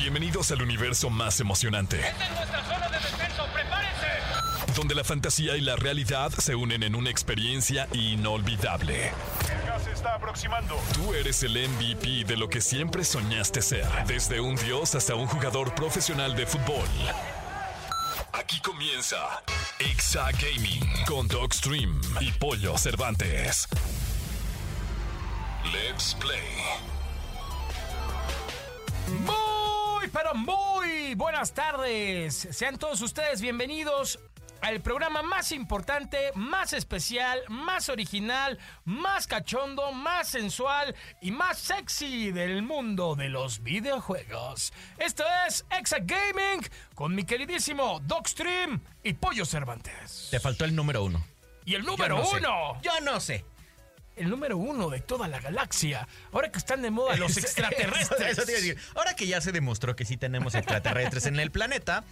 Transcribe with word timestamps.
Bienvenidos 0.00 0.50
al 0.50 0.62
universo 0.62 1.10
más 1.10 1.40
emocionante. 1.40 2.00
¡Esta 2.00 2.24
es 2.24 2.30
nuestra 2.30 2.64
zona 2.64 2.88
de 2.88 2.98
descenso! 3.00 3.44
¡Prepárense! 3.52 4.06
Donde 4.74 4.94
la 4.94 5.04
fantasía 5.04 5.58
y 5.58 5.60
la 5.60 5.76
realidad 5.76 6.32
se 6.38 6.54
unen 6.54 6.82
en 6.82 6.94
una 6.94 7.10
experiencia 7.10 7.86
inolvidable. 7.92 9.12
El 9.52 9.66
gas 9.68 9.84
se 9.84 9.92
está 9.92 10.14
aproximando. 10.14 10.80
Tú 10.94 11.12
eres 11.12 11.42
el 11.42 11.52
MVP 11.52 12.24
de 12.24 12.36
lo 12.38 12.48
que 12.48 12.62
siempre 12.62 13.04
soñaste 13.04 13.60
ser. 13.60 13.86
Desde 14.06 14.40
un 14.40 14.56
dios 14.56 14.94
hasta 14.94 15.14
un 15.14 15.26
jugador 15.26 15.74
profesional 15.74 16.34
de 16.34 16.46
fútbol. 16.46 16.88
Aquí 18.32 18.58
comienza 18.60 19.18
Exa 19.78 20.30
Gaming 20.32 21.04
con 21.06 21.28
Dogstream 21.28 22.00
y 22.20 22.32
Pollo 22.32 22.78
Cervantes. 22.78 23.68
Let's 25.74 26.16
play. 26.18 26.40
Pero 30.12 30.34
muy 30.34 31.14
buenas 31.14 31.52
tardes. 31.52 32.48
Sean 32.50 32.78
todos 32.78 33.00
ustedes 33.00 33.40
bienvenidos 33.40 34.18
al 34.60 34.80
programa 34.80 35.22
más 35.22 35.52
importante, 35.52 36.32
más 36.34 36.72
especial, 36.72 37.40
más 37.48 37.88
original, 37.88 38.58
más 38.84 39.26
cachondo, 39.26 39.92
más 39.92 40.28
sensual 40.28 40.94
y 41.22 41.30
más 41.30 41.58
sexy 41.58 42.30
del 42.32 42.62
mundo 42.62 43.14
de 43.14 43.28
los 43.28 43.62
videojuegos. 43.62 44.72
Esto 44.98 45.24
es 45.46 45.64
Exa 45.70 45.98
Gaming 46.00 46.62
con 46.94 47.14
mi 47.14 47.24
queridísimo 47.24 48.00
Dogstream 48.02 48.80
y 49.02 49.14
Pollo 49.14 49.44
Cervantes. 49.46 50.28
Te 50.30 50.40
faltó 50.40 50.64
el 50.64 50.74
número 50.74 51.04
uno. 51.04 51.24
Y 51.64 51.74
el 51.76 51.82
Yo 51.82 51.90
número 51.92 52.18
no 52.18 52.24
sé. 52.24 52.36
uno. 52.38 52.80
Yo 52.82 53.00
no 53.02 53.20
sé. 53.20 53.44
El 54.20 54.30
número 54.30 54.56
uno 54.58 54.90
de 54.90 55.00
toda 55.00 55.28
la 55.28 55.40
galaxia. 55.40 56.06
Ahora 56.32 56.52
que 56.52 56.58
están 56.58 56.82
de 56.82 56.90
moda 56.90 57.16
los 57.16 57.36
extraterrestres. 57.38 58.32
Eso, 58.32 58.42
te 58.44 58.52
iba 58.52 58.58
a 58.58 58.62
decir. 58.62 58.78
Ahora 58.94 59.14
que 59.16 59.26
ya 59.26 59.40
se 59.40 59.50
demostró 59.52 59.96
que 59.96 60.04
sí 60.04 60.16
tenemos 60.16 60.54
extraterrestres 60.54 61.26
en 61.26 61.40
el 61.40 61.50
planeta, 61.50 62.04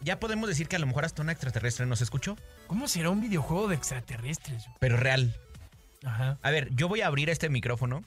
ya 0.00 0.18
podemos 0.18 0.48
decir 0.48 0.66
que 0.68 0.76
a 0.76 0.78
lo 0.80 0.86
mejor 0.86 1.04
hasta 1.04 1.22
una 1.22 1.32
extraterrestre 1.32 1.86
nos 1.86 2.00
escuchó, 2.00 2.36
¿Cómo 2.66 2.88
será 2.88 3.10
un 3.10 3.20
videojuego 3.20 3.68
de 3.68 3.76
extraterrestres? 3.76 4.64
pero 4.80 4.96
real. 4.96 5.36
Ajá. 6.04 6.38
A 6.42 6.50
ver, 6.50 6.68
yo 6.74 6.88
voy 6.88 7.00
a 7.02 7.06
abrir 7.06 7.30
este 7.30 7.48
micrófono 7.48 8.02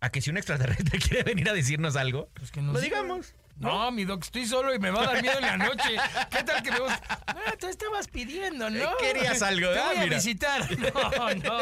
a 0.00 0.10
que 0.10 0.20
si 0.20 0.30
un 0.30 0.36
extraterrestre 0.36 0.98
quiere 1.08 1.24
venir 1.24 1.48
a 1.48 1.52
decirnos 1.52 1.96
algo, 1.96 2.28
Pues 2.34 2.50
que 2.52 2.62
nos 2.62 2.74
lo 2.74 2.80
diga. 2.80 3.02
digamos. 3.02 3.34
No, 3.56 3.90
mi 3.92 4.04
doc, 4.04 4.22
estoy 4.24 4.46
solo 4.46 4.74
y 4.74 4.78
me 4.78 4.90
va 4.90 5.02
a 5.02 5.06
dar 5.06 5.22
miedo 5.22 5.36
en 5.38 5.42
la 5.42 5.56
noche. 5.56 5.96
¿Qué 6.30 6.42
tal 6.42 6.62
que 6.62 6.70
me 6.72 6.80
vas- 6.80 7.00
Ah, 7.26 7.54
tú 7.58 7.68
estabas 7.68 8.08
pidiendo, 8.08 8.68
¿no? 8.68 8.76
Eh, 8.84 8.94
querías 9.00 9.40
algo, 9.42 9.70
Te 9.72 9.78
ah, 9.78 9.86
voy 9.88 9.96
a 9.98 10.02
mira. 10.04 10.16
visitar. 10.16 10.68
No, 10.78 11.34
no. 11.34 11.58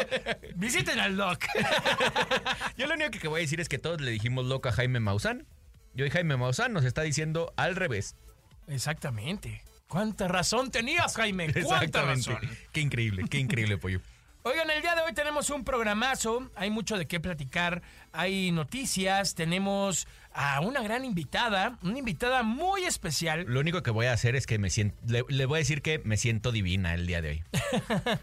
Visiten 0.55 0.99
al 0.99 1.15
doc. 1.15 1.43
Yo 2.77 2.87
lo 2.87 2.95
único 2.95 3.11
que 3.11 3.27
voy 3.27 3.39
a 3.39 3.43
decir 3.43 3.61
es 3.61 3.69
que 3.69 3.77
todos 3.77 4.01
le 4.01 4.11
dijimos 4.11 4.45
loco 4.45 4.69
a 4.69 4.71
Jaime 4.71 4.99
Maussan. 4.99 5.45
Y 5.95 6.01
hoy 6.01 6.09
Jaime 6.09 6.35
Maussan 6.37 6.73
nos 6.73 6.83
está 6.85 7.03
diciendo 7.03 7.53
al 7.57 7.75
revés. 7.75 8.15
Exactamente. 8.67 9.63
¿Cuánta 9.87 10.27
razón 10.27 10.71
tenías, 10.71 11.15
Jaime? 11.15 11.53
¿Cuánta 11.63 12.01
razón? 12.01 12.39
Qué 12.71 12.81
increíble, 12.81 13.25
qué 13.29 13.37
increíble, 13.37 13.77
pollo. 13.77 14.01
Oigan, 14.45 14.69
el 14.71 14.81
día 14.81 14.93
de 14.93 15.03
hoy 15.03 15.13
tenemos 15.13 15.49
un 15.51 15.63
programazo, 15.63 16.49
hay 16.55 16.69
mucho 16.69 16.97
de 16.97 17.07
qué 17.07 17.21
platicar, 17.21 17.81
hay 18.11 18.51
noticias, 18.51 19.35
tenemos 19.35 20.05
a 20.33 20.59
una 20.59 20.81
gran 20.81 21.05
invitada, 21.05 21.77
una 21.81 21.99
invitada 21.99 22.43
muy 22.43 22.83
especial. 22.83 23.45
Lo 23.47 23.61
único 23.61 23.83
que 23.83 23.91
voy 23.91 24.07
a 24.07 24.11
hacer 24.11 24.35
es 24.35 24.45
que 24.45 24.59
me 24.59 24.69
siento. 24.69 24.97
Le, 25.07 25.23
le 25.29 25.45
voy 25.45 25.55
a 25.55 25.59
decir 25.59 25.81
que 25.81 25.99
me 25.99 26.17
siento 26.17 26.51
divina 26.51 26.93
el 26.93 27.07
día 27.07 27.21
de 27.21 27.29
hoy. 27.29 27.43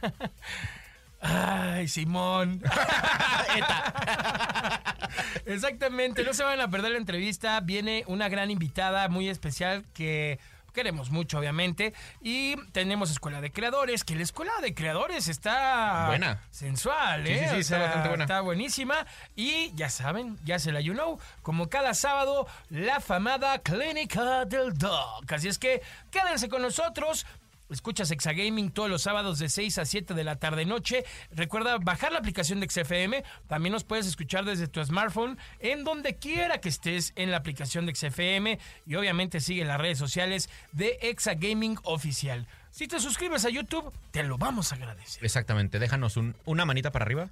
Ay, 1.23 1.89
Simón. 1.89 2.63
Exactamente, 5.47 6.23
no 6.23 6.35
se 6.35 6.45
van 6.45 6.61
a 6.61 6.69
perder 6.69 6.93
la 6.93 6.99
entrevista. 6.99 7.59
Viene 7.61 8.05
una 8.07 8.29
gran 8.29 8.51
invitada 8.51 9.09
muy 9.09 9.31
especial 9.31 9.87
que 9.95 10.39
queremos 10.81 11.11
mucho, 11.11 11.39
obviamente. 11.39 11.93
Y 12.23 12.57
tenemos 12.73 13.11
Escuela 13.11 13.43
de 13.43 13.53
Creadores, 13.53 14.03
que 14.03 14.15
la 14.15 14.23
Escuela 14.23 14.53
de 14.63 14.73
Creadores 14.75 15.29
está 15.29 16.07
Buena. 16.07 16.41
sensual, 16.51 17.27
¿eh? 17.27 17.39
sí, 17.41 17.49
sí, 17.51 17.55
O 17.57 17.59
está 17.59 17.77
sea, 17.77 17.85
bastante 17.85 18.09
buena. 18.09 18.25
Está 18.25 18.41
buenísima. 18.41 19.07
Y 19.37 19.75
ya 19.75 19.91
saben, 19.91 20.39
ya 20.43 20.59
se 20.59 20.73
la 20.73 20.81
you 20.81 20.95
know, 20.95 21.19
como 21.43 21.69
cada 21.69 21.93
sábado, 21.93 22.47
la 22.71 22.97
afamada 22.97 23.59
Clínica 23.59 24.47
del 24.47 24.73
Dog. 24.73 25.25
Así 25.29 25.49
es 25.49 25.59
que 25.59 25.83
quédense 26.11 26.49
con 26.49 26.63
nosotros. 26.63 27.27
Escuchas 27.71 28.11
Exagaming 28.11 28.71
todos 28.71 28.91
los 28.91 29.03
sábados 29.03 29.39
de 29.39 29.49
6 29.49 29.79
a 29.79 29.85
7 29.85 30.15
de 30.15 30.25
la 30.25 30.37
tarde 30.37 30.65
noche. 30.65 31.05
Recuerda 31.31 31.79
bajar 31.79 32.13
la 32.13 32.19
aplicación 32.19 32.61
de 32.61 32.69
XFM. 32.69 33.23
También 33.49 33.73
nos 33.73 33.85
puedes 33.85 34.07
escuchar 34.07 34.45
desde 34.45 34.69
tu 34.69 34.85
smartphone 34.85 35.39
en 35.61 35.85
donde 35.85 36.17
quiera 36.17 36.61
que 36.61 36.69
estés 36.69 37.13
en 37.17 37.31
la 37.31 37.37
aplicación 37.39 37.87
de 37.87 37.95
XFM. 37.95 38.59
Y 38.87 38.95
obviamente 38.97 39.41
sigue 39.41 39.65
las 39.65 39.81
redes 39.81 39.99
sociales 39.99 40.49
de 40.73 40.99
Exagaming 41.03 41.79
Oficial. 41.85 42.47
Si 42.71 42.87
te 42.87 43.01
suscribes 43.01 43.45
a 43.45 43.51
YouTube, 43.51 43.93
te 44.13 44.23
lo 44.23 44.39
vamos 44.39 44.73
a 44.73 44.77
agradecer. 44.77 45.25
Exactamente. 45.25 45.79
Déjanos 45.79 46.17
un- 46.17 46.37
una 46.45 46.65
manita 46.65 46.93
para 46.93 47.05
arriba, 47.05 47.31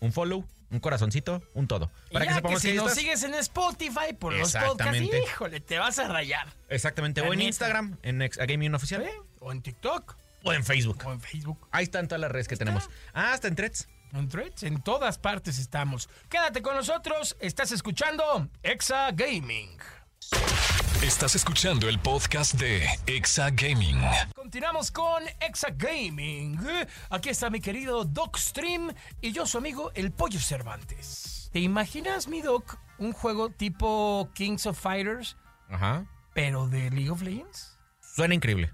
un 0.00 0.12
follow, 0.12 0.44
un 0.70 0.80
corazoncito, 0.80 1.40
un 1.54 1.68
todo. 1.68 1.90
Para 2.12 2.24
que 2.24 2.30
ya 2.30 2.34
sepamos 2.36 2.60
que 2.62 2.68
si 2.68 2.72
que 2.74 2.78
nos 2.78 2.86
estás. 2.88 2.98
sigues 2.98 3.22
en 3.22 3.34
Spotify 3.34 4.12
por 4.18 4.32
los 4.34 4.52
podcasts, 4.52 5.00
híjole, 5.00 5.60
te 5.60 5.78
vas 5.78 5.98
a 6.00 6.08
rayar. 6.08 6.48
Exactamente. 6.68 7.20
La 7.20 7.28
O 7.28 7.32
en 7.32 7.38
neta. 7.38 7.48
Instagram, 7.48 7.96
en 8.02 8.22
Ex- 8.22 8.38
a 8.40 8.46
Gaming 8.46 8.74
Oficial. 8.74 9.02
¿Eh? 9.04 9.10
O 9.46 9.52
en 9.52 9.62
TikTok, 9.62 10.16
O 10.42 10.52
en 10.52 10.64
Facebook. 10.64 11.00
o 11.06 11.12
en 11.12 11.20
Facebook. 11.20 11.68
Ahí 11.70 11.84
están 11.84 12.08
todas 12.08 12.20
las 12.20 12.32
redes 12.32 12.48
que 12.48 12.56
tenemos. 12.56 12.90
Ah, 13.14 13.32
hasta 13.32 13.46
en 13.46 13.54
Threads. 13.54 13.88
En 14.12 14.28
Threads, 14.28 14.64
en 14.64 14.82
todas 14.82 15.18
partes 15.18 15.60
estamos. 15.60 16.08
Quédate 16.28 16.62
con 16.62 16.74
nosotros, 16.74 17.36
estás 17.38 17.70
escuchando 17.70 18.48
Exa 18.64 19.12
Gaming. 19.12 19.78
Estás 21.00 21.36
escuchando 21.36 21.88
el 21.88 22.00
podcast 22.00 22.54
de 22.54 22.88
Exa 23.06 23.50
Gaming. 23.50 24.00
Continuamos 24.34 24.90
con 24.90 25.22
Exa 25.38 25.68
Gaming. 25.70 26.58
Aquí 27.10 27.28
está 27.28 27.48
mi 27.48 27.60
querido 27.60 28.04
Doc 28.04 28.38
Stream 28.38 28.92
y 29.20 29.30
yo 29.30 29.46
su 29.46 29.58
amigo 29.58 29.92
el 29.94 30.10
Pollo 30.10 30.40
Cervantes. 30.40 31.50
¿Te 31.52 31.60
imaginas, 31.60 32.26
mi 32.26 32.42
Doc, 32.42 32.78
un 32.98 33.12
juego 33.12 33.50
tipo 33.50 34.28
Kings 34.34 34.66
of 34.66 34.76
Fighters, 34.80 35.36
Ajá. 35.70 36.04
pero 36.34 36.66
de 36.66 36.90
League 36.90 37.10
of 37.10 37.22
Legends? 37.22 37.78
Suena 38.00 38.34
increíble. 38.34 38.72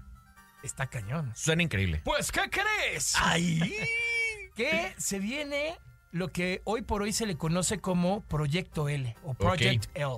Está 0.63 0.87
cañón. 0.87 1.31
Suena 1.35 1.63
increíble. 1.63 2.01
Pues, 2.03 2.31
¿qué 2.31 2.49
crees? 2.49 3.13
¡Ay! 3.19 3.75
que 4.55 4.93
se 4.97 5.19
viene 5.19 5.77
lo 6.11 6.31
que 6.31 6.61
hoy 6.63 6.83
por 6.83 7.01
hoy 7.01 7.11
se 7.11 7.25
le 7.25 7.35
conoce 7.37 7.79
como 7.79 8.23
Proyecto 8.25 8.87
L 8.87 9.15
o 9.23 9.33
Project 9.33 9.87
L, 9.95 10.17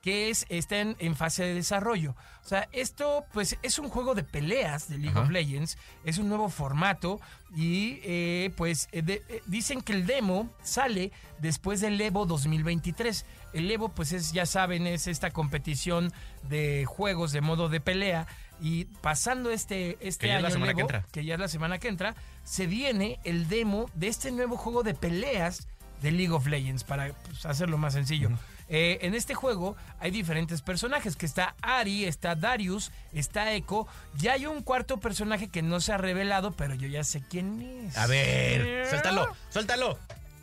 que 0.00 0.30
es, 0.30 0.46
está 0.48 0.78
en, 0.78 0.96
en 0.98 1.14
fase 1.14 1.44
de 1.44 1.52
desarrollo. 1.54 2.16
O 2.42 2.48
sea, 2.48 2.68
esto 2.72 3.24
pues 3.32 3.58
es 3.62 3.78
un 3.78 3.88
juego 3.90 4.14
de 4.14 4.22
peleas 4.24 4.88
de 4.88 4.96
League 4.98 5.10
Ajá. 5.10 5.22
of 5.22 5.30
Legends, 5.30 5.76
es 6.04 6.16
un 6.18 6.28
nuevo 6.28 6.48
formato 6.48 7.20
y 7.54 7.98
eh, 8.04 8.50
pues 8.56 8.88
eh, 8.92 9.02
de- 9.02 9.22
eh, 9.28 9.42
dicen 9.46 9.82
que 9.82 9.92
el 9.92 10.06
demo 10.06 10.54
sale 10.62 11.12
después 11.38 11.80
del 11.80 12.00
Evo 12.00 12.24
2023. 12.24 13.26
El 13.52 13.70
Evo 13.70 13.90
pues 13.90 14.12
es, 14.12 14.32
ya 14.32 14.46
saben, 14.46 14.86
es 14.86 15.06
esta 15.06 15.30
competición 15.32 16.12
de 16.48 16.84
juegos 16.86 17.32
de 17.32 17.40
modo 17.42 17.68
de 17.68 17.80
pelea 17.80 18.26
y 18.60 18.86
pasando 18.86 19.50
este, 19.50 19.98
este 20.00 20.26
Que 20.26 20.28
ya 20.28 20.34
es 20.34 20.38
año 20.38 20.42
la 20.42 20.48
el 20.48 20.52
semana 20.52 20.74
que 20.74 20.80
entra. 20.80 21.04
que 21.12 21.24
ya 21.24 21.34
es 21.34 21.40
la 21.40 21.48
semana 21.48 21.78
que 21.78 21.88
entra, 21.88 22.14
se 22.44 22.66
viene 22.66 23.18
el 23.24 23.48
demo 23.48 23.90
de 23.94 24.08
este 24.08 24.30
nuevo 24.30 24.56
juego 24.56 24.82
de 24.82 24.94
peleas 24.94 25.68
de 26.02 26.10
League 26.10 26.32
of 26.32 26.46
Legends, 26.46 26.84
para 26.84 27.12
pues, 27.12 27.46
hacerlo 27.46 27.78
más 27.78 27.94
sencillo. 27.94 28.30
Eh, 28.68 28.98
en 29.02 29.14
este 29.14 29.34
juego 29.34 29.76
hay 30.00 30.10
diferentes 30.10 30.60
personajes, 30.60 31.16
que 31.16 31.24
está 31.24 31.54
Ari, 31.62 32.04
está 32.04 32.34
Darius, 32.34 32.90
está 33.12 33.52
Echo, 33.52 33.86
y 34.20 34.26
hay 34.28 34.46
un 34.46 34.62
cuarto 34.62 34.98
personaje 34.98 35.48
que 35.48 35.62
no 35.62 35.80
se 35.80 35.92
ha 35.92 35.98
revelado, 35.98 36.52
pero 36.52 36.74
yo 36.74 36.88
ya 36.88 37.04
sé 37.04 37.22
quién 37.22 37.62
es. 37.62 37.96
A 37.96 38.06
ver, 38.06 38.86
suéltalo, 38.88 39.28
suéltalo. 39.50 39.98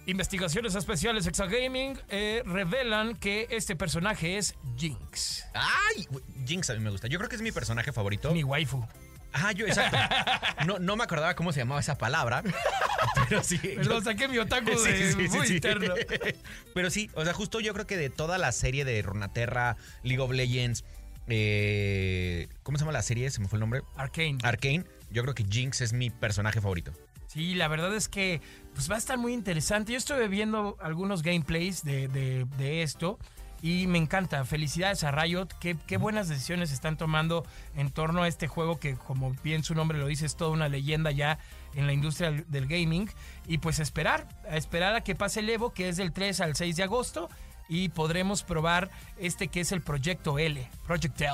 Investigaciones 0.05 0.75
especiales 0.75 1.27
Exagaming 1.27 1.97
eh, 2.09 2.43
revelan 2.45 3.15
que 3.15 3.47
este 3.49 3.75
personaje 3.75 4.37
es 4.37 4.55
Jinx, 4.77 5.45
Ay, 5.53 6.05
Jinx 6.45 6.69
a 6.69 6.73
mí 6.73 6.79
me 6.79 6.89
gusta. 6.89 7.07
Yo 7.07 7.17
creo 7.19 7.29
que 7.29 7.35
es 7.37 7.41
mi 7.41 7.51
personaje 7.51 7.91
favorito. 7.93 8.31
mi 8.33 8.43
waifu. 8.43 8.85
Ah, 9.31 9.51
yo, 9.51 9.65
exacto. 9.65 9.97
No, 10.67 10.77
no 10.79 10.95
me 10.95 11.03
acordaba 11.03 11.35
cómo 11.35 11.51
se 11.51 11.59
llamaba 11.59 11.79
esa 11.81 11.97
palabra. 11.97 12.43
Pero 13.29 13.43
sí. 13.43 13.59
Yo- 13.81 14.01
saqué 14.01 14.27
mi 14.27 14.37
otaku 14.37 14.71
Sí, 14.77 14.91
de 14.91 15.13
sí, 15.13 15.27
sí, 15.29 15.37
muy 15.37 15.47
sí. 15.47 15.53
interno. 15.55 15.93
Pero 16.73 16.89
sí, 16.89 17.09
o 17.15 17.23
sea, 17.23 17.33
justo 17.33 17.59
yo 17.59 17.73
creo 17.73 17.87
que 17.87 17.97
de 17.97 18.09
toda 18.09 18.37
la 18.37 18.51
serie 18.51 18.85
de 18.85 19.01
Runaterra, 19.01 19.77
League 20.03 20.21
of 20.21 20.31
Legends, 20.31 20.83
eh, 21.27 22.47
¿cómo 22.63 22.77
se 22.77 22.83
llama 22.83 22.91
la 22.93 23.01
serie? 23.01 23.29
Se 23.31 23.39
me 23.41 23.47
fue 23.47 23.57
el 23.57 23.61
nombre. 23.61 23.81
Arcane. 23.95 24.37
Arcane. 24.43 24.83
Yo 25.11 25.21
creo 25.23 25.33
que 25.35 25.45
Jinx 25.49 25.81
es 25.81 25.93
mi 25.93 26.09
personaje 26.09 26.59
favorito. 26.61 26.91
Sí, 27.27 27.55
la 27.55 27.67
verdad 27.67 27.95
es 27.95 28.07
que 28.09 28.41
pues 28.73 28.89
va 28.89 28.95
a 28.95 28.97
estar 28.97 29.17
muy 29.17 29.33
interesante. 29.33 29.91
Yo 29.93 29.97
estuve 29.97 30.27
viendo 30.27 30.77
algunos 30.81 31.21
gameplays 31.23 31.83
de, 31.83 32.07
de- 32.07 32.45
de 32.57 32.83
esto 32.83 33.19
y 33.61 33.87
me 33.87 33.97
encanta. 33.97 34.43
Felicidades 34.45 35.03
a 35.03 35.11
Riot. 35.11 35.47
Qué, 35.59 35.77
qué 35.87 35.97
buenas 35.97 36.27
decisiones 36.27 36.71
están 36.71 36.97
tomando 36.97 37.45
en 37.75 37.91
torno 37.91 38.23
a 38.23 38.27
este 38.27 38.47
juego 38.47 38.79
que, 38.79 38.95
como 38.95 39.33
bien 39.43 39.63
su 39.63 39.73
nombre 39.75 39.97
lo 39.97 40.07
dice, 40.07 40.25
es 40.25 40.35
toda 40.35 40.51
una 40.51 40.67
leyenda 40.69 41.11
ya 41.11 41.39
en 41.75 41.87
la 41.87 41.93
industria 41.93 42.31
del 42.31 42.67
gaming. 42.67 43.09
Y 43.47 43.59
pues 43.59 43.79
esperar, 43.79 44.27
a 44.49 44.57
esperar 44.57 44.95
a 44.95 45.01
que 45.01 45.15
pase 45.15 45.39
el 45.39 45.49
Evo, 45.49 45.71
que 45.73 45.87
es 45.89 45.97
del 45.97 46.11
3 46.11 46.41
al 46.41 46.55
6 46.55 46.75
de 46.75 46.83
agosto. 46.83 47.29
y 47.69 47.87
podremos 47.89 48.43
probar 48.43 48.91
este 49.17 49.47
que 49.47 49.61
es 49.61 49.71
el 49.71 49.81
Proyecto 49.81 50.37
L, 50.37 50.69
Project 50.85 51.19
L. 51.21 51.31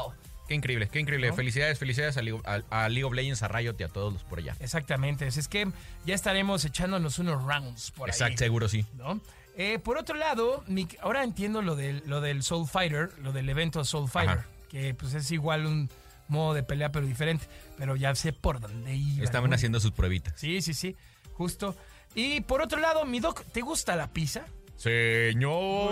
Qué 0.50 0.56
increíble, 0.56 0.90
qué 0.92 1.00
increíble. 1.00 1.30
¿No? 1.30 1.36
Felicidades, 1.36 1.78
felicidades 1.80 2.18
a, 2.18 2.22
League- 2.24 2.42
a- 2.44 2.64
a 2.86 2.90
League 2.90 3.04
of 3.06 3.14
Legends, 3.14 3.44
a 3.44 3.48
Riot 3.48 3.76
y 3.80 3.84
a 3.84 3.88
todos 3.88 4.12
los 4.12 4.24
por 4.24 4.40
allá. 4.40 4.56
Exactamente, 4.60 5.28
es 5.28 5.48
que 5.48 5.70
ya 6.06 6.16
estaremos 6.16 6.66
echándonos 6.66 7.20
unos 7.20 7.42
rounds 7.44 7.92
por 7.92 8.10
ahí. 8.10 8.14
Exacto, 8.14 8.40
seguro 8.40 8.68
sí. 8.68 8.84
¿no? 8.96 9.22
Eh, 9.56 9.78
por 9.78 9.98
otro 9.98 10.16
lado, 10.16 10.64
ahora 11.02 11.24
entiendo 11.24 11.62
lo 11.62 11.76
del, 11.76 12.02
lo 12.08 12.20
del 12.20 12.42
Soul 12.44 12.68
Fighter, 12.68 13.12
lo 13.22 13.32
del 13.32 13.48
evento 13.48 13.86
Soul 13.86 14.10
Fighter, 14.10 14.40
Ajá. 14.40 14.48
que 14.70 14.96
pues 14.96 15.14
es 15.14 15.30
igual 15.32 15.68
un 15.68 15.88
modo 16.30 16.56
de 16.56 16.64
pelea 16.64 16.92
pero 16.92 17.06
diferente, 17.06 17.46
pero 17.78 17.96
ya 17.96 18.16
sé 18.16 18.34
por 18.34 18.60
dónde 18.60 18.96
iba. 18.96 19.24
Estaban 19.24 19.54
haciendo 19.54 19.80
sus 19.80 19.92
pruebitas. 19.92 20.34
Sí, 20.40 20.64
sí, 20.64 20.74
sí, 20.74 20.96
justo. 21.34 21.76
Y 22.16 22.42
por 22.42 22.64
otro 22.64 22.80
lado, 22.80 23.06
mi 23.06 23.20
doc, 23.20 23.44
¿te 23.52 23.62
gusta 23.62 23.96
la 23.96 24.12
pizza? 24.12 24.46
Señorita, 24.78 25.84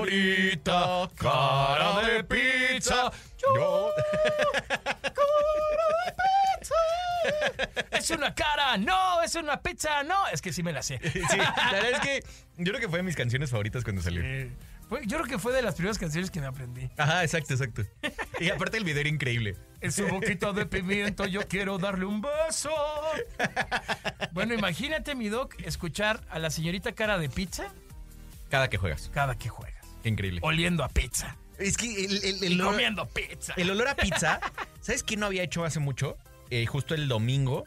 cara 1.15 2.01
de 2.07 2.23
pizza. 2.23 2.46
Yo. 2.79 3.91
Es 7.91 8.09
una 8.11 8.33
cara, 8.33 8.77
no, 8.77 9.21
es 9.21 9.35
una 9.35 9.61
pizza, 9.61 10.03
no. 10.03 10.27
Es 10.27 10.41
que 10.41 10.53
sí 10.53 10.63
me 10.63 10.71
la 10.71 10.81
sé. 10.81 10.99
Sí, 11.11 11.19
la 11.37 11.71
verdad 11.71 11.91
es 11.91 11.99
que 11.99 12.23
yo 12.57 12.71
creo 12.71 12.79
que 12.79 12.87
fue 12.89 12.99
de 12.99 13.03
mis 13.03 13.15
canciones 13.15 13.49
favoritas 13.49 13.83
cuando 13.83 14.01
salió. 14.01 14.21
Eh, 14.23 14.51
fue- 14.87 15.01
yo 15.05 15.17
creo 15.17 15.27
que 15.29 15.37
fue 15.39 15.51
de 15.53 15.61
las 15.61 15.75
primeras 15.75 15.97
canciones 15.97 16.31
que 16.31 16.39
me 16.39 16.47
aprendí. 16.47 16.89
Ajá, 16.97 17.23
exacto, 17.23 17.53
exacto. 17.53 17.83
Y 18.39 18.49
aparte 18.49 18.77
el 18.77 18.83
video 18.85 19.01
era 19.01 19.09
increíble. 19.09 19.55
En 19.81 19.91
su 19.91 20.07
boquita 20.07 20.53
de 20.53 20.65
pimiento 20.65 21.25
yo 21.25 21.47
quiero 21.47 21.77
darle 21.77 22.05
un 22.05 22.21
beso. 22.21 22.71
Bueno, 24.31 24.53
imagínate, 24.53 25.15
mi 25.15 25.27
doc, 25.29 25.55
escuchar 25.63 26.21
a 26.29 26.39
la 26.39 26.49
señorita 26.49 26.93
cara 26.93 27.17
de 27.17 27.29
pizza 27.29 27.73
Cada 28.49 28.69
que 28.69 28.77
juegas. 28.77 29.09
cada 29.13 29.37
que 29.37 29.49
juegas. 29.49 29.85
Increíble. 30.03 30.39
Oliendo 30.43 30.83
a 30.83 30.89
pizza. 30.89 31.35
Es 31.59 31.77
que 31.77 32.05
el, 32.05 32.23
el- 32.23 32.43
el 32.43 32.51
Y 32.53 32.55
olor, 32.55 32.71
comiendo 32.73 33.07
pizza. 33.09 33.53
el 33.57 33.69
olor 33.71 33.87
a 33.87 33.95
pizza, 33.95 34.39
¿sabes 34.81 35.03
qué 35.03 35.17
no 35.17 35.25
había 35.25 35.43
hecho 35.43 35.63
hace 35.65 35.79
mucho? 35.79 36.17
Eh, 36.49 36.65
justo 36.65 36.93
el 36.95 37.07
domingo. 37.07 37.65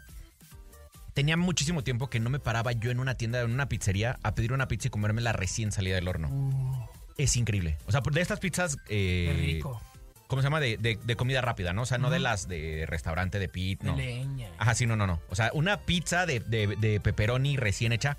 Tenía 1.14 1.36
muchísimo 1.36 1.82
tiempo 1.82 2.08
que 2.08 2.20
no 2.20 2.30
me 2.30 2.38
paraba 2.38 2.72
yo 2.72 2.90
en 2.90 3.00
una 3.00 3.16
tienda, 3.16 3.40
en 3.40 3.50
una 3.50 3.68
pizzería, 3.68 4.18
a 4.22 4.34
pedir 4.34 4.52
una 4.52 4.68
pizza 4.68 4.88
y 4.88 4.90
comérmela 4.90 5.32
recién 5.32 5.72
salida 5.72 5.96
del 5.96 6.06
horno. 6.08 6.88
Es 7.18 7.36
increíble. 7.36 7.76
O 7.86 7.92
sea, 7.92 8.00
de 8.00 8.20
estas 8.20 8.38
pizzas. 8.40 8.76
eh, 8.88 9.28
Uh, 9.28 9.36
Qué 9.36 9.42
rico. 9.46 9.82
¿Cómo 10.28 10.40
se 10.42 10.46
llama? 10.46 10.60
De, 10.60 10.76
de- 10.76 10.96
de 11.02 11.16
comida 11.16 11.40
rápida, 11.40 11.72
¿no? 11.72 11.82
O 11.82 11.86
sea, 11.86 11.98
no 11.98 12.08
de 12.08 12.20
las 12.20 12.46
de 12.46 12.84
restaurante 12.86 13.40
de 13.40 13.48
pit, 13.48 13.82
no. 13.82 13.96
Leña. 13.96 14.48
Ajá, 14.58 14.76
sí, 14.76 14.86
no, 14.86 14.94
no, 14.94 15.08
no. 15.08 15.20
O 15.28 15.34
sea, 15.34 15.50
una 15.52 15.78
pizza 15.80 16.24
de, 16.24 16.38
de, 16.38 16.68
de 16.76 17.00
pepperoni 17.00 17.56
recién 17.56 17.90
hecha. 17.92 18.16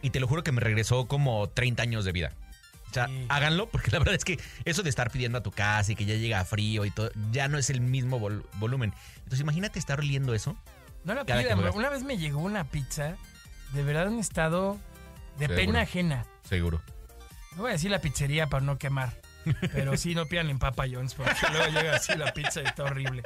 Y 0.00 0.10
te 0.10 0.18
lo 0.18 0.26
juro 0.26 0.42
que 0.42 0.50
me 0.50 0.60
regresó 0.62 1.06
como 1.06 1.48
30 1.50 1.82
años 1.82 2.04
de 2.06 2.12
vida. 2.12 2.32
O 2.92 2.94
sea, 2.94 3.06
Sí. 3.08 3.26
háganlo, 3.30 3.68
porque 3.70 3.90
la 3.90 3.98
verdad 3.98 4.14
es 4.14 4.24
que 4.24 4.38
eso 4.66 4.82
de 4.82 4.90
estar 4.90 5.10
pidiendo 5.10 5.38
a 5.38 5.42
tu 5.42 5.50
casa 5.50 5.92
y 5.92 5.96
que 5.96 6.04
ya 6.04 6.14
llega 6.14 6.44
frío 6.44 6.84
y 6.84 6.90
todo, 6.90 7.10
ya 7.30 7.48
no 7.48 7.56
es 7.58 7.70
el 7.70 7.80
mismo 7.80 8.20
vol- 8.20 8.44
volumen. 8.58 8.92
Entonces, 9.16 9.40
imagínate 9.40 9.78
estar 9.78 9.98
oliendo 9.98 10.34
eso. 10.34 10.56
No 11.04 11.14
la 11.14 11.24
pidan. 11.24 11.42
juegas. 11.56 11.74
Una 11.74 11.88
vez 11.88 12.02
me 12.04 12.18
llegó 12.18 12.38
una 12.40 12.64
pizza, 12.64 13.16
de 13.72 13.82
verdad 13.82 14.08
un 14.08 14.18
estado 14.20 14.78
de 15.38 15.46
Seguro. 15.46 15.56
pena 15.56 15.80
ajena. 15.80 16.26
Seguro. 16.48 16.82
No 17.56 17.62
voy 17.62 17.70
a 17.70 17.72
decir 17.72 17.90
la 17.90 18.00
pizzería 18.00 18.48
para 18.48 18.64
no 18.64 18.78
quemar. 18.78 19.14
Pero 19.72 19.96
sí, 19.96 20.14
no 20.14 20.26
pidan 20.26 20.50
en 20.50 20.58
Papa 20.58 20.84
John's 20.90 21.14
porque 21.14 21.34
luego 21.50 21.66
llega 21.72 21.96
así 21.96 22.16
la 22.16 22.32
pizza 22.32 22.62
y 22.62 22.66
está 22.66 22.84
horrible. 22.84 23.22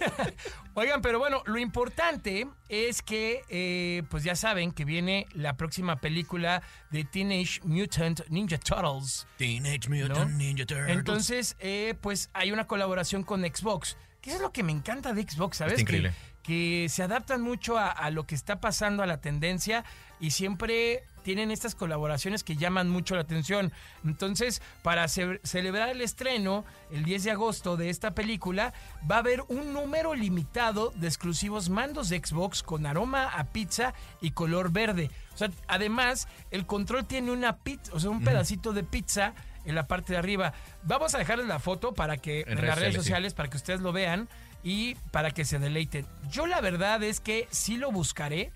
Oigan, 0.74 1.02
pero 1.02 1.18
bueno, 1.18 1.42
lo 1.46 1.58
importante 1.58 2.46
es 2.68 3.02
que, 3.02 3.42
eh, 3.48 4.02
pues 4.10 4.24
ya 4.24 4.36
saben 4.36 4.72
que 4.72 4.84
viene 4.84 5.26
la 5.32 5.56
próxima 5.56 5.96
película 5.96 6.62
de 6.90 7.04
Teenage 7.04 7.60
Mutant 7.64 8.20
Ninja 8.28 8.58
Turtles. 8.58 9.26
Teenage 9.36 9.88
Mutant 9.88 10.32
Ninja 10.32 10.66
Turtles. 10.66 10.96
Entonces, 10.96 11.56
eh, 11.60 11.94
pues 12.00 12.30
hay 12.32 12.52
una 12.52 12.66
colaboración 12.66 13.22
con 13.22 13.42
Xbox. 13.42 13.96
Que 14.20 14.30
eso 14.30 14.38
es 14.38 14.42
lo 14.42 14.52
que 14.52 14.62
me 14.62 14.72
encanta 14.72 15.12
de 15.12 15.22
Xbox, 15.22 15.58
¿sabes? 15.58 15.80
Increíble. 15.80 16.12
Que, 16.42 16.82
que 16.82 16.88
se 16.88 17.02
adaptan 17.02 17.42
mucho 17.42 17.78
a, 17.78 17.90
a 17.90 18.10
lo 18.10 18.26
que 18.26 18.34
está 18.34 18.60
pasando, 18.60 19.02
a 19.02 19.06
la 19.06 19.20
tendencia, 19.20 19.84
y 20.18 20.30
siempre 20.30 21.04
tienen 21.24 21.50
estas 21.50 21.74
colaboraciones 21.74 22.44
que 22.44 22.54
llaman 22.54 22.88
mucho 22.88 23.16
la 23.16 23.22
atención. 23.22 23.72
Entonces, 24.04 24.62
para 24.82 25.08
ce- 25.08 25.40
celebrar 25.42 25.88
el 25.88 26.00
estreno, 26.02 26.64
el 26.92 27.04
10 27.04 27.24
de 27.24 27.30
agosto 27.32 27.76
de 27.76 27.90
esta 27.90 28.14
película, 28.14 28.72
va 29.10 29.16
a 29.16 29.20
haber 29.20 29.42
un 29.48 29.72
número 29.72 30.14
limitado 30.14 30.92
de 30.94 31.08
exclusivos 31.08 31.70
mandos 31.70 32.10
de 32.10 32.18
Xbox 32.24 32.62
con 32.62 32.86
aroma 32.86 33.24
a 33.28 33.44
pizza 33.44 33.94
y 34.20 34.30
color 34.30 34.70
verde. 34.70 35.10
O 35.34 35.36
sea, 35.38 35.50
además, 35.66 36.28
el 36.52 36.66
control 36.66 37.06
tiene 37.06 37.32
una 37.32 37.56
pizza, 37.56 37.92
o 37.92 37.98
sea, 37.98 38.10
un 38.10 38.22
pedacito 38.22 38.72
de 38.72 38.84
pizza 38.84 39.34
en 39.64 39.74
la 39.74 39.86
parte 39.86 40.12
de 40.12 40.18
arriba. 40.18 40.52
Vamos 40.82 41.14
a 41.14 41.18
dejarles 41.18 41.46
la 41.46 41.58
foto 41.58 41.94
para 41.94 42.18
que 42.18 42.40
en, 42.40 42.58
redes 42.58 42.64
las 42.68 42.78
redes 42.78 42.94
sociales, 42.94 43.32
sí. 43.32 43.36
para 43.36 43.48
que 43.48 43.56
ustedes 43.56 43.80
lo 43.80 43.92
vean 43.92 44.28
y 44.62 44.94
para 45.10 45.30
que 45.30 45.46
se 45.46 45.58
deleiten. 45.58 46.06
Yo 46.30 46.46
la 46.46 46.60
verdad 46.60 47.02
es 47.02 47.20
que 47.20 47.48
sí 47.50 47.78
lo 47.78 47.90
buscaré 47.90 48.52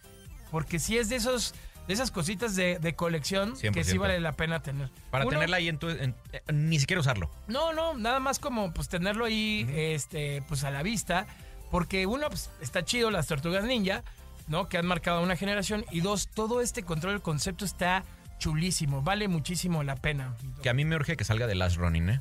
porque 0.51 0.79
sí 0.79 0.97
es 0.99 1.09
de 1.09 1.17
esos 1.17 1.55
de 1.89 1.95
esas 1.95 2.13
cositas 2.13 2.55
de, 2.55 2.79
de 2.79 2.95
colección 2.95 3.55
que 3.59 3.83
sí 3.83 3.97
100%. 3.97 3.99
vale 3.99 4.21
la 4.21 4.33
pena 4.33 4.61
tener. 4.63 4.91
Para 5.11 5.25
Uno- 5.25 5.33
tenerla 5.33 5.57
ahí 5.57 5.69
en 5.69 5.79
tu. 5.79 5.89
en- 5.89 6.15
eh, 6.33 6.43
ni 6.53 6.79
siquiera 6.79 7.01
usarlo. 7.01 7.29
No, 7.49 7.73
no, 7.73 7.95
nada 7.95 8.21
más 8.21 8.39
como 8.39 8.73
pues 8.73 8.89
tenerlo 8.89 9.25
ahí 9.25 9.67
este 9.75 10.43
pues 10.49 10.63
a 10.63 10.71
la 10.71 10.83
vista 10.85 11.27
porque 11.73 12.07
uno 12.07 12.29
pues, 12.29 12.51
está 12.61 12.85
chido 12.85 13.11
las 13.11 13.27
tortugas 13.27 13.65
ninja, 13.65 14.05
¿no? 14.47 14.69
Que 14.69 14.79
han 14.79 14.87
marcado 14.87 15.21
una 15.23 15.35
generación 15.37 15.85
y 15.91 16.01
dos 16.01 16.29
todo 16.29 16.61
este 16.61 16.83
control 16.85 17.15
del 17.15 17.23
concepto 17.23 17.65
está 17.65 18.05
chulísimo, 18.39 19.03
vale 19.03 19.27
muchísimo 19.27 19.83
la 19.83 19.97
pena. 19.97 20.35
Que 20.63 20.69
a 20.71 20.75
mí 20.75 20.85
me 20.85 20.95
urge 20.95 21.17
que 21.17 21.25
salga 21.25 21.47
de 21.49 21.55
Last 21.57 21.77
Running, 21.77 22.09
¿eh? 22.11 22.21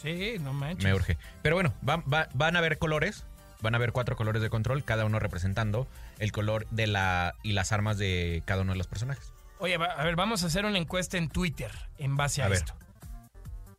Sí, 0.00 0.36
no 0.40 0.52
manches. 0.52 0.84
Me 0.84 0.94
urge. 0.94 1.18
Pero 1.42 1.56
bueno, 1.56 1.74
va- 1.86 1.96
va- 1.96 2.28
van 2.34 2.54
a 2.54 2.60
haber 2.60 2.78
colores. 2.78 3.24
Van 3.60 3.74
a 3.74 3.76
haber 3.78 3.92
cuatro 3.92 4.14
colores 4.16 4.40
de 4.42 4.50
control, 4.50 4.84
cada 4.84 5.04
uno 5.04 5.18
representando 5.18 5.88
el 6.18 6.30
color 6.32 6.66
de 6.70 6.86
la 6.86 7.34
y 7.42 7.52
las 7.52 7.72
armas 7.72 7.98
de 7.98 8.42
cada 8.46 8.62
uno 8.62 8.72
de 8.72 8.78
los 8.78 8.86
personajes. 8.86 9.32
Oye, 9.58 9.74
a 9.74 10.04
ver, 10.04 10.14
vamos 10.14 10.44
a 10.44 10.46
hacer 10.46 10.64
una 10.64 10.78
encuesta 10.78 11.18
en 11.18 11.28
Twitter 11.28 11.72
en 11.98 12.16
base 12.16 12.42
a, 12.42 12.46
A 12.46 12.48
ver. 12.48 12.58
esto. 12.58 12.74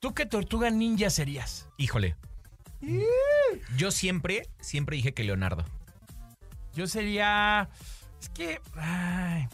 ¿Tú 0.01 0.13
qué 0.13 0.25
tortuga 0.25 0.69
ninja 0.69 1.09
serías? 1.09 1.67
Híjole. 1.77 2.15
Yo 3.77 3.91
siempre, 3.91 4.47
siempre 4.59 4.95
dije 4.97 5.13
que 5.13 5.23
Leonardo. 5.23 5.65
Yo 6.73 6.87
sería. 6.87 7.69
Es 8.21 8.29
que. 8.29 8.61
ay, 8.75 9.47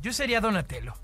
yo 0.00 0.12
sería 0.12 0.40
Donatello. 0.40 0.94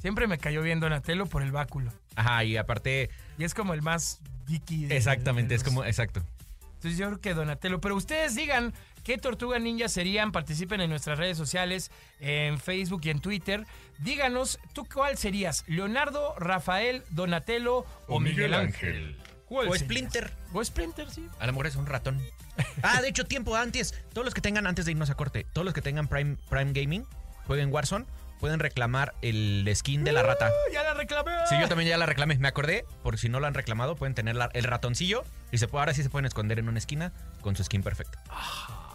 Siempre 0.00 0.26
me 0.26 0.38
cayó 0.38 0.62
bien 0.62 0.80
Donatello 0.80 1.26
por 1.26 1.42
el 1.42 1.52
báculo. 1.52 1.92
Ajá, 2.16 2.42
y 2.44 2.56
aparte, 2.56 3.10
Y 3.38 3.44
es 3.44 3.54
como 3.54 3.74
el 3.74 3.82
más 3.82 4.20
geeky. 4.48 4.86
de- 4.86 4.96
exactamente, 4.96 5.50
de 5.50 5.54
es 5.56 5.62
como, 5.64 5.84
exacto. 5.84 6.22
Entonces 6.80 6.98
yo 6.98 7.08
creo 7.08 7.20
que 7.20 7.34
Donatello. 7.34 7.78
Pero 7.78 7.94
ustedes 7.94 8.34
digan 8.34 8.72
qué 9.04 9.18
tortuga 9.18 9.58
ninja 9.58 9.86
serían. 9.90 10.32
Participen 10.32 10.80
en 10.80 10.88
nuestras 10.88 11.18
redes 11.18 11.36
sociales, 11.36 11.90
en 12.20 12.58
Facebook 12.58 13.02
y 13.04 13.10
en 13.10 13.20
Twitter. 13.20 13.66
Díganos, 13.98 14.58
¿tú 14.72 14.86
cuál 14.90 15.18
serías? 15.18 15.62
¿Leonardo, 15.68 16.34
Rafael, 16.38 17.02
Donatello 17.10 17.84
o, 18.08 18.18
Miguel 18.18 18.54
Ángel? 18.54 19.14
¿Cuál 19.44 19.68
O 19.68 19.72
serías? 19.72 19.84
Splinter. 19.84 20.32
O 20.54 20.64
Splinter, 20.64 21.10
sí. 21.10 21.26
A 21.38 21.46
lo 21.46 21.52
mejor 21.52 21.66
es 21.66 21.76
un 21.76 21.84
ratón. 21.86 22.18
Ah, 22.82 23.00
de 23.02 23.08
hecho, 23.08 23.24
tiempo 23.24 23.56
antes. 23.56 23.94
Todos 24.12 24.24
los 24.24 24.32
que 24.34 24.40
tengan, 24.40 24.66
antes 24.66 24.86
de 24.86 24.92
irnos 24.92 25.10
a 25.10 25.14
corte, 25.14 25.46
todos 25.52 25.64
los 25.64 25.72
que 25.74 25.82
tengan 25.82 26.08
Prime, 26.08 26.36
Prime 26.48 26.72
Gaming, 26.72 27.06
jueguen 27.46 27.72
Warzone, 27.72 28.06
pueden 28.40 28.58
reclamar 28.58 29.14
el 29.22 29.70
skin 29.74 30.02
de 30.02 30.12
la 30.12 30.22
rata. 30.22 30.46
¡Ah, 30.48 30.72
Ya 30.72 30.82
la 30.82 30.94
reclamé. 30.94 31.30
Sí, 31.48 31.56
yo 31.60 31.68
también 31.68 31.88
ya 31.90 31.98
la 31.98 32.06
reclamé. 32.06 32.36
Me 32.38 32.48
acordé, 32.48 32.84
por 33.02 33.18
si 33.18 33.28
no 33.28 33.38
lo 33.38 33.46
han 33.46 33.54
reclamado, 33.54 33.96
pueden 33.96 34.14
tener 34.14 34.34
la- 34.36 34.50
el 34.54 34.64
ratoncillo 34.64 35.22
y 35.52 35.58
se, 35.58 35.68
puede- 35.68 35.80
ahora 35.82 35.94
sí 35.94 36.02
se 36.02 36.10
pueden 36.10 36.26
esconder 36.26 36.58
en 36.58 36.68
una 36.68 36.78
esquina 36.78 37.12
con 37.42 37.54
su 37.54 37.62
skin 37.64 37.82
perfecta. 37.82 38.22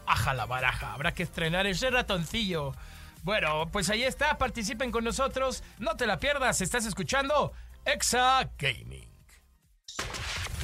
Aja 0.07 0.33
la 0.33 0.45
baraja, 0.45 0.93
habrá 0.93 1.13
que 1.13 1.23
estrenar 1.23 1.65
ese 1.67 1.89
ratoncillo. 1.89 2.73
Bueno, 3.23 3.69
pues 3.71 3.89
ahí 3.89 4.03
está, 4.03 4.37
participen 4.37 4.91
con 4.91 5.03
nosotros, 5.03 5.63
no 5.79 5.95
te 5.95 6.05
la 6.05 6.19
pierdas, 6.19 6.61
estás 6.61 6.85
escuchando 6.85 7.53
Exa 7.85 8.49
Gaming. 8.57 9.09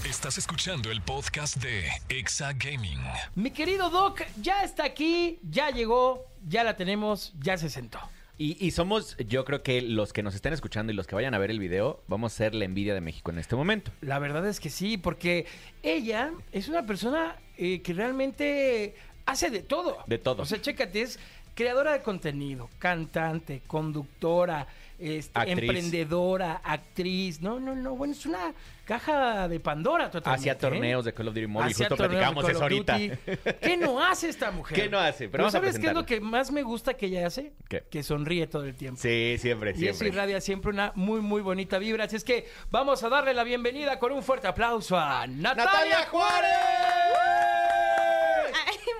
Estás 0.06 0.38
escuchando 0.38 0.92
el 0.92 1.02
podcast 1.02 1.58
de 1.58 1.90
Exa 2.10 2.54
Gaming. 2.54 3.00
Mi 3.36 3.52
querido 3.52 3.90
Doc 3.90 4.22
ya 4.42 4.64
está 4.64 4.84
aquí, 4.86 5.40
ya 5.44 5.70
llegó, 5.70 6.26
ya 6.44 6.64
la 6.64 6.76
tenemos, 6.76 7.34
ya 7.40 7.58
se 7.58 7.70
sentó. 7.70 8.00
Y, 8.42 8.58
y 8.60 8.72
somos, 8.72 9.16
yo 9.28 9.46
creo 9.46 9.62
que 9.62 9.84
los 9.84 10.14
que 10.14 10.24
nos 10.24 10.34
estén 10.34 10.52
escuchando 10.52 10.92
y 10.92 10.96
los 10.96 11.06
que 11.06 11.14
vayan 11.14 11.36
a 11.36 11.38
ver 11.38 11.52
el 11.52 11.60
video, 11.60 12.02
vamos 12.08 12.34
a 12.34 12.38
ser 12.38 12.56
la 12.56 12.66
envidia 12.66 12.96
de 12.96 13.00
México 13.00 13.30
en 13.30 13.38
este 13.38 13.56
momento. 13.56 13.92
La 14.02 14.18
verdad 14.18 14.48
es 14.48 14.60
que 14.60 14.72
sí, 14.72 14.98
porque 14.98 15.46
ella 15.84 16.32
es 16.52 16.68
una 16.68 16.88
persona 16.88 17.36
eh, 17.56 17.84
que 17.84 17.94
realmente 17.94 18.96
hace 19.28 19.52
de 19.52 19.60
todo. 19.62 20.00
De 20.08 20.18
todo. 20.18 20.42
O 20.42 20.46
sea, 20.48 20.60
chécate, 20.60 21.04
es 21.04 21.20
creadora 21.54 21.94
de 21.94 22.02
contenido, 22.02 22.68
cantante, 22.80 23.62
conductora, 23.68 24.66
este, 25.01 25.38
Actriz. 25.39 25.60
emprendedora, 25.60 26.62
actriz. 26.63 27.41
No, 27.41 27.60
no, 27.60 27.75
no. 27.75 27.96
Bueno, 27.96 28.13
es 28.13 28.25
una 28.25 28.53
caja 28.86 29.48
de 29.48 29.60
Pandora 29.60 30.12
totalmente. 30.12 30.41
Hacía 30.50 30.53
¿eh? 30.53 30.55
torneos 30.55 31.05
de 31.05 31.13
Call 31.13 31.27
of 31.29 31.34
Duty 31.34 31.48
Mobile. 31.48 31.74
Justo 31.74 31.96
platicamos 31.96 32.48
eso 32.50 32.62
ahorita. 32.62 32.98
¿Qué 33.62 33.77
no 33.77 34.01
hace 34.03 34.29
esta 34.29 34.51
mujer? 34.51 34.75
¿Qué 34.77 34.89
no 34.89 35.00
hace? 35.00 35.29
Pero 35.29 35.50
¿sabes 35.50 35.79
qué 35.79 35.88
es 35.88 35.93
lo 35.93 36.05
que 36.05 36.20
más 36.20 36.51
me 36.51 36.62
gusta 36.63 36.93
que 36.96 37.05
ella 37.08 37.27
hace? 37.27 37.53
¿Qué? 37.70 37.84
Que 37.89 38.03
sonríe 38.03 38.48
todo 38.48 38.65
el 38.65 38.75
tiempo. 38.75 39.00
Sí, 39.01 39.38
siempre, 39.39 39.72
Y 39.72 39.86
eso 39.88 40.00
siempre. 40.00 40.08
irradia 40.10 40.41
siempre 40.41 40.72
una 40.72 40.91
muy, 40.96 41.22
muy 41.22 41.41
bonita 41.41 41.77
vibra. 41.77 42.05
Así 42.05 42.15
es 42.15 42.24
que 42.24 42.48
vamos 42.70 43.03
a 43.03 43.10
darle 43.10 43.34
la 43.34 43.43
bienvenida 43.43 43.98
con 44.00 44.12
un 44.12 44.24
fuerte 44.24 44.48
aplauso 44.48 44.98
a 44.98 45.25
Natalia, 45.27 45.65
¡Natalia 45.65 46.08
Juárez! 46.10 46.51
Ay, 46.53 47.81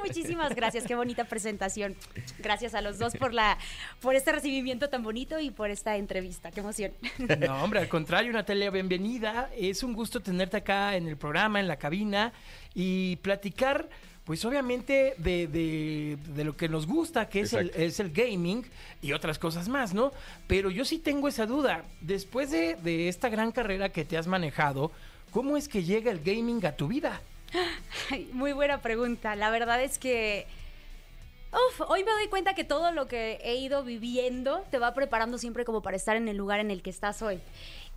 muchísimas 0.06 0.56
gracias, 0.56 0.86
qué 0.86 0.96
bonita 0.96 1.26
presentación. 1.26 1.96
Gracias 2.40 2.74
a 2.74 2.82
los 2.82 3.00
dos 3.00 3.16
por 3.16 3.34
la 3.34 3.58
por 4.02 4.16
este 4.16 4.32
recibimiento 4.32 4.90
tan 4.90 5.04
bonito 5.04 5.40
y 5.40 5.52
por 5.52 5.70
esta 5.70 5.98
entrevista. 5.98 6.52
Qué 6.52 6.60
emoción. 6.62 6.92
No, 7.40 7.64
hombre, 7.64 7.80
al 7.80 7.88
contrario, 7.90 8.32
Natalia, 8.34 8.70
bienvenida. 8.70 9.50
Es 9.58 9.84
un 9.84 9.94
gusto 9.94 10.20
tenerte 10.22 10.58
acá 10.58 10.96
en 10.96 11.08
el 11.08 11.18
programa, 11.18 11.60
en 11.60 11.68
la 11.68 11.78
cabina 11.78 12.34
y 12.74 13.18
platicar, 13.18 13.90
pues 14.24 14.44
obviamente, 14.46 15.14
de, 15.18 15.48
de- 15.48 16.18
de 16.34 16.44
lo 16.44 16.56
que 16.56 16.70
nos 16.70 16.88
gusta, 16.88 17.28
que 17.28 17.42
es 17.42 17.54
el, 17.54 17.72
es 17.76 18.00
el 18.00 18.12
gaming 18.12 18.64
y 19.02 19.14
otras 19.14 19.38
cosas 19.40 19.68
más, 19.68 19.94
¿no? 19.94 20.12
Pero 20.48 20.70
yo 20.70 20.86
sí 20.86 21.00
tengo 21.00 21.28
esa 21.28 21.46
duda. 21.46 21.84
Después 22.02 22.52
de, 22.52 22.76
de 22.76 23.08
esta 23.10 23.30
gran 23.30 23.52
carrera 23.52 23.90
que 23.90 24.06
te 24.06 24.18
has 24.18 24.28
manejado, 24.28 24.92
¿cómo 25.32 25.58
es 25.58 25.68
que 25.68 25.84
llega 25.84 26.12
el 26.12 26.20
gaming 26.22 26.66
a 26.66 26.72
tu 26.74 26.88
vida? 26.88 27.22
Muy 28.34 28.54
buena 28.54 28.82
pregunta. 28.82 29.36
La 29.36 29.50
verdad 29.50 29.82
es 29.82 29.98
que 30.00 30.48
uf, 31.52 31.82
hoy 31.88 32.04
me 32.04 32.12
doy 32.12 32.28
cuenta 32.28 32.54
que 32.54 32.64
todo 32.64 32.92
lo 32.92 33.08
que 33.08 33.40
he 33.44 33.56
ido 33.56 33.84
viviendo 33.84 34.64
te 34.72 34.80
va 34.80 34.94
preparando 34.94 35.38
siempre 35.38 35.66
como 35.66 35.82
para 35.82 35.98
estar 35.98 36.16
en 36.16 36.28
el 36.28 36.38
lugar 36.38 36.60
en 36.60 36.72
el 36.72 36.82
que 36.82 36.90
estás 36.90 37.22
hoy. 37.22 37.40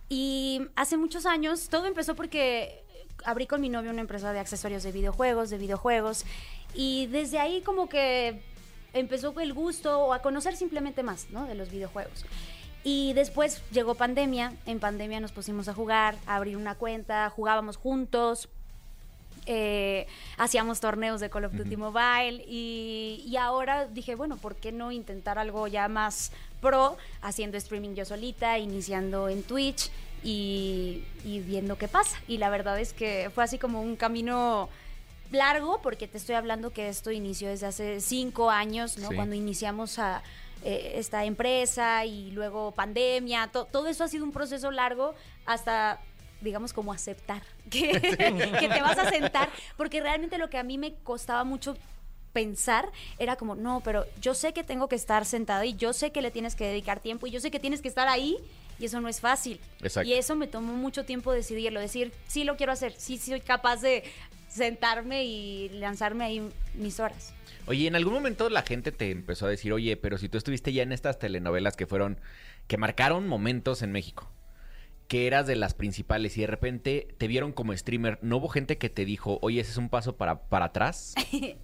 Y 0.09 0.67
hace 0.75 0.97
muchos 0.97 1.25
años 1.25 1.69
todo 1.69 1.85
empezó 1.85 2.15
porque 2.15 2.83
abrí 3.23 3.47
con 3.47 3.61
mi 3.61 3.69
novio 3.69 3.91
una 3.91 4.01
empresa 4.01 4.33
de 4.33 4.39
accesorios 4.39 4.83
de 4.83 4.91
videojuegos, 4.91 5.49
de 5.49 5.57
videojuegos, 5.57 6.25
y 6.73 7.07
desde 7.07 7.39
ahí 7.39 7.61
como 7.61 7.89
que 7.89 8.41
empezó 8.93 9.33
el 9.39 9.53
gusto 9.53 9.99
o 9.99 10.13
a 10.13 10.21
conocer 10.21 10.55
simplemente 10.55 11.01
más, 11.01 11.27
¿no? 11.31 11.45
De 11.45 11.55
los 11.55 11.71
videojuegos. 11.71 12.25
Y 12.83 13.13
después 13.13 13.63
llegó 13.71 13.95
pandemia, 13.95 14.53
en 14.67 14.79
pandemia 14.79 15.19
nos 15.19 15.31
pusimos 15.31 15.67
a 15.67 15.73
jugar, 15.73 16.15
a 16.27 16.35
abrir 16.35 16.55
una 16.55 16.75
cuenta, 16.75 17.27
jugábamos 17.31 17.77
juntos, 17.77 18.47
eh, 19.45 20.07
hacíamos 20.37 20.79
torneos 20.79 21.19
de 21.21 21.29
Call 21.29 21.45
of 21.45 21.53
Duty 21.53 21.77
Mobile 21.77 22.43
y, 22.47 23.23
y 23.27 23.37
ahora 23.37 23.87
dije, 23.87 24.15
bueno, 24.15 24.37
¿por 24.37 24.55
qué 24.55 24.71
no 24.71 24.91
intentar 24.91 25.37
algo 25.37 25.67
ya 25.67 25.87
más 25.87 26.31
pro, 26.61 26.97
haciendo 27.21 27.57
streaming 27.57 27.93
yo 27.95 28.05
solita, 28.05 28.57
iniciando 28.57 29.29
en 29.29 29.43
Twitch 29.43 29.91
y, 30.23 31.03
y 31.23 31.39
viendo 31.41 31.77
qué 31.77 31.87
pasa? 31.87 32.17
Y 32.27 32.37
la 32.39 32.49
verdad 32.49 32.79
es 32.79 32.93
que 32.93 33.29
fue 33.33 33.43
así 33.43 33.57
como 33.59 33.81
un 33.81 33.95
camino 33.95 34.69
largo, 35.31 35.81
porque 35.81 36.07
te 36.07 36.17
estoy 36.17 36.35
hablando 36.35 36.71
que 36.71 36.87
esto 36.89 37.11
inició 37.11 37.49
desde 37.49 37.67
hace 37.67 37.99
cinco 38.01 38.49
años, 38.49 38.97
¿no? 38.97 39.09
Sí. 39.09 39.15
Cuando 39.15 39.35
iniciamos 39.35 39.99
a 39.99 40.21
eh, 40.63 40.93
esta 40.95 41.25
empresa 41.25 42.05
y 42.05 42.31
luego 42.31 42.71
pandemia, 42.71 43.47
to- 43.47 43.65
todo 43.65 43.87
eso 43.87 44.03
ha 44.03 44.07
sido 44.07 44.23
un 44.23 44.31
proceso 44.31 44.71
largo 44.71 45.13
hasta 45.45 45.99
digamos 46.45 46.71
como 46.71 46.93
aceptar 46.93 47.41
que, 47.69 47.91
que 47.91 48.69
te 48.69 48.81
vas 48.81 48.97
a 48.97 49.09
sentar, 49.09 49.49
porque 49.75 49.99
realmente 49.99 50.37
lo 50.37 50.49
que 50.49 50.57
a 50.57 50.63
mí 50.63 50.77
me 50.77 50.93
costaba 51.03 51.43
mucho 51.43 51.75
pensar 52.35 52.91
era 53.17 53.37
como, 53.37 53.55
no, 53.55 53.81
pero 53.83 54.05
yo 54.21 54.33
sé 54.33 54.53
que 54.53 54.63
tengo 54.63 54.89
que 54.89 54.95
estar 54.95 55.23
sentada 55.25 55.65
y 55.65 55.75
yo 55.75 55.93
sé 55.93 56.11
que 56.11 56.21
le 56.21 56.31
tienes 56.31 56.55
que 56.55 56.65
dedicar 56.65 56.99
tiempo 56.99 57.27
y 57.27 57.31
yo 57.31 57.39
sé 57.39 57.49
que 57.49 57.61
tienes 57.61 57.81
que 57.81 57.87
estar 57.87 58.09
ahí 58.09 58.37
y 58.77 58.85
eso 58.85 58.99
no 58.99 59.07
es 59.07 59.21
fácil. 59.21 59.59
Exacto. 59.81 60.09
Y 60.09 60.13
eso 60.13 60.35
me 60.35 60.47
tomó 60.47 60.73
mucho 60.73 61.05
tiempo 61.05 61.31
decidirlo, 61.31 61.79
decir, 61.79 62.11
sí 62.27 62.43
lo 62.43 62.57
quiero 62.57 62.73
hacer, 62.73 62.93
sí 62.97 63.17
soy 63.17 63.39
capaz 63.39 63.81
de 63.81 64.03
sentarme 64.49 65.23
y 65.23 65.69
lanzarme 65.69 66.25
ahí 66.25 66.49
mis 66.73 66.99
horas. 66.99 67.33
Oye, 67.67 67.87
en 67.87 67.95
algún 67.95 68.13
momento 68.13 68.49
la 68.49 68.63
gente 68.63 68.91
te 68.91 69.11
empezó 69.11 69.47
a 69.47 69.49
decir, 69.49 69.71
oye, 69.71 69.95
pero 69.95 70.17
si 70.17 70.27
tú 70.27 70.37
estuviste 70.37 70.73
ya 70.73 70.83
en 70.83 70.91
estas 70.91 71.17
telenovelas 71.17 71.77
que 71.77 71.87
fueron, 71.87 72.19
que 72.67 72.77
marcaron 72.77 73.27
momentos 73.29 73.81
en 73.81 73.93
México, 73.93 74.29
que 75.07 75.27
eras 75.27 75.47
de 75.47 75.55
las 75.55 75.73
principales 75.73 76.37
y 76.37 76.41
de 76.41 76.47
repente 76.47 77.15
te 77.17 77.27
vieron 77.27 77.51
como 77.51 77.75
streamer, 77.75 78.19
¿no 78.21 78.37
hubo 78.37 78.49
gente 78.49 78.77
que 78.77 78.89
te 78.89 79.05
dijo, 79.05 79.39
oye, 79.41 79.61
ese 79.61 79.71
es 79.71 79.77
un 79.77 79.89
paso 79.89 80.15
para, 80.15 80.39
para 80.47 80.65
atrás? 80.65 81.15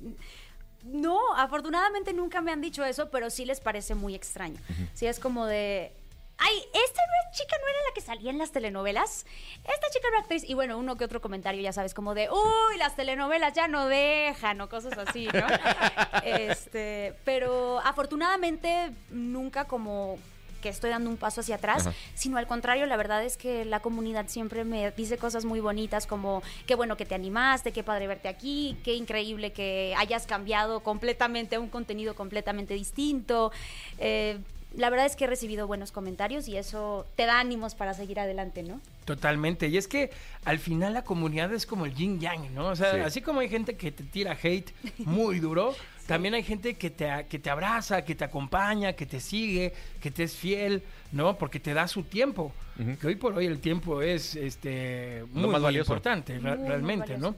No, 0.84 1.20
afortunadamente 1.36 2.14
nunca 2.14 2.42
me 2.42 2.52
han 2.52 2.62
dicho 2.62 2.84
eso, 2.84 3.10
pero 3.12 3.30
sí 3.30 3.46
les 3.46 3.60
parece 3.60 3.96
muy 3.96 4.16
extraño. 4.16 4.60
Sí, 4.94 5.06
es 5.06 5.20
como 5.20 5.46
de. 5.46 5.94
Ay, 6.38 6.58
esta 6.74 7.02
chica 7.34 7.56
no 7.62 7.68
era 7.68 7.78
la 7.88 7.94
que 7.94 8.02
salía 8.02 8.32
en 8.32 8.40
las 8.40 8.52
telenovelas. 8.52 9.28
Esta 9.58 9.90
chica 9.92 10.08
era 10.08 10.20
actriz. 10.20 10.44
Y 10.44 10.56
bueno, 10.56 10.80
uno 10.80 10.98
que 10.98 11.06
otro 11.06 11.22
comentario, 11.22 11.62
ya 11.62 11.72
sabes, 11.72 11.94
como 11.94 12.16
de, 12.16 12.30
uy, 12.32 12.78
las 12.80 12.96
telenovelas 12.96 13.54
ya 13.54 13.68
no 13.68 13.88
dejan 13.88 14.60
o 14.62 14.70
cosas 14.70 14.98
así, 14.98 15.28
¿no? 15.28 15.46
este, 16.24 17.14
pero 17.26 17.80
afortunadamente 17.82 18.92
nunca 19.12 19.66
como 19.66 20.18
que 20.62 20.70
estoy 20.70 20.90
dando 20.92 21.10
un 21.10 21.18
paso 21.18 21.42
hacia 21.42 21.56
atrás, 21.56 21.88
Ajá. 21.88 21.96
sino 22.14 22.38
al 22.38 22.48
contrario, 22.48 22.86
la 22.86 22.96
verdad 22.96 23.24
es 23.26 23.36
que 23.36 23.66
la 23.66 23.80
comunidad 23.82 24.28
siempre 24.30 24.64
me 24.64 24.92
dice 24.92 25.18
cosas 25.18 25.44
muy 25.44 25.60
bonitas 25.60 26.08
como 26.08 26.42
qué 26.68 26.76
bueno 26.76 26.96
que 26.96 27.06
te 27.06 27.16
animaste, 27.16 27.72
qué 27.74 27.84
padre 27.84 28.08
verte 28.08 28.28
aquí, 28.30 28.78
qué 28.84 28.94
increíble 28.94 29.52
que 29.52 29.94
hayas 29.98 30.26
cambiado 30.26 30.80
completamente 30.82 31.56
a 31.56 31.60
un 31.60 31.68
contenido 31.70 32.16
completamente 32.16 32.74
distinto. 32.76 33.52
Eh, 33.98 34.38
la 34.78 34.90
verdad 34.90 35.06
es 35.06 35.18
que 35.18 35.26
he 35.26 35.28
recibido 35.28 35.68
buenos 35.68 35.92
comentarios 35.92 36.48
y 36.48 36.56
eso 36.56 37.06
te 37.18 37.26
da 37.26 37.42
ánimos 37.42 37.76
para 37.76 37.94
seguir 37.94 38.22
adelante, 38.22 38.64
¿no? 38.64 38.80
Totalmente. 39.04 39.68
Y 39.68 39.76
es 39.76 39.86
que 39.90 40.12
al 40.46 40.60
final 40.60 40.94
la 40.94 41.04
comunidad 41.04 41.52
es 41.54 41.66
como 41.66 41.86
el 41.86 41.94
yin 41.94 42.22
yang, 42.22 42.54
¿no? 42.56 42.68
O 42.68 42.76
sea, 42.78 42.94
Sí. 42.94 43.00
así 43.02 43.22
como 43.22 43.42
hay 43.42 43.50
gente 43.50 43.76
que 43.76 43.92
te 43.92 44.04
tira 44.06 44.38
hate 44.42 44.72
muy 45.00 45.40
duro, 45.42 45.76
también 46.08 46.34
hay 46.34 46.44
gente 46.44 46.76
que 46.76 46.90
te, 46.90 47.26
que 47.30 47.40
te 47.40 47.50
abraza, 47.50 48.04
que 48.04 48.16
te 48.16 48.24
acompaña, 48.24 48.94
que 48.94 49.06
te 49.06 49.20
sigue, 49.20 49.74
que 50.02 50.12
te 50.12 50.24
es 50.24 50.36
fiel, 50.36 50.84
¿no? 51.12 51.38
Porque 51.38 51.60
te 51.60 51.74
da 51.74 51.88
su 51.88 52.04
tiempo. 52.04 52.54
Que 53.00 53.08
hoy 53.08 53.16
por 53.16 53.34
hoy 53.34 53.46
el 53.46 53.60
tiempo 53.60 54.02
es 54.02 54.36
este 54.36 55.24
muy, 55.32 55.44
más 55.44 55.52
muy 55.52 55.62
valioso. 55.62 55.94
importante, 55.94 56.40
muy 56.40 56.68
realmente, 56.68 57.18
¿no? 57.18 57.36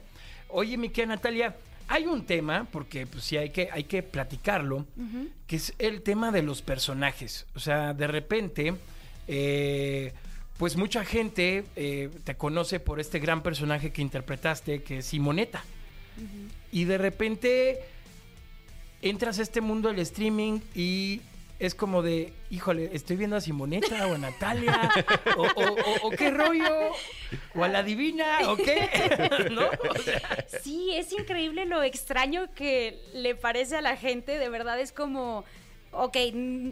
Oye, 0.48 0.76
mi 0.78 0.88
querida 0.88 1.16
Natalia, 1.16 1.56
hay 1.88 2.06
un 2.06 2.24
tema, 2.24 2.66
porque 2.70 3.06
pues 3.06 3.24
sí 3.24 3.36
hay 3.36 3.50
que, 3.50 3.68
hay 3.70 3.84
que 3.84 4.02
platicarlo, 4.02 4.86
que 5.46 5.56
es 5.56 5.74
el 5.78 6.02
tema 6.02 6.32
de 6.32 6.42
los 6.42 6.62
personajes. 6.62 7.46
O 7.54 7.60
sea, 7.60 7.92
de 7.92 8.06
repente, 8.06 8.74
eh, 9.28 10.12
pues 10.56 10.76
mucha 10.76 11.04
gente 11.04 11.64
eh, 11.76 12.10
te 12.24 12.36
conoce 12.36 12.80
por 12.80 13.00
este 13.00 13.18
gran 13.18 13.42
personaje 13.42 13.92
que 13.92 14.00
interpretaste, 14.00 14.82
que 14.82 14.98
es 14.98 15.06
Simoneta. 15.06 15.62
Y 16.72 16.84
de 16.84 16.96
repente 16.96 17.80
entras 19.04 19.38
a 19.38 19.42
este 19.42 19.60
mundo 19.60 19.90
del 19.90 19.98
streaming 20.00 20.60
y 20.74 21.20
es 21.58 21.74
como 21.74 22.02
de, 22.02 22.32
híjole, 22.50 22.90
estoy 22.94 23.16
viendo 23.16 23.36
a 23.36 23.40
Simoneta 23.40 24.06
o 24.08 24.14
a 24.14 24.18
Natalia, 24.18 24.90
o, 26.02 26.10
qué 26.10 26.30
rollo, 26.30 26.92
o 27.54 27.64
a 27.64 27.68
la 27.68 27.82
divina, 27.82 28.38
o 28.48 28.56
qué, 28.56 28.88
¿no? 29.50 29.68
Sí, 30.62 30.90
es 30.94 31.12
increíble 31.12 31.64
lo 31.66 31.82
extraño 31.82 32.52
que 32.54 32.98
le 33.12 33.34
parece 33.34 33.76
a 33.76 33.82
la 33.82 33.96
gente. 33.96 34.38
De 34.38 34.48
verdad 34.48 34.80
es 34.80 34.92
como. 34.92 35.44
Ok, 35.96 36.16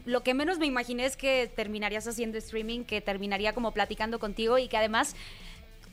lo 0.05 0.25
que 0.25 0.35
menos 0.35 0.59
me 0.59 0.67
imaginé 0.67 1.05
es 1.05 1.17
que 1.17 1.49
terminarías 1.55 2.09
haciendo 2.09 2.39
streaming, 2.39 2.83
que 2.83 3.01
terminaría 3.01 3.53
como 3.53 3.71
platicando 3.71 4.19
contigo 4.19 4.59
y 4.59 4.67
que 4.67 4.77
además 4.77 5.15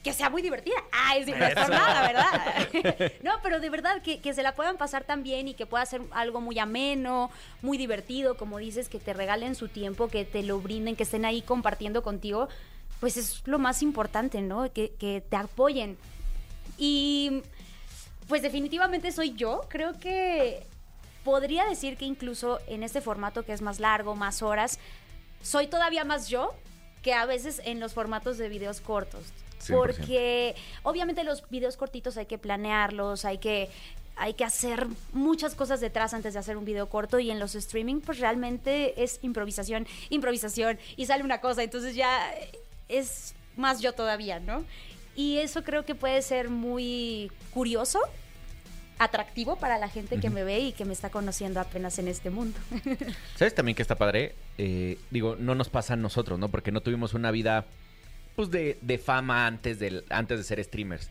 que 0.03 0.13
sea 0.13 0.29
muy 0.29 0.41
divertida. 0.41 0.77
Ah, 0.91 1.17
es, 1.17 1.27
nada, 1.27 2.07
¿verdad? 2.07 3.11
no, 3.23 3.33
pero 3.43 3.59
de 3.59 3.69
verdad 3.69 4.01
que, 4.01 4.19
que 4.19 4.33
se 4.33 4.43
la 4.43 4.55
puedan 4.55 4.77
pasar 4.77 5.03
tan 5.03 5.23
bien 5.23 5.47
y 5.47 5.53
que 5.53 5.65
pueda 5.65 5.85
ser 5.85 6.01
algo 6.11 6.41
muy 6.41 6.57
ameno, 6.57 7.31
muy 7.61 7.77
divertido, 7.77 8.37
como 8.37 8.57
dices, 8.59 8.87
que 8.87 8.99
te 8.99 9.13
regalen 9.13 9.55
su 9.55 9.67
tiempo, 9.67 10.07
que 10.07 10.25
te 10.25 10.43
lo 10.43 10.59
brinden, 10.61 10.95
que 10.95 11.03
estén 11.03 11.25
ahí 11.25 11.41
compartiendo 11.41 12.01
contigo, 12.01 12.47
pues 12.99 13.17
es 13.17 13.41
lo 13.45 13.59
más 13.59 13.81
importante, 13.81 14.41
¿no? 14.41 14.71
Que, 14.71 14.91
que 14.91 15.21
te 15.21 15.35
apoyen. 15.35 15.97
Y 16.77 17.41
pues 18.27 18.41
definitivamente 18.41 19.11
soy 19.11 19.33
yo. 19.33 19.61
Creo 19.69 19.99
que 19.99 20.65
podría 21.25 21.65
decir 21.65 21.97
que 21.97 22.05
incluso 22.05 22.59
en 22.67 22.83
este 22.83 23.01
formato 23.01 23.43
que 23.43 23.51
es 23.51 23.61
más 23.61 23.79
largo, 23.79 24.15
más 24.15 24.41
horas, 24.41 24.79
soy 25.41 25.67
todavía 25.67 26.05
más 26.05 26.29
yo 26.29 26.53
que 27.01 27.13
a 27.13 27.25
veces 27.25 27.61
en 27.65 27.79
los 27.79 27.93
formatos 27.93 28.37
de 28.37 28.49
videos 28.49 28.81
cortos. 28.81 29.23
100%. 29.59 29.75
Porque 29.75 30.55
obviamente 30.83 31.23
los 31.23 31.47
videos 31.49 31.77
cortitos 31.77 32.17
hay 32.17 32.25
que 32.25 32.37
planearlos, 32.37 33.25
hay 33.25 33.37
que 33.37 33.69
hay 34.19 34.33
que 34.33 34.43
hacer 34.43 34.85
muchas 35.13 35.55
cosas 35.55 35.79
detrás 35.79 36.13
antes 36.13 36.33
de 36.33 36.39
hacer 36.39 36.57
un 36.57 36.65
video 36.65 36.89
corto 36.89 37.19
y 37.19 37.31
en 37.31 37.39
los 37.39 37.55
streaming 37.55 38.01
pues 38.01 38.19
realmente 38.19 39.01
es 39.01 39.19
improvisación, 39.21 39.87
improvisación 40.09 40.77
y 40.97 41.05
sale 41.05 41.23
una 41.23 41.39
cosa, 41.39 41.63
entonces 41.63 41.95
ya 41.95 42.29
es 42.89 43.33
más 43.55 43.79
yo 43.79 43.93
todavía, 43.93 44.41
¿no? 44.41 44.65
Y 45.15 45.37
eso 45.37 45.63
creo 45.63 45.85
que 45.85 45.95
puede 45.95 46.21
ser 46.21 46.49
muy 46.49 47.31
curioso 47.53 47.99
atractivo 48.99 49.55
para 49.55 49.77
la 49.77 49.87
gente 49.87 50.19
que 50.19 50.29
me 50.29 50.43
ve 50.43 50.59
y 50.59 50.71
que 50.73 50.83
me 50.83 50.93
está 50.93 51.09
conociendo 51.09 51.61
apenas 51.61 51.97
en 51.99 52.09
este 52.09 52.29
mundo. 52.29 52.59
¿Sabes 53.35 53.55
también 53.55 53.75
que 53.75 53.81
está 53.81 53.95
padre? 53.95 54.35
Eh, 54.57 54.97
digo, 55.09 55.37
no 55.39 55.55
nos 55.55 55.69
pasa 55.69 55.93
a 55.93 55.95
nosotros, 55.95 56.37
¿no? 56.37 56.49
Porque 56.49 56.71
no 56.71 56.81
tuvimos 56.81 57.13
una 57.13 57.31
vida, 57.31 57.65
de, 58.47 58.77
de 58.81 58.97
fama 58.97 59.45
antes, 59.45 59.79
del, 59.79 60.05
antes 60.09 60.37
de 60.37 60.43
ser 60.43 60.63
streamers. 60.63 61.09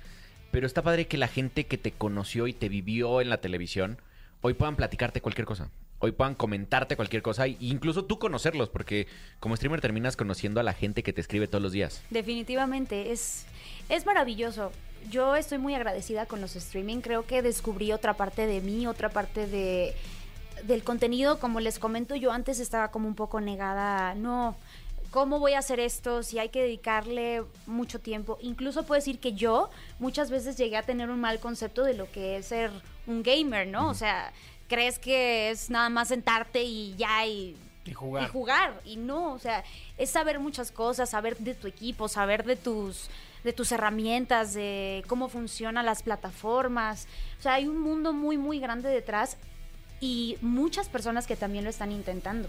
Pero 0.50 0.66
está 0.66 0.82
padre 0.82 1.06
que 1.06 1.18
la 1.18 1.28
gente 1.28 1.66
que 1.66 1.78
te 1.78 1.92
conoció 1.92 2.46
y 2.46 2.52
te 2.52 2.68
vivió 2.68 3.20
en 3.20 3.28
la 3.28 3.40
televisión, 3.40 3.98
hoy 4.40 4.54
puedan 4.54 4.76
platicarte 4.76 5.20
cualquier 5.20 5.46
cosa. 5.46 5.70
Hoy 6.00 6.12
puedan 6.12 6.34
comentarte 6.34 6.96
cualquier 6.96 7.22
cosa 7.22 7.46
e 7.46 7.56
incluso 7.60 8.04
tú 8.04 8.18
conocerlos, 8.18 8.68
porque 8.68 9.08
como 9.40 9.56
streamer 9.56 9.80
terminas 9.80 10.16
conociendo 10.16 10.60
a 10.60 10.62
la 10.62 10.72
gente 10.72 11.02
que 11.02 11.12
te 11.12 11.20
escribe 11.20 11.48
todos 11.48 11.62
los 11.62 11.72
días. 11.72 12.02
Definitivamente, 12.10 13.12
es, 13.12 13.44
es 13.88 14.06
maravilloso. 14.06 14.72
Yo 15.10 15.36
estoy 15.36 15.58
muy 15.58 15.74
agradecida 15.74 16.26
con 16.26 16.40
los 16.40 16.56
streaming. 16.56 17.00
Creo 17.00 17.26
que 17.26 17.42
descubrí 17.42 17.92
otra 17.92 18.14
parte 18.14 18.46
de 18.46 18.60
mí, 18.60 18.86
otra 18.86 19.08
parte 19.08 19.46
de, 19.46 19.94
del 20.64 20.84
contenido. 20.84 21.40
Como 21.40 21.60
les 21.60 21.78
comento, 21.78 22.14
yo 22.14 22.32
antes 22.32 22.60
estaba 22.60 22.90
como 22.90 23.08
un 23.08 23.14
poco 23.14 23.40
negada. 23.40 24.14
No, 24.14 24.56
¿cómo 25.10 25.38
voy 25.38 25.54
a 25.54 25.58
hacer 25.58 25.80
esto? 25.80 26.22
Si 26.22 26.38
hay 26.38 26.48
que 26.50 26.62
dedicarle 26.62 27.44
mucho 27.66 27.98
tiempo. 27.98 28.38
Incluso 28.40 28.84
puedo 28.84 28.98
decir 28.98 29.18
que 29.18 29.32
yo 29.32 29.70
muchas 29.98 30.30
veces 30.30 30.56
llegué 30.56 30.76
a 30.76 30.82
tener 30.82 31.10
un 31.10 31.20
mal 31.20 31.40
concepto 31.40 31.84
de 31.84 31.94
lo 31.94 32.10
que 32.10 32.36
es 32.36 32.46
ser 32.46 32.70
un 33.06 33.22
gamer, 33.22 33.66
¿no? 33.66 33.88
O 33.88 33.94
sea, 33.94 34.32
crees 34.68 34.98
que 34.98 35.50
es 35.50 35.70
nada 35.70 35.88
más 35.88 36.08
sentarte 36.08 36.62
y 36.62 36.94
ya 36.96 37.26
y 37.26 37.56
Y 37.84 37.92
jugar. 37.92 38.24
y 38.24 38.26
jugar. 38.28 38.80
Y 38.84 38.96
no, 38.96 39.32
o 39.32 39.38
sea, 39.38 39.64
es 39.96 40.10
saber 40.10 40.38
muchas 40.38 40.70
cosas, 40.70 41.10
saber 41.10 41.36
de 41.38 41.54
tu 41.54 41.66
equipo, 41.66 42.08
saber 42.08 42.44
de 42.44 42.56
tus 42.56 43.08
de 43.44 43.52
tus 43.52 43.70
herramientas, 43.70 44.52
de 44.52 45.04
cómo 45.06 45.28
funcionan 45.28 45.86
las 45.86 46.02
plataformas. 46.02 47.06
O 47.38 47.42
sea, 47.42 47.54
hay 47.54 47.68
un 47.68 47.80
mundo 47.80 48.12
muy, 48.12 48.36
muy 48.36 48.58
grande 48.58 48.88
detrás 48.88 49.36
y 50.00 50.36
muchas 50.40 50.88
personas 50.88 51.26
que 51.26 51.36
también 51.36 51.62
lo 51.64 51.70
están 51.70 51.92
intentando. 51.92 52.48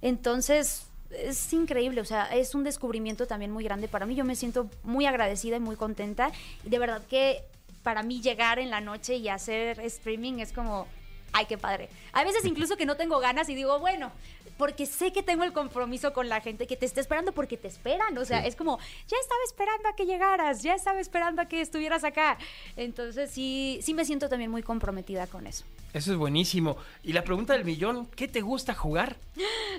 Entonces, 0.00 0.86
es 1.18 1.52
increíble, 1.52 2.00
o 2.00 2.04
sea, 2.04 2.24
es 2.34 2.54
un 2.54 2.64
descubrimiento 2.64 3.26
también 3.26 3.50
muy 3.50 3.64
grande 3.64 3.88
para 3.88 4.06
mí. 4.06 4.14
Yo 4.14 4.24
me 4.24 4.36
siento 4.36 4.68
muy 4.82 5.06
agradecida 5.06 5.56
y 5.56 5.60
muy 5.60 5.76
contenta. 5.76 6.30
Y 6.64 6.70
de 6.70 6.78
verdad 6.78 7.02
que 7.08 7.42
para 7.82 8.02
mí 8.02 8.20
llegar 8.20 8.58
en 8.58 8.70
la 8.70 8.80
noche 8.80 9.16
y 9.16 9.28
hacer 9.28 9.78
streaming 9.80 10.38
es 10.38 10.52
como, 10.52 10.86
ay, 11.32 11.46
qué 11.46 11.58
padre. 11.58 11.88
A 12.12 12.24
veces 12.24 12.44
incluso 12.44 12.76
que 12.76 12.86
no 12.86 12.96
tengo 12.96 13.18
ganas 13.18 13.48
y 13.48 13.54
digo, 13.54 13.78
bueno, 13.78 14.10
porque 14.56 14.86
sé 14.86 15.12
que 15.12 15.22
tengo 15.22 15.44
el 15.44 15.52
compromiso 15.52 16.12
con 16.12 16.28
la 16.28 16.40
gente 16.40 16.66
que 16.66 16.76
te 16.76 16.86
está 16.86 17.00
esperando 17.00 17.32
porque 17.32 17.56
te 17.56 17.68
esperan. 17.68 18.16
O 18.18 18.24
sea, 18.24 18.46
es 18.46 18.56
como, 18.56 18.78
ya 19.06 19.16
estaba 19.20 19.40
esperando 19.46 19.88
a 19.88 19.96
que 19.96 20.06
llegaras, 20.06 20.62
ya 20.62 20.74
estaba 20.74 21.00
esperando 21.00 21.42
a 21.42 21.46
que 21.46 21.60
estuvieras 21.60 22.04
acá. 22.04 22.38
Entonces 22.76 23.30
sí, 23.30 23.80
sí 23.82 23.94
me 23.94 24.04
siento 24.04 24.28
también 24.28 24.50
muy 24.50 24.62
comprometida 24.62 25.26
con 25.26 25.46
eso. 25.46 25.64
Eso 25.94 26.10
es 26.10 26.18
buenísimo. 26.18 26.76
Y 27.04 27.12
la 27.12 27.22
pregunta 27.22 27.52
del 27.52 27.64
millón, 27.64 28.06
¿qué 28.16 28.26
te 28.26 28.40
gusta 28.40 28.74
jugar? 28.74 29.16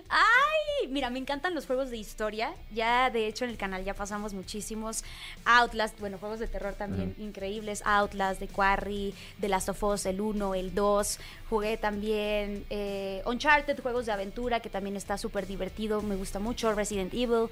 ¡Ay! 0.07 0.87
Mira, 0.89 1.09
me 1.09 1.19
encantan 1.19 1.53
los 1.53 1.65
juegos 1.65 1.89
de 1.89 1.97
historia. 1.97 2.53
Ya, 2.73 3.09
de 3.09 3.27
hecho, 3.27 3.43
en 3.43 3.51
el 3.51 3.57
canal 3.57 3.83
ya 3.83 3.93
pasamos 3.93 4.33
muchísimos. 4.33 5.03
Outlast, 5.43 5.99
bueno, 5.99 6.17
juegos 6.17 6.39
de 6.39 6.47
terror 6.47 6.73
también 6.73 7.13
increíbles. 7.19 7.81
Outlast, 7.85 8.39
The 8.39 8.47
Quarry, 8.47 9.13
The 9.41 9.49
Last 9.49 9.67
of 9.67 9.83
Us, 9.83 10.05
el 10.05 10.21
1, 10.21 10.55
el 10.55 10.73
2. 10.73 11.19
Jugué 11.49 11.75
también 11.75 12.63
eh, 12.69 13.21
Uncharted, 13.25 13.77
juegos 13.81 14.05
de 14.05 14.13
aventura, 14.13 14.61
que 14.61 14.69
también 14.69 14.95
está 14.95 15.17
súper 15.17 15.45
divertido. 15.45 16.01
Me 16.01 16.15
gusta 16.15 16.39
mucho. 16.39 16.73
Resident 16.73 17.13
Evil. 17.13 17.49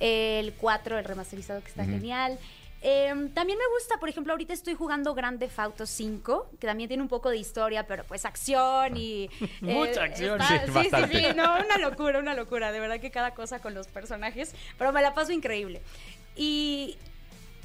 El 0.00 0.52
4, 0.54 0.98
el 0.98 1.04
remasterizado, 1.04 1.60
que 1.62 1.68
está 1.68 1.84
genial. 1.84 2.40
Em, 2.82 3.28
también 3.34 3.58
me 3.58 3.64
gusta, 3.74 3.98
por 3.98 4.08
ejemplo, 4.08 4.32
ahorita 4.32 4.54
estoy 4.54 4.74
jugando 4.74 5.14
Grand 5.14 5.38
Theft 5.38 5.58
Auto 5.58 5.84
5, 5.86 6.50
que 6.58 6.66
también 6.66 6.88
tiene 6.88 7.02
un 7.02 7.10
poco 7.10 7.28
de 7.28 7.36
historia, 7.36 7.86
pero 7.86 8.04
pues 8.04 8.24
acción 8.24 8.96
y... 8.96 9.28
Mucha 9.60 10.04
acción. 10.04 10.40
está- 10.40 10.66
Sí, 10.82 10.88
sí, 10.90 10.96
sí, 11.12 11.18
sí, 11.18 11.26
no, 11.36 11.58
una 11.64 11.76
locura, 11.78 12.18
una 12.18 12.34
locura, 12.34 12.72
de 12.72 12.80
verdad 12.80 12.98
que 12.98 13.10
cada 13.10 13.34
cosa 13.34 13.58
con 13.58 13.74
los 13.74 13.86
personajes, 13.86 14.54
pero 14.78 14.92
me 14.92 15.02
la 15.02 15.12
paso 15.14 15.32
increíble. 15.32 15.82
Y... 16.36 16.96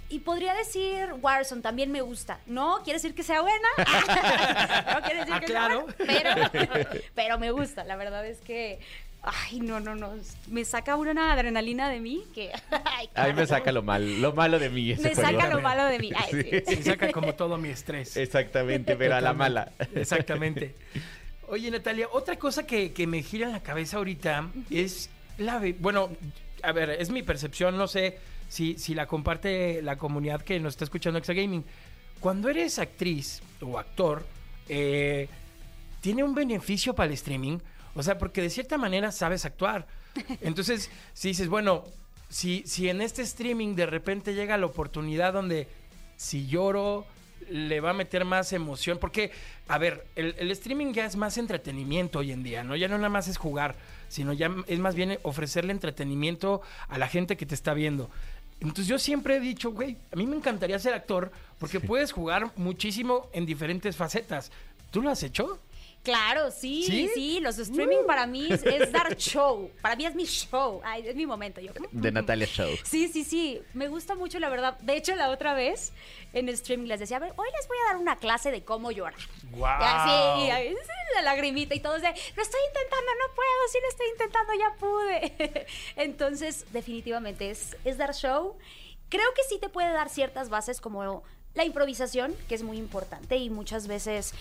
Y 0.08 0.20
podría 0.20 0.54
decir 0.54 1.14
Warzone 1.20 1.64
también 1.64 1.92
me 1.92 2.02
gusta. 2.02 2.40
No 2.46 2.82
quiere 2.84 3.00
decir 3.00 3.16
que 3.16 3.24
sea 3.24 3.42
buena. 3.42 3.68
no 4.94 5.02
quiere 5.02 5.22
decir 5.26 5.40
que 5.40 5.48
sea 5.48 5.66
Aclaro. 5.66 5.82
buena, 5.98 6.52
pero, 6.52 6.90
pero 7.16 7.40
me 7.40 7.50
gusta. 7.50 7.84
La 7.86 7.96
verdad 7.96 8.24
es 8.24 8.40
que 8.42 8.80
ay, 9.26 9.60
no, 9.60 9.80
no, 9.80 9.96
no, 9.96 10.14
me 10.50 10.64
saca 10.64 10.96
una 10.96 11.34
adrenalina 11.34 11.90
de 11.90 12.00
mí 12.00 12.24
que 12.34 12.52
ay, 12.86 13.10
A 13.16 13.28
mí 13.28 13.34
me 13.34 13.48
saca 13.48 13.72
lo 13.72 13.84
mal, 13.84 14.22
lo 14.22 14.34
malo 14.34 14.60
de 14.60 14.70
mí. 14.70 14.90
Me 14.90 15.14
juego. 15.14 15.22
saca 15.22 15.50
lo 15.50 15.62
malo 15.62 15.86
de 15.86 16.00
mí. 16.00 16.12
Ay, 16.16 16.32
sí. 16.32 16.76
Se 16.76 16.84
saca 16.84 17.12
como 17.12 17.36
todo 17.36 17.58
mi 17.58 17.70
estrés. 17.70 18.16
Exactamente, 18.18 18.96
pero 18.96 19.16
a 19.16 19.22
la 19.22 19.34
mala. 19.34 19.72
Exactamente. 19.96 20.76
Oye, 21.48 21.70
Natalia, 21.70 22.08
otra 22.12 22.38
cosa 22.38 22.66
que, 22.66 22.92
que 22.92 23.06
me 23.06 23.22
gira 23.22 23.48
en 23.48 23.54
la 23.54 23.62
cabeza 23.62 23.98
ahorita 23.98 24.50
es 24.70 25.10
la... 25.38 25.62
Bueno, 25.80 26.10
a 26.64 26.72
ver, 26.72 26.90
es 26.90 27.12
mi 27.12 27.22
percepción, 27.22 27.78
no 27.78 27.88
sé 27.88 28.18
si, 28.50 28.78
si 28.78 28.96
la 28.96 29.06
comparte 29.06 29.82
la 29.82 29.98
comunidad 29.98 30.42
que 30.42 30.60
nos 30.60 30.74
está 30.74 30.86
escuchando 30.86 31.20
Exa 31.20 31.34
Gaming. 31.34 31.64
Cuando 32.20 32.50
eres 32.50 32.80
actriz 32.80 33.42
o 33.62 33.78
actor, 33.78 34.26
eh, 34.70 35.28
tiene 36.02 36.24
un 36.24 36.34
beneficio 36.34 36.96
para 36.96 37.08
el 37.08 37.14
streaming. 37.14 37.60
O 37.96 38.04
sea, 38.04 38.18
porque 38.18 38.42
de 38.42 38.50
cierta 38.50 38.78
manera 38.78 39.12
sabes 39.12 39.46
actuar. 39.46 39.88
Entonces, 40.42 40.92
si 41.14 41.30
dices, 41.30 41.48
bueno, 41.48 41.84
si, 42.30 42.64
si 42.66 42.90
en 42.90 43.02
este 43.02 43.22
streaming 43.22 43.76
de 43.76 43.86
repente 43.86 44.34
llega 44.34 44.58
la 44.58 44.66
oportunidad 44.66 45.34
donde 45.34 45.68
si 46.18 46.48
lloro 46.48 47.06
le 47.50 47.80
va 47.80 47.92
a 47.92 47.94
meter 47.94 48.26
más 48.26 48.54
emoción, 48.54 48.98
porque, 49.00 49.32
a 49.68 49.78
ver, 49.78 50.06
el, 50.16 50.36
el 50.40 50.52
streaming 50.52 50.94
ya 50.94 51.06
es 51.06 51.16
más 51.16 51.38
entretenimiento 51.38 52.20
hoy 52.20 52.32
en 52.32 52.44
día, 52.44 52.64
¿no? 52.64 52.76
Ya 52.76 52.88
no 52.88 52.98
nada 52.98 53.10
más 53.10 53.28
es 53.28 53.38
jugar, 53.38 53.76
sino 54.08 54.34
ya 54.34 54.50
es 54.68 54.80
más 54.80 54.96
bien 54.96 55.20
ofrecerle 55.22 55.72
entretenimiento 55.72 56.62
a 56.88 56.98
la 56.98 57.08
gente 57.08 57.38
que 57.38 57.46
te 57.46 57.54
está 57.54 57.74
viendo. 57.74 58.10
Entonces 58.60 58.88
yo 58.88 58.98
siempre 58.98 59.36
he 59.36 59.40
dicho, 59.40 59.72
güey, 59.72 59.98
a 60.12 60.16
mí 60.16 60.26
me 60.26 60.36
encantaría 60.36 60.80
ser 60.80 60.94
actor 60.94 61.32
porque 61.60 61.80
puedes 61.80 62.12
jugar 62.12 62.52
muchísimo 62.56 63.30
en 63.34 63.46
diferentes 63.46 63.96
facetas. 63.96 64.52
¿Tú 64.92 65.02
lo 65.02 65.10
has 65.10 65.24
hecho? 65.24 65.60
Claro, 66.06 66.52
sí, 66.52 66.84
¿Sí? 66.84 67.10
sí, 67.16 67.40
los 67.40 67.58
streaming 67.58 68.06
para 68.06 68.28
mí 68.28 68.48
es, 68.48 68.64
es 68.64 68.92
dar 68.92 69.18
show. 69.18 69.72
Para 69.82 69.96
mí 69.96 70.06
es 70.06 70.14
mi 70.14 70.26
show. 70.26 70.80
Ay, 70.84 71.08
es 71.08 71.16
mi 71.16 71.26
momento. 71.26 71.60
Yo. 71.60 71.72
De 71.92 72.12
Natalia 72.12 72.46
Show. 72.46 72.70
Sí, 72.84 73.08
sí, 73.08 73.24
sí. 73.24 73.60
Me 73.74 73.88
gusta 73.88 74.14
mucho, 74.14 74.38
la 74.38 74.50
verdad. 74.50 74.78
De 74.82 74.96
hecho, 74.96 75.16
la 75.16 75.32
otra 75.32 75.56
vez 75.56 75.94
en 76.34 76.48
streaming 76.50 76.88
les 76.88 77.00
decía, 77.00 77.18
a 77.18 77.22
ver, 77.22 77.34
hoy 77.36 77.48
les 77.58 77.68
voy 77.68 77.78
a 77.78 77.94
dar 77.94 77.98
una 77.98 78.18
clase 78.18 78.52
de 78.52 78.64
cómo 78.64 78.92
llorar. 78.92 79.16
Así, 79.18 80.52
ahí, 80.52 80.76
la 81.16 81.24
lagrimita 81.24 81.74
y 81.74 81.80
todo. 81.80 81.94
de, 81.94 82.02
Lo 82.02 82.44
estoy 82.44 82.62
intentando, 82.68 83.12
no 83.20 83.36
puedo, 83.36 83.50
sí 83.72 83.78
lo 83.82 83.90
estoy 83.90 84.08
intentando, 84.12 84.54
ya 84.54 84.76
pude. 84.80 85.66
Entonces, 85.96 86.66
definitivamente 86.72 87.50
es, 87.50 87.76
es 87.84 87.98
dar 87.98 88.14
show. 88.14 88.56
Creo 89.10 89.34
que 89.36 89.42
sí 89.50 89.58
te 89.60 89.70
puede 89.70 89.92
dar 89.92 90.10
ciertas 90.10 90.50
bases 90.50 90.80
como 90.82 91.24
la 91.56 91.64
improvisación, 91.64 92.36
que 92.48 92.54
es 92.56 92.62
muy 92.64 92.78
importante 92.78 93.38
y 93.38 93.50
muchas 93.50 93.88
veces 93.88 94.34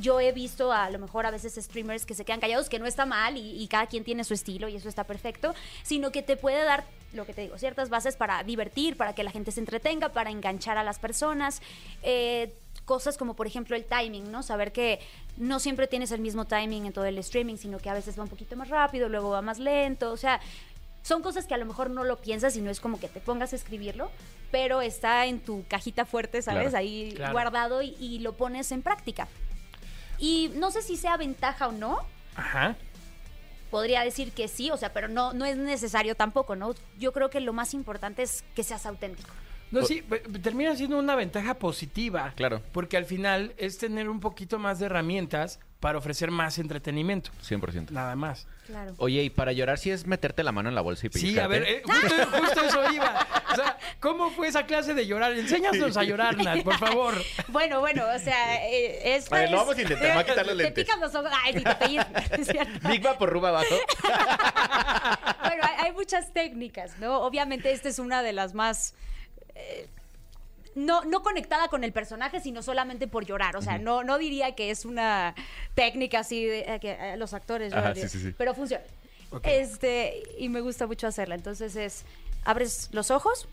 yo 0.00 0.20
he 0.20 0.32
visto 0.32 0.72
a 0.72 0.90
lo 0.90 0.98
mejor 0.98 1.26
a 1.26 1.30
veces 1.30 1.54
streamers 1.54 2.04
que 2.04 2.14
se 2.14 2.24
quedan 2.24 2.40
callados, 2.40 2.68
que 2.68 2.78
no 2.78 2.86
está 2.86 3.06
mal 3.06 3.36
y, 3.36 3.62
y 3.62 3.68
cada 3.68 3.86
quien 3.86 4.04
tiene 4.04 4.24
su 4.24 4.34
estilo 4.34 4.68
y 4.68 4.76
eso 4.76 4.88
está 4.88 5.04
perfecto, 5.04 5.54
sino 5.82 6.10
que 6.10 6.22
te 6.22 6.36
puede 6.36 6.64
dar 6.64 6.84
lo 7.12 7.24
que 7.24 7.32
te 7.32 7.40
digo, 7.42 7.56
ciertas 7.58 7.88
bases 7.88 8.16
para 8.16 8.42
divertir, 8.42 8.96
para 8.96 9.14
que 9.14 9.22
la 9.22 9.30
gente 9.30 9.50
se 9.50 9.60
entretenga, 9.60 10.10
para 10.10 10.30
enganchar 10.30 10.76
a 10.76 10.82
las 10.84 10.98
personas. 10.98 11.62
Eh, 12.02 12.52
cosas 12.84 13.16
como 13.18 13.34
por 13.34 13.46
ejemplo 13.46 13.76
el 13.76 13.84
timing, 13.84 14.30
¿no? 14.32 14.42
Saber 14.42 14.72
que 14.72 14.98
no 15.36 15.60
siempre 15.60 15.86
tienes 15.86 16.10
el 16.10 16.20
mismo 16.20 16.46
timing 16.46 16.86
en 16.86 16.92
todo 16.92 17.04
el 17.04 17.18
streaming, 17.18 17.56
sino 17.56 17.78
que 17.78 17.90
a 17.90 17.94
veces 17.94 18.18
va 18.18 18.22
un 18.24 18.28
poquito 18.30 18.56
más 18.56 18.68
rápido, 18.68 19.08
luego 19.08 19.30
va 19.30 19.42
más 19.42 19.58
lento, 19.58 20.10
o 20.10 20.16
sea, 20.16 20.40
son 21.02 21.22
cosas 21.22 21.46
que 21.46 21.54
a 21.54 21.58
lo 21.58 21.64
mejor 21.66 21.90
no 21.90 22.04
lo 22.04 22.16
piensas 22.16 22.56
y 22.56 22.60
no 22.62 22.70
es 22.70 22.80
como 22.80 22.98
que 22.98 23.08
te 23.08 23.20
pongas 23.20 23.52
a 23.52 23.56
escribirlo, 23.56 24.10
pero 24.50 24.80
está 24.82 25.26
en 25.26 25.40
tu 25.40 25.64
cajita 25.68 26.04
fuerte, 26.06 26.42
¿sabes? 26.42 26.70
Claro. 26.70 26.78
Ahí 26.78 27.12
Claro. 27.14 27.32
guardado 27.32 27.82
y, 27.82 27.94
y 28.00 28.18
lo 28.20 28.34
pones 28.34 28.72
en 28.72 28.82
práctica. 28.82 29.28
Y 30.18 30.50
no 30.56 30.70
sé 30.70 30.82
si 30.82 30.96
sea 30.96 31.16
ventaja 31.16 31.68
o 31.68 31.72
no, 31.72 31.98
Ajá. 32.34 32.76
podría 33.70 34.02
decir 34.02 34.32
que 34.32 34.48
sí, 34.48 34.70
o 34.70 34.76
sea, 34.76 34.92
pero 34.92 35.08
no, 35.08 35.32
no 35.32 35.44
es 35.44 35.56
necesario 35.56 36.14
tampoco, 36.14 36.56
¿no? 36.56 36.74
Yo 36.98 37.12
creo 37.12 37.30
que 37.30 37.40
lo 37.40 37.52
más 37.52 37.74
importante 37.74 38.22
es 38.22 38.42
que 38.54 38.64
seas 38.64 38.86
auténtico. 38.86 39.30
No, 39.70 39.84
sí, 39.84 40.02
termina 40.42 40.74
siendo 40.76 40.98
una 40.98 41.14
ventaja 41.14 41.54
positiva. 41.54 42.32
Claro. 42.36 42.62
Porque 42.72 42.96
al 42.96 43.04
final 43.04 43.52
es 43.58 43.78
tener 43.78 44.08
un 44.08 44.20
poquito 44.20 44.58
más 44.58 44.78
de 44.78 44.86
herramientas 44.86 45.60
para 45.80 45.98
ofrecer 45.98 46.30
más 46.30 46.58
entretenimiento. 46.58 47.30
100%. 47.46 47.90
Nada 47.90 48.16
más. 48.16 48.46
Claro. 48.66 48.94
Oye, 48.98 49.22
y 49.22 49.30
para 49.30 49.52
llorar 49.52 49.78
sí 49.78 49.90
es 49.90 50.06
meterte 50.06 50.42
la 50.42 50.52
mano 50.52 50.68
en 50.68 50.74
la 50.74 50.80
bolsa 50.80 51.06
y 51.06 51.10
Sí, 51.18 51.38
a 51.38 51.46
ver, 51.46 51.62
eh, 51.62 51.82
justo, 51.84 52.14
justo 52.38 52.60
eso 52.64 52.92
iba. 52.92 53.26
O 53.52 53.54
sea, 53.54 53.78
¿cómo 54.00 54.30
fue 54.30 54.48
esa 54.48 54.66
clase 54.66 54.92
de 54.94 55.06
llorar? 55.06 55.32
Enséñanos 55.32 55.96
a 55.96 56.02
llorar, 56.04 56.36
Nat, 56.36 56.62
por 56.62 56.76
favor. 56.78 57.14
Bueno, 57.48 57.80
bueno, 57.80 58.04
o 58.14 58.18
sea, 58.18 58.66
eh, 58.68 59.14
es... 59.16 59.30
A 59.32 59.36
ver, 59.36 59.50
lo 59.50 59.56
es- 59.58 59.62
vamos 59.62 59.78
a 59.78 59.82
intentar, 59.82 60.12
voy 60.12 60.20
a 60.22 60.26
quitar 60.26 60.46
los 60.46 60.56
Te 60.56 60.62
lentes. 60.64 60.84
pican 60.84 61.00
los 61.00 61.14
ojos. 61.14 61.30
Ay, 61.44 61.54
sí, 61.86 61.98
te 62.36 62.44
cierto. 62.52 62.88
Big 62.88 63.04
Va 63.06 63.16
por 63.16 63.30
Ruba 63.30 63.48
abajo. 63.50 63.74
Bueno, 65.44 65.62
hay, 65.62 65.86
hay 65.86 65.92
muchas 65.92 66.32
técnicas, 66.32 66.98
¿no? 66.98 67.20
Obviamente 67.20 67.72
esta 67.72 67.88
es 67.88 67.98
una 67.98 68.22
de 68.22 68.32
las 68.32 68.54
más... 68.54 68.94
eh, 69.58 69.88
no, 70.74 71.04
no 71.04 71.22
conectada 71.22 71.68
con 71.68 71.84
el 71.84 71.92
personaje, 71.92 72.40
sino 72.40 72.62
solamente 72.62 73.08
por 73.08 73.26
llorar. 73.26 73.56
O 73.56 73.62
sea, 73.62 73.78
no, 73.78 74.04
no 74.04 74.16
diría 74.16 74.54
que 74.54 74.70
es 74.70 74.84
una 74.84 75.34
técnica 75.74 76.20
así 76.20 76.44
de 76.44 76.60
eh, 76.60 76.78
que 76.80 76.92
eh, 76.92 77.16
los 77.16 77.34
actores 77.34 77.72
Ajá, 77.72 77.94
sí, 77.94 78.08
sí, 78.08 78.20
sí. 78.20 78.34
pero 78.36 78.54
funciona. 78.54 78.84
Este, 79.42 80.22
y 80.38 80.48
me 80.48 80.60
gusta 80.60 80.86
mucho 80.86 81.06
hacerla. 81.06 81.34
Entonces 81.34 81.74
es, 81.76 82.04
abres 82.44 82.88
los 82.92 83.10
ojos. 83.10 83.48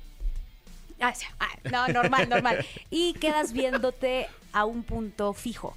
Ah, 1.01 1.13
sí, 1.13 1.25
ah, 1.39 1.49
no, 1.71 1.87
normal, 1.87 2.29
normal. 2.29 2.65
Y 2.89 3.13
quedas 3.13 3.51
viéndote 3.51 4.27
a 4.53 4.65
un 4.65 4.83
punto 4.83 5.33
fijo, 5.33 5.75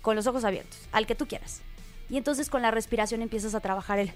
con 0.00 0.16
los 0.16 0.26
ojos 0.26 0.44
abiertos, 0.44 0.78
al 0.92 1.06
que 1.06 1.14
tú 1.14 1.26
quieras. 1.26 1.60
Y 2.08 2.16
entonces 2.16 2.48
con 2.48 2.62
la 2.62 2.70
respiración 2.70 3.20
empiezas 3.22 3.54
a 3.54 3.60
trabajar 3.60 3.98
el... 3.98 4.12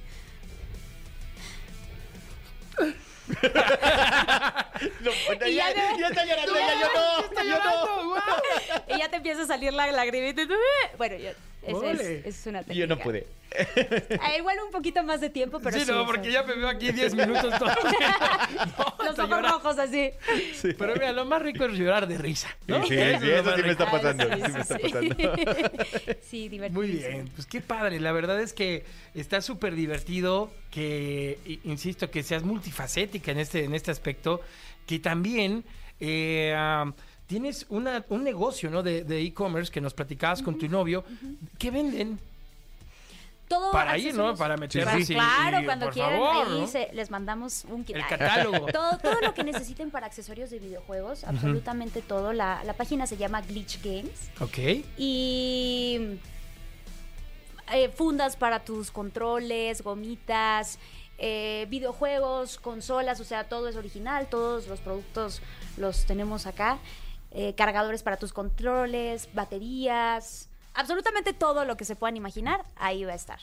Y 5.47 5.55
ya 5.55 5.73
te- 5.75 6.01
ya 6.01 6.09
está 6.09 6.25
llorando, 6.25 6.55
ya 6.55 6.81
yo 6.81 6.89
no, 6.95 7.45
yo 7.45 7.59
no. 7.65 8.95
Y 8.95 8.99
ya 8.99 9.09
te 9.09 9.17
empieza 9.17 9.43
a 9.43 9.47
salir 9.47 9.73
la 9.73 9.91
lagrimita. 9.93 10.43
"Eh". 10.43 10.47
Bueno, 10.97 11.17
yo, 11.17 11.31
Órale. 11.77 12.03
es, 12.21 12.27
esa 12.27 12.29
es 12.29 12.47
una 12.47 12.61
técnica. 12.63 12.81
Yo 12.81 12.87
no 12.87 12.99
pude. 12.99 13.27
Ah, 14.23 14.37
igual 14.39 14.57
un 14.65 14.71
poquito 14.71 15.03
más 15.03 15.21
de 15.21 15.29
tiempo, 15.29 15.59
pero 15.59 15.77
sí. 15.77 15.85
sí, 15.85 15.91
no, 15.91 16.07
porque 16.07 16.31
ya 16.31 16.45
me 16.45 16.55
veo 16.55 16.69
aquí 16.69 16.93
10 16.93 17.15
minutos 17.17 17.53
todo. 17.59 17.69
No, 17.69 19.05
Los 19.05 19.19
ojos 19.19 19.43
rojos 19.43 19.79
así. 19.79 20.11
Pero 20.79 20.95
mira, 20.95 21.11
lo 21.13 21.25
más 21.25 21.43
rico 21.43 21.65
es 21.65 21.73
llorar 21.73 22.07
de 22.07 22.17
risa. 22.17 22.49
¿no? 22.69 22.81
Sí, 22.87 22.95
sí, 22.95 23.31
eso 23.31 23.57
sí 23.57 23.63
me 23.63 23.71
está 23.73 23.91
pasando, 23.91 24.23
sí 24.25 24.31
me 24.53 24.61
está 24.61 24.79
pasando. 24.79 25.15
Sí, 26.23 26.49
divertido. 26.49 26.81
Muy 26.81 26.91
bien, 26.93 27.29
pues 27.35 27.47
qué 27.47 27.61
padre. 27.61 27.99
La 27.99 28.13
verdad 28.13 28.41
es 28.41 28.53
que 28.53 28.85
está 29.15 29.41
súper 29.41 29.75
divertido 29.75 30.53
que, 30.71 31.39
insisto, 31.65 32.09
que 32.11 32.23
seas 32.23 32.45
multifacética 32.45 33.33
en 33.33 33.39
este, 33.41 33.65
en 33.65 33.75
este 33.75 33.91
aspecto, 33.91 34.41
que 34.91 34.99
también 34.99 35.65
eh, 36.01 36.53
tienes 37.29 37.65
una, 37.69 38.05
un 38.09 38.25
negocio 38.25 38.69
¿no? 38.71 38.83
de 38.83 39.05
de 39.05 39.21
e-commerce 39.23 39.71
que 39.71 39.81
nos 39.81 39.95
platicabas 39.95 40.43
con 40.43 40.59
tu 40.59 40.67
novio. 40.69 41.05
¿Qué 41.59 41.71
venden? 41.71 42.19
Todo 43.47 43.71
Para 43.71 43.97
ir, 43.99 44.15
¿no? 44.15 44.35
Para 44.37 44.57
meterse 44.57 44.91
Pues 44.91 45.11
y- 45.11 45.15
claro, 45.15 45.61
y, 45.61 45.65
cuando 45.65 45.87
por 45.87 45.95
quieran, 45.95 46.13
favor, 46.21 46.47
ahí 46.49 46.61
¿no? 46.61 46.67
se- 46.67 46.89
les 46.93 47.11
mandamos 47.11 47.65
un 47.69 47.85
kit. 47.85 47.95
El 47.97 48.07
catálogo. 48.07 48.67
Todo, 48.73 48.99
todo 48.99 49.21
lo 49.23 49.33
que 49.35 49.45
necesiten 49.45 49.91
para 49.93 50.07
accesorios 50.07 50.51
de 50.51 50.59
videojuegos, 50.59 51.23
absolutamente 51.25 52.01
todo. 52.03 52.33
La, 52.33 52.63
la 52.65 52.73
página 52.75 53.07
se 53.07 53.17
llama 53.17 53.41
Glitch 53.43 53.81
Games. 53.83 54.31
Ok. 54.41 54.85
Y 54.99 56.19
eh, 57.73 57.89
fundas 57.95 58.37
para 58.37 58.61
tus 58.65 58.91
controles, 58.91 59.83
gomitas, 59.83 60.79
eh, 61.21 61.67
videojuegos, 61.69 62.59
consolas, 62.59 63.21
o 63.21 63.25
sea, 63.25 63.45
todo 63.45 63.69
es 63.69 63.77
original, 63.77 64.27
todos 64.29 64.67
los 64.67 64.81
productos 64.81 65.41
los 65.77 66.05
tenemos 66.07 66.47
acá. 66.47 66.79
Eh, 67.33 67.55
cargadores 67.55 68.03
para 68.03 68.17
tus 68.17 68.33
controles, 68.33 69.29
baterías, 69.33 70.49
absolutamente 70.75 71.33
todo 71.33 71.65
lo 71.65 71.77
que 71.77 71.85
se 71.85 71.95
puedan 71.95 72.17
imaginar, 72.17 72.65
ahí 72.77 73.05
va 73.05 73.13
a 73.13 73.17
estar. 73.17 73.39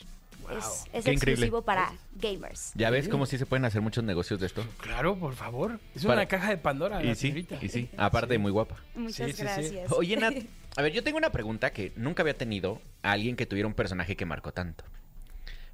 Es, 0.50 0.84
es 0.92 1.04
Qué 1.04 1.12
increíble. 1.12 1.32
exclusivo 1.46 1.62
para 1.62 1.92
gamers. 2.16 2.72
¿Ya 2.74 2.88
ves 2.90 3.08
cómo 3.08 3.26
sí 3.26 3.36
se 3.38 3.44
pueden 3.46 3.64
hacer 3.66 3.80
muchos 3.82 4.02
negocios 4.04 4.40
de 4.40 4.46
esto? 4.46 4.64
Claro, 4.80 5.16
por 5.18 5.34
favor. 5.34 5.78
Es 5.94 6.02
Para- 6.04 6.14
una 6.20 6.26
caja 6.26 6.48
de 6.50 6.56
Pandora. 6.58 7.02
Y 7.02 7.06
la 7.08 7.14
sí, 7.14 7.20
señorita. 7.28 7.58
y 7.60 7.68
sí. 7.68 7.90
Aparte, 7.98 8.38
muy 8.38 8.50
guapa. 8.50 8.76
Muchas 8.94 9.14
Sí, 9.26 9.32
sí, 9.32 9.32
sí. 9.36 9.42
gracias. 9.42 9.92
Oye, 9.92 10.16
Nat, 10.16 10.34
a 10.76 10.82
ver, 10.82 10.92
yo 10.92 11.02
tengo 11.04 11.18
una 11.18 11.30
pregunta 11.32 11.70
que 11.72 11.92
nunca 11.96 12.22
había 12.22 12.36
tenido 12.36 12.80
a 13.02 13.12
alguien 13.12 13.36
que 13.36 13.44
tuviera 13.46 13.66
un 13.66 13.74
personaje 13.74 14.16
que 14.16 14.24
marcó 14.24 14.52
tanto. 14.52 14.84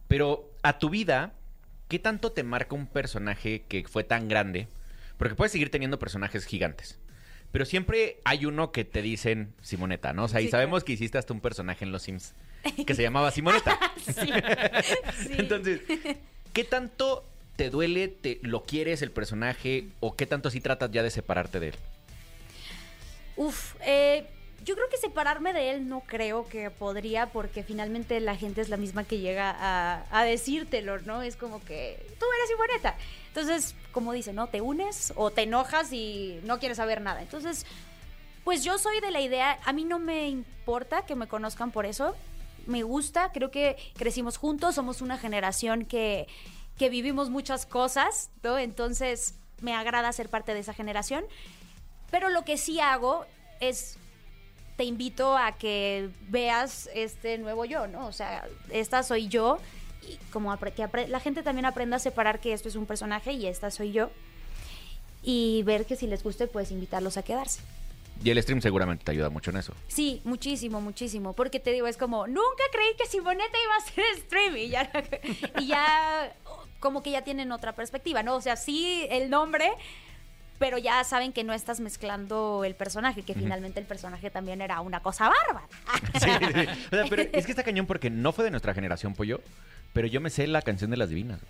Pero 0.08 0.50
a 0.62 0.78
tu 0.78 0.90
vida, 0.90 1.32
¿qué 1.88 1.98
tanto 1.98 2.32
te 2.32 2.42
marca 2.42 2.74
un 2.74 2.86
personaje 2.86 3.64
que 3.68 3.84
fue 3.88 4.04
tan 4.04 4.28
grande? 4.28 4.68
Porque 5.16 5.34
puedes 5.34 5.52
seguir 5.52 5.70
teniendo 5.70 5.98
personajes 5.98 6.44
gigantes. 6.44 6.98
Pero 7.52 7.64
siempre 7.64 8.18
hay 8.24 8.46
uno 8.46 8.72
que 8.72 8.84
te 8.84 9.00
dicen 9.00 9.54
Simoneta, 9.62 10.12
¿no? 10.12 10.24
O 10.24 10.28
sea, 10.28 10.40
y 10.40 10.48
sabemos 10.48 10.80
claro. 10.80 10.86
que 10.86 10.92
hiciste 10.94 11.18
hasta 11.18 11.32
un 11.32 11.40
personaje 11.40 11.84
en 11.84 11.92
Los 11.92 12.02
Sims 12.02 12.34
que 12.86 12.94
se 12.94 13.02
llamaba 13.02 13.30
Simoneta. 13.30 13.78
Sí. 13.96 14.12
Sí. 15.26 15.34
Entonces, 15.38 15.80
¿qué 16.52 16.64
tanto 16.64 17.24
te 17.56 17.70
duele, 17.70 18.08
te, 18.08 18.40
lo 18.42 18.64
quieres 18.64 19.02
el 19.02 19.10
personaje 19.10 19.86
o 20.00 20.16
qué 20.16 20.26
tanto 20.26 20.50
sí 20.50 20.60
tratas 20.60 20.90
ya 20.90 21.02
de 21.02 21.10
separarte 21.10 21.60
de 21.60 21.68
él? 21.68 21.74
Uf, 23.36 23.74
eh, 23.86 24.26
yo 24.64 24.74
creo 24.74 24.88
que 24.88 24.96
separarme 24.96 25.52
de 25.52 25.70
él 25.70 25.88
no 25.88 26.00
creo 26.00 26.48
que 26.48 26.70
podría 26.70 27.26
porque 27.26 27.62
finalmente 27.62 28.18
la 28.20 28.36
gente 28.36 28.60
es 28.60 28.68
la 28.68 28.76
misma 28.76 29.04
que 29.04 29.18
llega 29.18 29.50
a, 29.50 30.04
a 30.10 30.24
decírtelo, 30.24 30.98
¿no? 31.00 31.22
Es 31.22 31.36
como 31.36 31.62
que 31.64 32.04
tú 32.18 32.26
eres 32.36 32.48
Simoneta. 32.48 32.96
Entonces, 33.28 33.74
como 33.92 34.12
dice, 34.12 34.32
¿no? 34.32 34.46
Te 34.46 34.60
unes 34.60 35.12
o 35.16 35.30
te 35.30 35.42
enojas 35.42 35.92
y 35.92 36.40
no 36.44 36.58
quieres 36.58 36.78
saber 36.78 37.00
nada. 37.00 37.20
Entonces, 37.20 37.66
pues 38.44 38.64
yo 38.64 38.78
soy 38.78 39.00
de 39.00 39.10
la 39.10 39.20
idea, 39.20 39.58
a 39.64 39.72
mí 39.72 39.84
no 39.84 39.98
me 39.98 40.28
importa 40.28 41.04
que 41.04 41.14
me 41.14 41.28
conozcan 41.28 41.70
por 41.70 41.86
eso. 41.86 42.14
Me 42.66 42.82
gusta, 42.82 43.32
creo 43.32 43.50
que 43.50 43.76
crecimos 43.94 44.38
juntos, 44.38 44.74
somos 44.74 45.02
una 45.02 45.18
generación 45.18 45.84
que, 45.84 46.26
que 46.78 46.88
vivimos 46.88 47.28
muchas 47.28 47.66
cosas, 47.66 48.30
¿no? 48.42 48.58
Entonces, 48.58 49.34
me 49.60 49.74
agrada 49.74 50.12
ser 50.12 50.28
parte 50.28 50.54
de 50.54 50.60
esa 50.60 50.72
generación. 50.72 51.24
Pero 52.10 52.30
lo 52.30 52.44
que 52.44 52.56
sí 52.56 52.80
hago 52.80 53.26
es 53.60 53.98
te 54.76 54.84
invito 54.84 55.36
a 55.36 55.52
que 55.52 56.10
veas 56.28 56.88
este 56.94 57.38
nuevo 57.38 57.64
yo, 57.64 57.86
¿no? 57.86 58.06
O 58.06 58.12
sea, 58.12 58.46
esta 58.70 59.02
soy 59.02 59.28
yo 59.28 59.58
y 60.02 60.16
como 60.32 60.56
que 60.58 61.08
la 61.08 61.20
gente 61.20 61.42
también 61.42 61.66
aprenda 61.66 61.96
a 61.96 62.00
separar 62.00 62.40
que 62.40 62.52
esto 62.52 62.68
es 62.68 62.76
un 62.76 62.86
personaje 62.86 63.32
y 63.32 63.46
esta 63.46 63.70
soy 63.70 63.92
yo 63.92 64.10
y 65.22 65.62
ver 65.64 65.86
que 65.86 65.96
si 65.96 66.06
les 66.06 66.22
guste 66.22 66.46
pues 66.46 66.70
invitarlos 66.70 67.16
a 67.16 67.22
quedarse. 67.22 67.60
Y 68.22 68.30
el 68.30 68.40
stream 68.42 68.60
seguramente 68.60 69.04
te 69.04 69.10
ayuda 69.10 69.28
mucho 69.28 69.50
en 69.50 69.56
eso. 69.56 69.74
Sí, 69.88 70.20
muchísimo, 70.24 70.80
muchísimo, 70.80 71.32
porque 71.32 71.58
te 71.58 71.72
digo, 71.72 71.86
es 71.86 71.96
como, 71.96 72.26
nunca 72.26 72.62
creí 72.70 72.94
que 72.96 73.06
Simoneta 73.06 73.58
iba 73.64 73.74
a 73.74 73.78
hacer 73.78 74.04
stream 74.24 74.56
y 74.56 74.68
ya, 74.68 74.90
y 75.60 75.66
ya 75.66 76.32
como 76.80 77.02
que 77.02 77.10
ya 77.10 77.22
tienen 77.22 77.50
otra 77.50 77.74
perspectiva, 77.74 78.22
¿no? 78.22 78.36
O 78.36 78.40
sea, 78.40 78.56
sí 78.56 79.06
el 79.10 79.30
nombre, 79.30 79.72
pero 80.64 80.78
ya 80.78 81.04
saben 81.04 81.34
que 81.34 81.44
no 81.44 81.52
estás 81.52 81.78
mezclando 81.80 82.64
el 82.64 82.74
personaje, 82.74 83.22
que 83.22 83.34
finalmente 83.34 83.78
el 83.80 83.84
personaje 83.84 84.30
también 84.30 84.62
era 84.62 84.80
una 84.80 85.00
cosa 85.00 85.28
bárbara. 85.28 85.66
Sí, 86.14 86.30
sí. 86.30 86.66
O 86.86 86.96
sea, 86.96 87.04
pero 87.10 87.22
es 87.30 87.44
que 87.44 87.52
está 87.52 87.62
cañón 87.62 87.84
porque 87.84 88.08
no 88.08 88.32
fue 88.32 88.44
de 88.46 88.50
nuestra 88.50 88.72
generación, 88.72 89.12
Pollo, 89.12 89.42
pero 89.92 90.06
yo 90.06 90.22
me 90.22 90.30
sé 90.30 90.46
la 90.46 90.62
canción 90.62 90.90
de 90.90 90.96
las 90.96 91.10
divinas. 91.10 91.40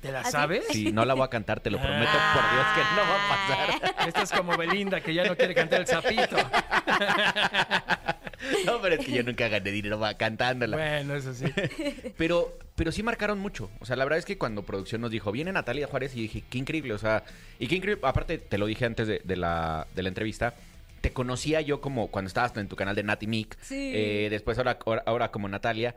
¿Te 0.00 0.12
la 0.12 0.20
¿Ah, 0.20 0.30
sabes? 0.30 0.64
Sí, 0.70 0.92
no 0.92 1.04
la 1.04 1.12
voy 1.12 1.24
a 1.24 1.28
cantar, 1.28 1.60
te 1.60 1.70
lo 1.70 1.78
prometo 1.78 2.10
por 2.32 2.50
Dios 2.50 2.66
que 2.74 2.80
no 2.96 3.02
va 3.02 3.16
a 3.16 3.28
pasar. 3.28 4.08
Esta 4.08 4.22
es 4.22 4.32
como 4.32 4.56
Belinda, 4.56 5.02
que 5.02 5.12
ya 5.12 5.24
no 5.24 5.36
quiere 5.36 5.54
cantar 5.54 5.82
el 5.82 5.86
sapito. 5.86 6.36
No, 8.66 8.80
pero 8.80 8.94
es 8.96 9.04
que 9.04 9.12
yo 9.12 9.22
nunca 9.22 9.48
gané 9.48 9.70
dinero 9.70 9.98
va 9.98 10.14
cantándola. 10.14 10.76
Bueno, 10.76 11.14
eso 11.14 11.34
sí. 11.34 11.44
Pero, 12.16 12.56
pero 12.74 12.92
sí 12.92 13.02
marcaron 13.02 13.38
mucho. 13.38 13.70
O 13.80 13.86
sea, 13.86 13.96
la 13.96 14.04
verdad 14.04 14.18
es 14.18 14.24
que 14.24 14.38
cuando 14.38 14.62
producción 14.62 15.00
nos 15.00 15.10
dijo, 15.10 15.32
viene 15.32 15.52
Natalia 15.52 15.86
Juárez, 15.86 16.14
y 16.14 16.22
dije, 16.22 16.44
qué 16.48 16.58
increíble. 16.58 16.94
O 16.94 16.98
sea, 16.98 17.24
y 17.58 17.66
qué 17.66 17.76
increíble. 17.76 18.00
Aparte, 18.06 18.38
te 18.38 18.58
lo 18.58 18.66
dije 18.66 18.84
antes 18.84 19.08
de, 19.08 19.20
de 19.24 19.36
la, 19.36 19.86
de 19.94 20.02
la 20.02 20.08
entrevista. 20.08 20.54
Te 21.00 21.12
conocía 21.12 21.60
yo 21.60 21.80
como 21.80 22.08
cuando 22.08 22.28
estabas 22.28 22.56
en 22.56 22.68
tu 22.68 22.76
canal 22.76 22.94
de 22.96 23.02
Nati 23.02 23.26
Mic. 23.26 23.56
Sí. 23.60 23.92
eh, 23.94 24.28
después 24.30 24.58
ahora, 24.58 24.78
ahora, 24.84 25.02
ahora 25.06 25.30
como 25.30 25.48
Natalia. 25.48 25.94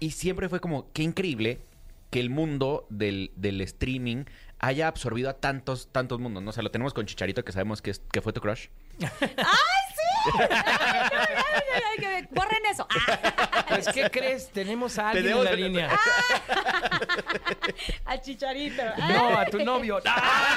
Y 0.00 0.10
siempre 0.10 0.48
fue 0.48 0.60
como, 0.60 0.92
qué 0.92 1.02
increíble 1.02 1.60
que 2.10 2.20
el 2.20 2.30
mundo 2.30 2.86
del, 2.90 3.32
del 3.36 3.60
streaming 3.62 4.24
haya 4.58 4.88
absorbido 4.88 5.28
a 5.30 5.34
tantos, 5.34 5.88
tantos 5.92 6.18
mundos. 6.20 6.42
¿no? 6.42 6.50
O 6.50 6.52
sea, 6.52 6.62
lo 6.62 6.70
tenemos 6.70 6.94
con 6.94 7.06
Chicharito, 7.06 7.44
que 7.44 7.52
sabemos 7.52 7.82
que, 7.82 7.90
es, 7.90 8.00
que 8.12 8.20
fue 8.20 8.32
tu 8.32 8.40
crush. 8.40 8.68
Ay, 9.00 9.08
ay, 10.38 11.35
ay, 11.56 11.98
que 11.98 12.28
Borren 12.30 12.64
eso. 12.70 12.86
Ah, 12.90 13.64
Pues, 13.68 13.88
¿qué 13.88 14.10
crees? 14.10 14.50
Tenemos 14.52 14.98
a 14.98 15.10
alguien 15.10 15.24
Tenemos- 15.26 15.46
en 15.46 15.50
la 15.50 15.56
línea. 15.66 15.98
a 18.04 18.20
Chicharito. 18.20 18.82
Ah, 18.98 19.08
No, 19.12 19.38
a 19.38 19.46
tu 19.46 19.58
novio. 19.64 20.00
¡Ah! 20.04 20.56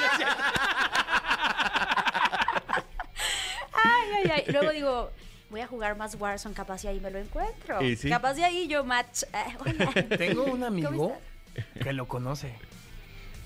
Ay, 3.72 4.08
ay, 4.24 4.30
ay. 4.36 4.44
Luego 4.52 4.70
digo, 4.72 5.10
voy 5.50 5.60
a 5.60 5.66
jugar 5.66 5.96
más 5.96 6.14
Warzone, 6.16 6.54
capaz 6.54 6.84
y 6.84 6.88
ahí 6.88 7.00
me 7.00 7.10
lo 7.10 7.18
encuentro. 7.18 7.82
Y 7.82 7.96
sí. 7.96 8.08
Capaz 8.08 8.38
y 8.38 8.44
ahí 8.44 8.68
yo 8.68 8.84
match. 8.84 9.22
eh, 9.32 9.56
hola. 9.58 9.92
Tengo 10.18 10.44
un 10.44 10.50
¿Cómo 10.52 10.66
amigo 10.66 11.18
que 11.82 11.92
lo 11.92 12.06
conoce. 12.08 12.54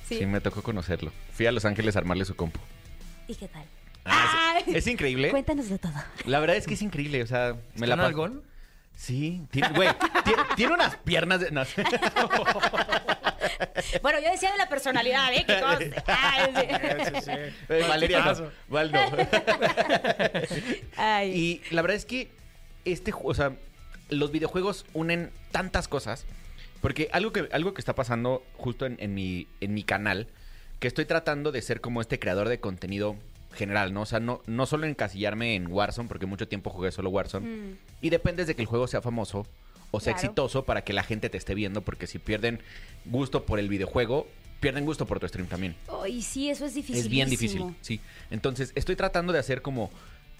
Sí. 0.08 0.18
Sí, 0.18 0.26
me 0.26 0.40
tocó 0.40 0.62
conocerlo. 0.62 1.12
Fui 1.32 1.46
a 1.46 1.52
Los 1.52 1.64
Ángeles 1.64 1.96
a 1.96 2.00
armarle 2.00 2.24
su 2.26 2.36
compu. 2.36 2.60
¿Y 3.26 3.34
qué 3.36 3.48
tal? 3.48 3.64
Ah, 4.04 4.43
es, 4.74 4.86
increíble. 4.86 5.30
Cuéntanos 5.30 5.68
de 5.68 5.78
todo. 5.78 5.92
La 6.24 6.40
verdad 6.40 6.56
es 6.56 6.66
que 6.66 6.74
es 6.74 6.82
increíble, 6.82 7.22
o 7.22 7.26
sea, 7.26 7.56
me 7.74 7.86
la 7.86 7.94
¿Está 7.94 7.96
paso- 7.96 8.06
algón? 8.06 8.42
Sí, 8.96 9.42
tiene, 9.50 9.70
güey, 9.70 9.88
tiene, 10.24 10.42
tiene 10.54 10.74
unas 10.74 10.96
piernas 10.98 11.40
de... 11.40 11.50
no. 11.50 11.64
Bueno, 14.02 14.18
yo 14.20 14.30
decía 14.30 14.50
de 14.52 14.58
la 14.58 14.68
personalidad, 14.68 15.32
¿eh? 15.32 15.44
Que 15.46 15.60
conste. 15.60 15.92
Ay, 16.06 16.52
sí. 17.22 17.30
Eh, 17.68 17.84
Valeria 17.88 18.18
no, 18.20 18.24
Paso. 18.24 18.52
Val 18.68 18.90
no. 18.90 19.00
Ay. 20.96 21.30
Y 21.30 21.74
la 21.74 21.82
verdad 21.82 21.96
es 21.96 22.04
que 22.04 22.30
este, 22.84 23.12
o 23.22 23.34
sea, 23.34 23.56
los 24.08 24.30
videojuegos 24.30 24.86
unen 24.94 25.30
tantas 25.52 25.88
cosas. 25.88 26.24
Porque 26.80 27.08
algo 27.12 27.32
que, 27.32 27.48
algo 27.52 27.72
que 27.72 27.80
está 27.80 27.94
pasando 27.94 28.44
justo 28.56 28.84
en, 28.84 28.96
en 29.00 29.14
mi, 29.14 29.46
en 29.60 29.72
mi 29.72 29.84
canal, 29.84 30.28
que 30.80 30.88
estoy 30.88 31.06
tratando 31.06 31.50
de 31.50 31.62
ser 31.62 31.80
como 31.80 32.00
este 32.00 32.18
creador 32.18 32.48
de 32.48 32.60
contenido 32.60 33.16
general, 33.54 33.92
¿no? 33.94 34.02
O 34.02 34.06
sea, 34.06 34.20
no, 34.20 34.42
no 34.46 34.66
solo 34.66 34.86
encasillarme 34.86 35.54
en 35.54 35.66
Warzone, 35.70 36.08
porque 36.08 36.26
mucho 36.26 36.46
tiempo 36.48 36.70
jugué 36.70 36.92
solo 36.92 37.10
Warzone. 37.10 37.46
Mm. 37.46 37.76
Y 38.02 38.10
dependes 38.10 38.46
de 38.46 38.54
que 38.54 38.62
el 38.62 38.66
juego 38.68 38.86
sea 38.86 39.00
famoso 39.00 39.46
o 39.90 40.00
sea 40.00 40.12
Claro. 40.12 40.26
exitoso 40.26 40.64
para 40.64 40.82
que 40.82 40.92
la 40.92 41.04
gente 41.04 41.30
te 41.30 41.38
esté 41.38 41.54
viendo, 41.54 41.82
porque 41.82 42.06
si 42.06 42.18
pierden 42.18 42.60
gusto 43.04 43.46
por 43.46 43.58
el 43.60 43.68
videojuego, 43.68 44.26
pierden 44.60 44.84
gusto 44.84 45.06
por 45.06 45.20
tu 45.20 45.28
stream 45.28 45.46
también. 45.46 45.76
Ay, 46.02 46.20
sí, 46.22 46.50
eso 46.50 46.66
es 46.66 46.74
difícil. 46.74 47.00
Es 47.00 47.08
bien 47.08 47.30
difícil, 47.30 47.76
sí. 47.80 48.00
Entonces, 48.30 48.72
estoy 48.74 48.96
tratando 48.96 49.32
de 49.32 49.38
hacer 49.38 49.62
como 49.62 49.90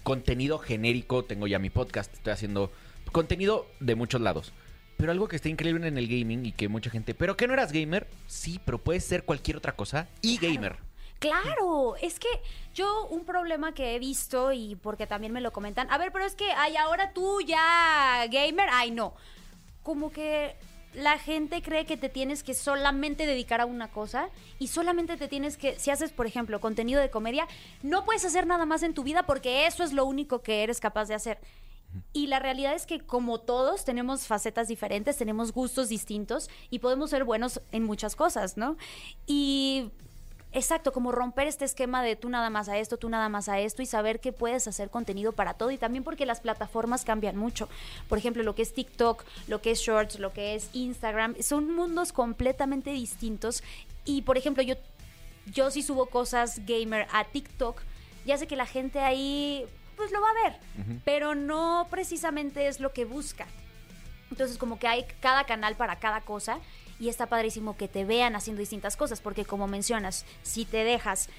contenido 0.03 0.59
genérico. 0.59 1.23
Tengo 1.23 1.47
ya 1.47 1.57
mi 1.59 1.69
podcast, 1.69 2.13
estoy 2.13 2.33
haciendo 2.33 2.71
contenido 3.11 3.67
de 3.79 3.95
muchos 3.95 4.19
lados. 4.21 4.51
Pero 4.97 5.11
algo 5.11 5.27
que 5.27 5.35
está 5.35 5.49
increíble 5.49 5.87
en 5.87 5.97
el 5.97 6.07
gaming 6.07 6.45
y 6.45 6.51
que 6.51 6.69
mucha 6.69 6.89
gente, 6.89 7.13
¿pero 7.13 7.35
que 7.37 7.47
no 7.47 7.53
eras 7.53 7.71
gamer? 7.71 8.07
Sí, 8.27 8.59
pero 8.65 8.77
puedes 8.77 9.03
ser 9.03 9.23
cualquier 9.23 9.57
otra 9.57 9.75
cosa 9.75 10.07
y 10.21 10.37
gamer. 10.37 10.77
Claro, 11.29 11.95
es 11.97 12.19
que 12.19 12.27
yo 12.73 13.07
un 13.07 13.25
problema 13.25 13.73
que 13.73 13.95
he 13.95 13.99
visto 13.99 14.51
y 14.51 14.75
porque 14.75 15.07
también 15.07 15.33
me 15.33 15.41
lo 15.41 15.51
comentan, 15.51 15.89
a 15.91 15.97
ver, 15.97 16.11
pero 16.11 16.25
es 16.25 16.35
que, 16.35 16.51
ay, 16.51 16.77
ahora 16.77 17.11
tú 17.13 17.41
ya 17.41 18.25
gamer, 18.29 18.67
ay, 18.71 18.91
no. 18.91 19.13
Como 19.83 20.11
que 20.11 20.55
la 20.95 21.17
gente 21.17 21.61
cree 21.61 21.85
que 21.85 21.97
te 21.97 22.09
tienes 22.09 22.43
que 22.43 22.53
solamente 22.53 23.25
dedicar 23.25 23.61
a 23.61 23.65
una 23.65 23.91
cosa 23.91 24.29
y 24.59 24.67
solamente 24.67 25.17
te 25.17 25.27
tienes 25.27 25.57
que, 25.57 25.77
si 25.77 25.91
haces, 25.91 26.11
por 26.11 26.25
ejemplo, 26.25 26.61
contenido 26.61 27.01
de 27.01 27.09
comedia, 27.09 27.47
no 27.83 28.05
puedes 28.05 28.25
hacer 28.25 28.47
nada 28.47 28.65
más 28.65 28.81
en 28.83 28.93
tu 28.93 29.03
vida 29.03 29.23
porque 29.23 29.67
eso 29.67 29.83
es 29.83 29.93
lo 29.93 30.05
único 30.05 30.41
que 30.41 30.63
eres 30.63 30.79
capaz 30.79 31.07
de 31.07 31.15
hacer. 31.15 31.39
Y 32.13 32.27
la 32.27 32.39
realidad 32.39 32.73
es 32.73 32.85
que 32.85 32.99
como 32.99 33.39
todos 33.39 33.85
tenemos 33.85 34.27
facetas 34.27 34.67
diferentes, 34.67 35.17
tenemos 35.17 35.53
gustos 35.53 35.89
distintos 35.89 36.49
y 36.69 36.79
podemos 36.79 37.09
ser 37.09 37.23
buenos 37.23 37.61
en 37.71 37.83
muchas 37.83 38.15
cosas, 38.15 38.57
¿no? 38.57 38.77
Y 39.27 39.91
exacto, 40.55 40.91
como 40.91 41.11
romper 41.11 41.47
este 41.47 41.65
esquema 41.65 42.01
de 42.01 42.15
tú 42.15 42.29
nada 42.29 42.49
más 42.49 42.69
a 42.69 42.77
esto, 42.77 42.97
tú 42.97 43.09
nada 43.09 43.29
más 43.29 43.49
a 43.49 43.59
esto 43.59 43.81
y 43.81 43.85
saber 43.85 44.19
que 44.19 44.31
puedes 44.31 44.67
hacer 44.67 44.89
contenido 44.89 45.33
para 45.33 45.53
todo 45.53 45.69
y 45.71 45.77
también 45.77 46.03
porque 46.03 46.25
las 46.25 46.39
plataformas 46.39 47.05
cambian 47.05 47.35
mucho. 47.35 47.69
Por 48.07 48.17
ejemplo, 48.17 48.41
lo 48.41 48.55
que 48.55 48.61
es 48.63 48.73
TikTok, 48.73 49.23
lo 49.47 49.61
que 49.61 49.71
es 49.71 49.79
Shorts, 49.79 50.19
lo 50.19 50.33
que 50.33 50.55
es 50.55 50.69
Instagram, 50.73 51.35
son 51.41 51.73
mundos 51.75 52.11
completamente 52.11 52.91
distintos 52.91 53.63
y 54.05 54.21
por 54.23 54.37
ejemplo, 54.37 54.63
yo 54.63 54.75
yo 55.53 55.69
sí 55.69 55.83
subo 55.83 56.07
cosas 56.07 56.65
gamer 56.65 57.07
a 57.13 57.23
TikTok, 57.25 57.79
ya 58.25 58.37
sé 58.37 58.47
que 58.47 58.55
la 58.55 58.65
gente 58.65 58.99
ahí 58.99 59.65
pues 59.95 60.11
lo 60.11 60.19
va 60.21 60.27
a 60.29 60.49
ver, 60.49 60.99
pero 61.05 61.35
no 61.35 61.87
precisamente 61.89 62.67
es 62.67 62.79
lo 62.79 62.91
que 62.91 63.05
busca. 63.05 63.45
Entonces 64.31 64.57
como 64.57 64.79
que 64.79 64.87
hay 64.87 65.05
cada 65.19 65.45
canal 65.45 65.75
para 65.75 65.97
cada 65.97 66.21
cosa 66.21 66.59
y 66.99 67.09
está 67.09 67.25
padrísimo 67.27 67.75
que 67.77 67.87
te 67.87 68.05
vean 68.05 68.35
haciendo 68.35 68.59
distintas 68.61 68.95
cosas, 68.97 69.19
porque 69.21 69.45
como 69.45 69.67
mencionas, 69.67 70.25
si 70.43 70.65
te 70.65 70.83
dejas 70.83 71.29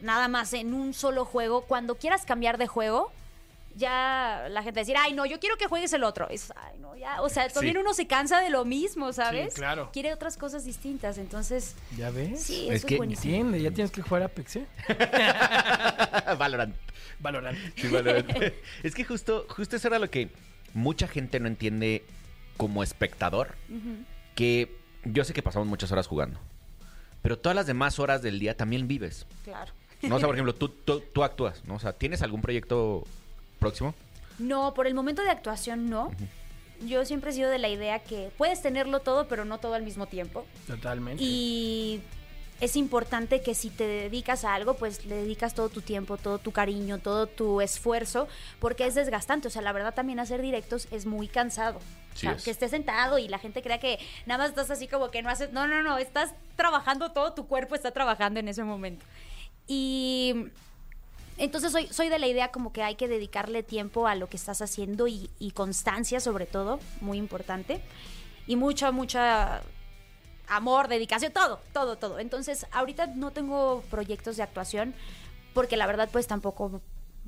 nada 0.00 0.26
más 0.28 0.52
en 0.54 0.74
un 0.74 0.92
solo 0.94 1.24
juego, 1.24 1.62
cuando 1.62 1.94
quieras 1.96 2.24
cambiar 2.24 2.58
de 2.58 2.66
juego, 2.66 3.12
ya 3.76 4.46
la 4.50 4.62
gente 4.62 4.78
va 4.78 4.82
a 4.82 4.84
decir, 4.84 4.96
ay, 4.98 5.12
no, 5.14 5.26
yo 5.26 5.40
quiero 5.40 5.56
que 5.56 5.66
juegues 5.66 5.92
el 5.92 6.04
otro. 6.04 6.28
Es, 6.30 6.52
ay, 6.56 6.76
no, 6.80 6.94
ya, 6.96 7.20
o 7.22 7.28
sea, 7.28 7.48
también 7.48 7.74
Sí. 7.74 7.80
uno 7.80 7.92
se 7.92 8.06
cansa 8.06 8.40
de 8.40 8.48
lo 8.50 8.64
mismo, 8.64 9.12
¿sabes? 9.12 9.54
claro. 9.54 9.90
Quiere 9.92 10.12
otras 10.12 10.36
cosas 10.36 10.64
distintas, 10.64 11.18
entonces, 11.18 11.74
¿Ya 11.96 12.10
ves? 12.10 12.40
sí, 12.42 12.68
Es 12.68 12.76
eso 12.76 12.86
que 12.86 12.94
es 12.94 12.98
buenísimo. 12.98 13.34
Entiende, 13.34 13.62
ya 13.62 13.70
tienes 13.72 13.90
que 13.90 14.00
jugar 14.02 14.22
Apex, 14.24 14.56
¿eh? 14.56 14.66
Valorant. 16.38 16.74
Valorant. 17.20 17.58
Sí, 17.76 17.88
Valorant. 17.88 18.30
es 18.82 18.94
que 18.94 19.04
justo, 19.04 19.46
justo 19.48 19.76
eso 19.76 19.88
era 19.88 19.98
lo 19.98 20.10
que 20.10 20.28
mucha 20.72 21.08
gente 21.08 21.40
no 21.40 21.48
entiende 21.48 22.04
como 22.56 22.82
espectador. 22.82 23.54
Que 24.34 24.76
yo 25.04 25.24
sé 25.24 25.32
que 25.32 25.42
pasamos 25.42 25.68
muchas 25.68 25.90
horas 25.92 26.06
jugando. 26.06 26.38
Pero 27.22 27.38
todas 27.38 27.56
las 27.56 27.66
demás 27.66 27.98
horas 27.98 28.22
del 28.22 28.38
día 28.38 28.56
también 28.56 28.86
vives. 28.86 29.26
Claro. 29.44 29.72
¿no? 30.02 30.16
O 30.16 30.18
sea, 30.18 30.26
por 30.26 30.34
ejemplo, 30.36 30.54
tú, 30.54 30.68
tú, 30.68 31.00
tú 31.00 31.24
actúas, 31.24 31.64
¿no? 31.64 31.76
O 31.76 31.78
sea, 31.78 31.92
¿tienes 31.92 32.22
algún 32.22 32.42
proyecto 32.42 33.04
próximo? 33.58 33.94
No, 34.38 34.74
por 34.74 34.86
el 34.86 34.94
momento 34.94 35.22
de 35.22 35.30
actuación 35.30 35.88
no. 35.88 36.10
Yo 36.86 37.04
siempre 37.04 37.30
he 37.30 37.32
sido 37.32 37.50
de 37.50 37.58
la 37.58 37.68
idea 37.68 38.00
que 38.00 38.30
puedes 38.36 38.60
tenerlo 38.60 39.00
todo, 39.00 39.28
pero 39.28 39.44
no 39.44 39.58
todo 39.58 39.74
al 39.74 39.84
mismo 39.84 40.06
tiempo. 40.06 40.44
Totalmente. 40.66 41.22
Y 41.22 42.02
es 42.60 42.76
importante 42.76 43.42
que 43.42 43.54
si 43.54 43.70
te 43.70 43.86
dedicas 43.86 44.44
a 44.44 44.54
algo, 44.54 44.74
pues 44.74 45.06
le 45.06 45.16
dedicas 45.16 45.54
todo 45.54 45.68
tu 45.68 45.80
tiempo, 45.80 46.16
todo 46.16 46.38
tu 46.38 46.50
cariño, 46.50 46.98
todo 46.98 47.26
tu 47.26 47.60
esfuerzo, 47.60 48.28
porque 48.58 48.86
es 48.86 48.94
desgastante. 48.94 49.48
O 49.48 49.50
sea, 49.50 49.62
la 49.62 49.72
verdad 49.72 49.94
también 49.94 50.18
hacer 50.18 50.42
directos 50.42 50.88
es 50.90 51.06
muy 51.06 51.28
cansado. 51.28 51.80
Sí 52.14 52.26
o 52.26 52.30
sea, 52.30 52.32
es. 52.32 52.44
que 52.44 52.50
estés 52.50 52.70
sentado 52.70 53.18
y 53.18 53.28
la 53.28 53.38
gente 53.38 53.62
crea 53.62 53.78
que 53.78 53.98
nada 54.26 54.38
más 54.38 54.50
estás 54.50 54.70
así 54.70 54.88
como 54.88 55.10
que 55.10 55.22
no 55.22 55.28
haces... 55.28 55.52
No, 55.52 55.66
no, 55.66 55.82
no, 55.82 55.98
estás 55.98 56.34
trabajando, 56.56 57.12
todo 57.12 57.32
tu 57.32 57.46
cuerpo 57.46 57.74
está 57.74 57.90
trabajando 57.90 58.40
en 58.40 58.48
ese 58.48 58.64
momento. 58.64 59.04
Y 59.66 60.46
entonces 61.36 61.72
soy, 61.72 61.88
soy 61.88 62.08
de 62.08 62.18
la 62.18 62.26
idea 62.26 62.52
como 62.52 62.72
que 62.72 62.82
hay 62.82 62.94
que 62.94 63.08
dedicarle 63.08 63.62
tiempo 63.62 64.06
a 64.06 64.14
lo 64.14 64.28
que 64.28 64.36
estás 64.36 64.62
haciendo 64.62 65.08
y, 65.08 65.30
y 65.38 65.50
constancia 65.50 66.20
sobre 66.20 66.46
todo, 66.46 66.78
muy 67.00 67.18
importante. 67.18 67.80
Y 68.46 68.56
mucha, 68.56 68.92
mucha 68.92 69.62
amor, 70.48 70.88
dedicación, 70.88 71.32
todo, 71.32 71.60
todo, 71.72 71.96
todo. 71.96 72.18
Entonces 72.18 72.66
ahorita 72.72 73.06
no 73.08 73.30
tengo 73.30 73.82
proyectos 73.90 74.36
de 74.36 74.42
actuación 74.42 74.94
porque 75.52 75.76
la 75.76 75.86
verdad 75.86 76.08
pues 76.12 76.26
tampoco 76.26 76.80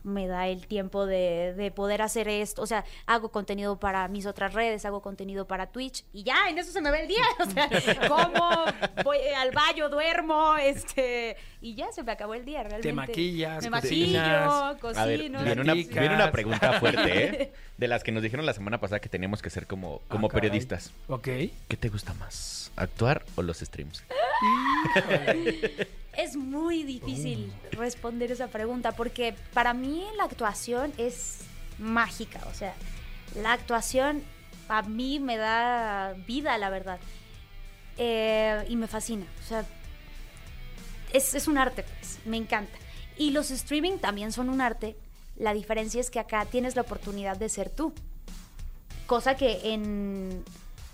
me 0.07 0.27
da 0.29 0.47
el 0.49 0.67
tiempo 0.67 1.05
de, 1.05 1.53
de 1.57 1.71
poder 1.71 2.01
hacer 2.01 2.29
esto. 2.29 2.63
O 2.63 2.67
sea, 2.67 2.85
hago 3.07 3.31
contenido 3.31 3.79
para 3.79 4.07
mis 4.09 4.25
otras 4.27 4.55
redes, 4.55 4.85
hago 4.85 5.03
contenido 5.03 5.47
para 5.47 5.67
Twitch 5.67 6.05
y 6.13 6.23
ya, 6.23 6.49
en 6.49 6.59
eso 6.59 6.71
se 6.73 6.81
me 6.81 6.91
va 6.91 6.99
el 6.99 7.09
día. 7.09 7.23
O 7.41 7.45
sea, 7.51 7.69
como, 8.09 8.65
voy 9.05 9.19
al 9.37 9.51
baño, 9.53 9.89
duermo, 9.89 10.57
este, 10.57 11.37
y 11.61 11.75
ya 11.75 11.91
se 11.93 12.03
me 12.03 12.13
acabó 12.13 12.35
el 12.35 12.45
día 12.45 12.63
realmente. 12.63 12.93
maquillas, 12.93 13.63
Me 13.65 13.71
cocinas. 13.81 14.47
maquillo, 14.47 14.81
cocino. 14.81 15.01
A 15.03 15.07
ver, 15.07 15.21
viene 15.21 15.39
una, 15.63 15.73
platicas. 15.73 15.99
viene 16.01 16.15
una 16.15 16.31
pregunta 16.33 16.73
fuerte, 16.81 17.25
¿eh? 17.43 17.53
De 17.77 17.89
las 17.89 18.03
que 18.05 18.11
nos 18.13 18.23
dijeron 18.23 18.47
la 18.47 18.55
semana 18.55 18.79
pasada 18.81 19.01
que 19.01 19.09
teníamos 19.09 19.43
que 19.43 19.51
ser 19.51 19.67
como, 19.67 20.01
como 20.09 20.29
Ah, 20.29 20.31
periodistas. 20.33 20.93
Ok. 21.09 21.25
¿Qué 21.69 21.77
te 21.79 21.89
gusta 21.91 22.15
más? 22.15 22.71
¿Actuar 22.77 23.25
o 23.37 23.43
los 23.43 23.59
streams? 23.59 24.03
Es 26.17 26.35
muy 26.35 26.83
difícil 26.83 27.53
responder 27.73 28.33
esa 28.33 28.47
pregunta 28.47 28.93
porque 28.93 29.35
para 29.53 29.75
mí 29.75 30.03
la 30.17 30.25
actuación 30.25 30.91
es 30.97 31.41
mágica. 31.79 32.41
O 32.51 32.55
sea, 32.55 32.75
la 33.35 33.53
actuación 33.53 34.23
a 34.69 34.81
mí 34.83 35.21
me 35.21 35.37
da 35.37 36.15
vida, 36.27 36.57
la 36.57 36.71
verdad. 36.71 36.99
Eh, 37.99 38.65
y 38.69 38.77
me 38.77 38.87
fascina. 38.87 39.27
O 39.45 39.47
sea, 39.47 39.67
es, 41.13 41.35
es 41.35 41.49
un 41.49 41.59
arte, 41.59 41.83
pues. 41.83 42.19
Me 42.25 42.39
encanta. 42.39 42.79
Y 43.19 43.31
los 43.31 43.51
streaming 43.51 43.99
también 43.99 44.33
son 44.33 44.49
un 44.49 44.63
arte. 44.63 44.97
La 45.37 45.53
diferencia 45.53 46.01
es 46.01 46.11
que 46.11 46.19
acá 46.19 46.47
tienes 46.47 46.77
la 46.77 46.83
oportunidad 46.83 47.37
de 47.37 47.51
ser 47.51 47.69
tú. 47.69 47.93
Cosa 49.07 49.37
que 49.37 49.73
en, 49.73 50.45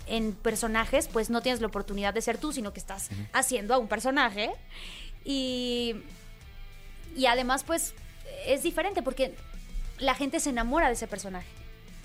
en 0.07 0.33
personajes, 0.33 1.07
pues 1.07 1.29
no 1.29 1.41
tienes 1.41 1.61
la 1.61 1.67
oportunidad 1.67 2.13
de 2.13 2.21
ser 2.21 2.37
tú, 2.37 2.51
sino 2.51 2.73
que 2.73 2.79
estás 2.79 3.09
haciendo 3.31 3.73
a 3.73 3.77
un 3.77 3.87
personaje. 3.87 4.51
Y, 5.25 5.95
y 7.15 7.25
además, 7.27 7.63
pues 7.63 7.93
es 8.45 8.63
diferente 8.63 9.01
porque 9.01 9.33
la 9.99 10.15
gente 10.15 10.39
se 10.39 10.49
enamora 10.49 10.87
de 10.87 10.93
ese 10.93 11.07
personaje. 11.07 11.47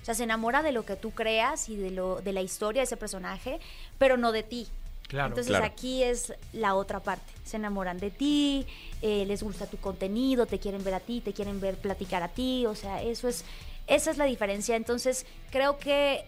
O 0.02 0.04
sea, 0.04 0.14
se 0.14 0.24
enamora 0.24 0.62
de 0.62 0.72
lo 0.72 0.84
que 0.84 0.96
tú 0.96 1.10
creas 1.10 1.68
y 1.68 1.76
de, 1.76 1.90
lo, 1.90 2.20
de 2.22 2.32
la 2.32 2.40
historia 2.40 2.80
de 2.80 2.84
ese 2.84 2.96
personaje, 2.96 3.58
pero 3.98 4.16
no 4.16 4.32
de 4.32 4.42
ti. 4.42 4.68
Claro. 5.08 5.28
Entonces 5.28 5.50
Claro. 5.50 5.64
aquí 5.64 6.02
es 6.02 6.34
la 6.52 6.74
otra 6.74 7.00
parte. 7.00 7.32
Se 7.44 7.56
enamoran 7.56 7.98
de 7.98 8.10
ti, 8.10 8.66
eh, 9.02 9.24
les 9.26 9.42
gusta 9.42 9.66
tu 9.66 9.78
contenido, 9.78 10.46
te 10.46 10.58
quieren 10.58 10.84
ver 10.84 10.94
a 10.94 11.00
ti, 11.00 11.20
te 11.20 11.32
quieren 11.32 11.60
ver 11.60 11.76
platicar 11.76 12.22
a 12.22 12.28
ti. 12.28 12.66
O 12.66 12.74
sea, 12.74 13.02
eso 13.02 13.26
es, 13.28 13.44
esa 13.86 14.10
es 14.10 14.18
la 14.18 14.24
diferencia. 14.26 14.76
Entonces 14.76 15.26
creo 15.50 15.78
que 15.78 16.24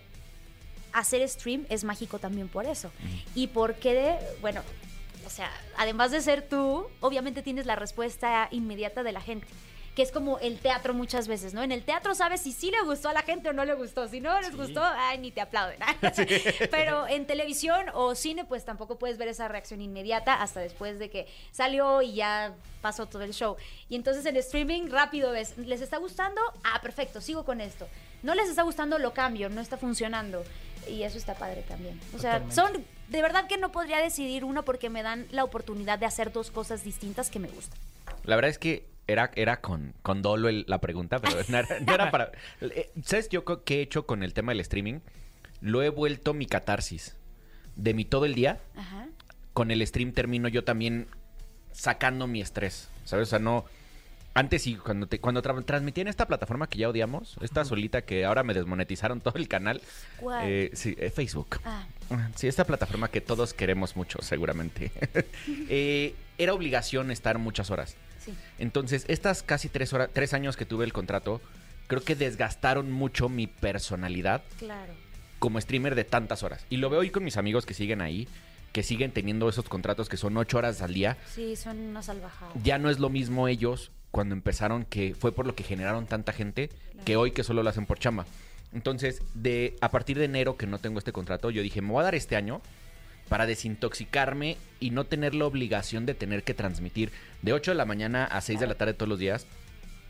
hacer 0.93 1.27
stream 1.29 1.67
es 1.69 1.85
mágico 1.85 2.19
también 2.19 2.49
por 2.49 2.67
eso. 2.67 2.91
Y 3.35 3.49
porque, 3.49 4.17
bueno, 4.41 4.63
o 5.31 5.31
sea, 5.31 5.51
además 5.77 6.11
de 6.11 6.21
ser 6.21 6.43
tú, 6.43 6.89
obviamente 7.01 7.43
tienes 7.43 7.65
la 7.65 7.77
respuesta 7.77 8.49
inmediata 8.51 9.03
de 9.05 9.13
la 9.13 9.21
gente. 9.21 9.47
Que 9.95 10.03
es 10.03 10.13
como 10.13 10.39
el 10.39 10.59
teatro 10.59 10.95
muchas 10.95 11.29
veces, 11.29 11.53
¿no? 11.53 11.63
En 11.63 11.73
el 11.73 11.85
teatro 11.85 12.15
sabes 12.15 12.41
si 12.41 12.53
sí 12.53 12.71
le 12.71 12.81
gustó 12.83 13.09
a 13.09 13.13
la 13.13 13.23
gente 13.23 13.49
o 13.49 13.53
no 13.53 13.65
le 13.65 13.75
gustó. 13.75 14.09
Si 14.09 14.21
no 14.21 14.41
les 14.41 14.57
gustó, 14.57 14.83
ay, 14.83 15.19
ni 15.19 15.31
te 15.31 15.41
aplauden. 15.41 15.79
Pero 16.71 17.07
en 17.09 17.27
televisión 17.27 17.87
o 17.95 18.15
cine, 18.15 18.45
pues 18.45 18.65
tampoco 18.65 18.99
puedes 18.99 19.19
ver 19.19 19.29
esa 19.29 19.49
reacción 19.49 19.81
inmediata 19.83 20.43
hasta 20.43 20.61
después 20.61 20.99
de 20.99 21.11
que 21.11 21.29
salió 21.51 22.03
y 22.03 22.15
ya 22.15 22.55
pasó 22.81 23.07
todo 23.07 23.23
el 23.23 23.33
show. 23.33 23.57
Y 23.89 23.97
entonces 23.97 24.25
en 24.27 24.37
streaming 24.37 24.91
rápido 24.91 25.33
ves, 25.33 25.59
¿les 25.59 25.81
está 25.81 25.99
gustando? 25.99 26.41
Ah, 26.65 26.81
perfecto, 26.81 27.21
sigo 27.21 27.45
con 27.45 27.61
esto. 27.61 27.89
No 28.23 28.35
les 28.35 28.49
está 28.49 28.63
gustando, 28.63 28.99
lo 28.99 29.13
cambio, 29.13 29.49
no 29.49 29.61
está 29.61 29.77
funcionando. 29.77 30.45
Y 30.91 31.03
eso 31.05 31.17
está 31.19 31.35
padre 31.35 31.63
también. 31.69 31.99
O 32.15 32.19
sea, 32.19 32.41
Totalmente. 32.41 32.55
son, 32.55 32.85
de 33.09 33.23
verdad 33.23 33.47
que 33.47 33.57
no 33.59 33.71
podría 33.73 33.99
decidir 33.99 34.45
uno 34.45 34.65
porque 34.65 34.91
me 34.91 35.03
dan 35.03 35.27
la 35.31 35.45
oportunidad 35.45 35.99
de 35.99 36.07
hacer 36.07 36.33
dos 36.33 36.51
cosas 36.51 36.83
distintas 36.85 37.31
que 37.31 37.39
me 37.39 37.49
gustan. 37.49 37.79
La 38.25 38.35
verdad 38.37 38.51
es 38.51 38.59
que 38.59 38.87
era, 39.07 39.31
era 39.35 39.61
con, 39.61 39.95
con 40.03 40.23
dolo 40.23 40.49
el- 40.49 40.65
la 40.69 40.81
pregunta, 40.81 41.19
pero 41.21 41.37
no 41.49 41.59
era, 41.59 41.81
no 41.81 41.95
era 41.95 42.11
para... 42.11 42.33
Eh, 42.61 42.91
¿Sabes 43.05 43.29
yo 43.29 43.45
qué 43.65 43.79
he 43.79 43.83
hecho 43.83 44.07
con 44.07 44.23
el 44.23 44.35
tema 44.35 44.53
del 44.53 44.61
streaming? 44.61 45.01
Lo 45.61 45.83
he 45.83 45.89
vuelto 45.89 46.35
mi 46.35 46.47
catarsis. 46.47 47.17
De 47.77 47.95
mi 47.95 48.05
todo 48.05 48.25
el 48.27 48.35
día, 48.35 48.61
Ajá. 48.77 49.07
con 49.53 49.71
el 49.71 49.87
stream 49.87 50.13
termino 50.13 50.49
yo 50.49 50.65
también 50.65 51.07
sacando 51.73 52.27
mi 52.27 52.41
estrés. 52.41 52.89
¿Sabes? 53.05 53.29
O 53.29 53.31
sea, 53.31 53.39
no... 53.39 53.65
Antes 54.33 54.63
sí, 54.63 54.77
cuando, 54.77 55.07
te, 55.09 55.19
cuando 55.19 55.43
tra- 55.43 55.65
transmití 55.65 56.01
en 56.03 56.09
esta 56.09 56.27
plataforma 56.27 56.69
que 56.69 56.79
ya 56.79 56.89
odiamos, 56.89 57.37
esta 57.41 57.65
solita 57.65 58.03
que 58.03 58.25
ahora 58.25 58.43
me 58.45 58.55
desmonetizaron 58.55 59.21
todo 59.21 59.35
el 59.39 59.49
canal. 59.49 59.81
¿Cuál? 60.19 60.45
eh, 60.49 60.71
sí, 60.75 60.95
eh, 60.99 61.11
Facebook. 61.11 61.59
Ah, 61.65 61.85
Sí, 62.37 62.49
esta 62.49 62.65
plataforma 62.65 63.09
que 63.09 63.21
todos 63.21 63.55
queremos 63.55 63.97
mucho, 63.97 64.19
seguramente. 64.23 64.93
Eh, 65.69 66.15
era 66.39 66.55
obligación 66.55 67.11
estar 67.11 67.39
muchas 67.39 67.71
horas. 67.71 67.97
sí. 68.25 68.33
Entonces, 68.59 69.05
estas 69.09 69.43
casi 69.43 69.69
tres, 69.69 69.93
horas, 69.93 70.11
tres 70.13 70.33
años 70.35 70.57
que 70.57 70.65
tuve 70.65 70.85
el 70.85 70.93
contrato, 70.93 71.41
creo 71.87 72.03
que 72.03 72.15
desgastaron 72.17 72.91
mucho 72.91 73.29
mi 73.29 73.47
personalidad 73.47 74.43
Claro. 74.59 74.93
como 75.39 75.61
streamer 75.61 75.95
de 75.95 76.05
tantas 76.05 76.43
horas. 76.43 76.65
Y 76.71 76.77
lo 76.79 76.89
veo 76.91 77.01
hoy 77.01 77.11
con 77.11 77.25
mis 77.25 77.37
amigos 77.37 77.67
que 77.67 77.75
siguen 77.75 78.01
ahí, 78.01 78.27
que 78.73 78.83
siguen 78.83 79.11
teniendo 79.13 79.49
esos 79.49 79.69
contratos 79.69 80.09
que 80.09 80.17
son 80.17 80.37
ocho 80.37 80.59
horas 80.59 80.81
al 80.83 80.95
día. 80.95 81.17
Sí, 81.35 81.57
son 81.57 81.79
una 81.79 82.03
salvajada. 82.03 82.53
Ya 82.63 82.79
no 82.79 82.91
es 82.91 82.99
lo 83.01 83.09
mismo 83.11 83.49
ellos 83.49 83.91
cuando 84.11 84.35
empezaron, 84.35 84.85
que 84.85 85.15
fue 85.19 85.33
por 85.33 85.47
lo 85.47 85.55
que 85.55 85.63
generaron 85.65 86.07
tanta 86.07 86.33
gente, 86.33 86.71
que 87.05 87.17
hoy 87.17 87.31
que 87.33 87.45
solo 87.45 87.63
lo 87.63 87.71
hacen 87.71 87.87
por 87.87 87.99
chamba. 87.99 88.27
Entonces, 88.73 89.23
de, 89.35 89.77
a 89.81 89.91
partir 89.91 90.19
de 90.19 90.25
enero 90.27 90.57
que 90.57 90.67
no 90.67 90.79
tengo 90.79 90.99
este 90.99 91.13
contrato, 91.13 91.51
yo 91.51 91.63
dije, 91.63 91.81
me 91.83 91.91
voy 91.93 92.01
a 92.01 92.05
dar 92.05 92.15
este 92.15 92.37
año 92.37 92.61
para 93.29 93.47
desintoxicarme 93.47 94.57
y 94.81 94.91
no 94.91 95.05
tener 95.05 95.35
la 95.35 95.47
obligación 95.47 96.07
de 96.07 96.15
tener 96.15 96.43
que 96.43 96.55
transmitir 96.55 97.11
de 97.43 97.53
8 97.53 97.71
de 97.73 97.77
la 97.77 97.85
mañana 97.85 98.25
a 98.25 98.41
6 98.41 98.61
de 98.61 98.67
la 98.67 98.75
tarde 98.75 98.95
todos 98.95 99.09
los 99.09 99.19
días. 99.19 99.47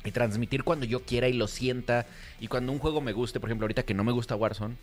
Y 0.03 0.13
transmitir 0.13 0.65
cuando 0.65 0.87
yo 0.87 1.03
quiera 1.03 1.29
y 1.29 1.35
lo 1.35 1.47
sienta. 1.47 2.07
Y 2.41 2.49
cuando 2.49 2.73
un 2.73 2.79
juego 2.79 3.03
me 3.03 3.13
guste, 3.13 3.39
por 3.39 3.51
ejemplo, 3.51 3.65
ahorita 3.67 3.83
que 3.83 3.93
no 3.93 4.03
me 4.03 4.13
gusta 4.13 4.35
Warzone, 4.35 4.77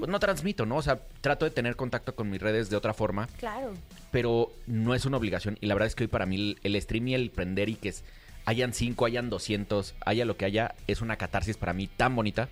pues 0.00 0.10
no 0.10 0.18
transmito, 0.18 0.66
¿no? 0.66 0.76
O 0.78 0.82
sea, 0.82 0.98
trato 1.20 1.44
de 1.44 1.52
tener 1.52 1.76
contacto 1.76 2.16
con 2.16 2.28
mis 2.28 2.42
redes 2.42 2.70
de 2.70 2.76
otra 2.76 2.92
forma 2.92 3.28
Claro. 3.38 3.72
pero 4.10 4.50
no 4.66 4.92
es 4.96 5.04
una 5.04 5.16
obligación. 5.16 5.58
Y 5.60 5.66
la 5.66 5.74
verdad 5.74 5.86
es 5.86 5.94
que 5.94 6.04
hoy 6.04 6.08
para 6.08 6.26
mí 6.26 6.34
el, 6.34 6.58
el 6.74 6.82
stream 6.82 7.06
y 7.06 7.14
el 7.14 7.30
prender 7.30 7.68
y 7.68 7.76
que 7.76 7.90
es- 7.90 8.02
hayan 8.46 8.72
5, 8.74 9.06
hayan 9.06 9.30
200, 9.30 9.94
haya 10.04 10.24
lo 10.24 10.36
que 10.36 10.44
haya, 10.44 10.74
es 10.86 11.00
una 11.00 11.16
catarsis 11.16 11.56
para 11.56 11.72
mí 11.72 11.86
tan 11.88 12.14
bonita. 12.16 12.48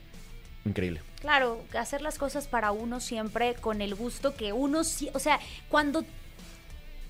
Increíble. 0.64 1.00
Claro, 1.20 1.61
hacer 1.78 2.02
las 2.02 2.18
cosas 2.18 2.46
para 2.46 2.70
uno 2.72 3.00
siempre 3.00 3.55
con 3.55 3.83
el 3.83 3.94
gusto 3.94 4.35
que 4.37 4.52
uno, 4.52 4.85
sí- 4.85 5.11
o 5.12 5.18
sea, 5.18 5.40
cuando 5.68 6.05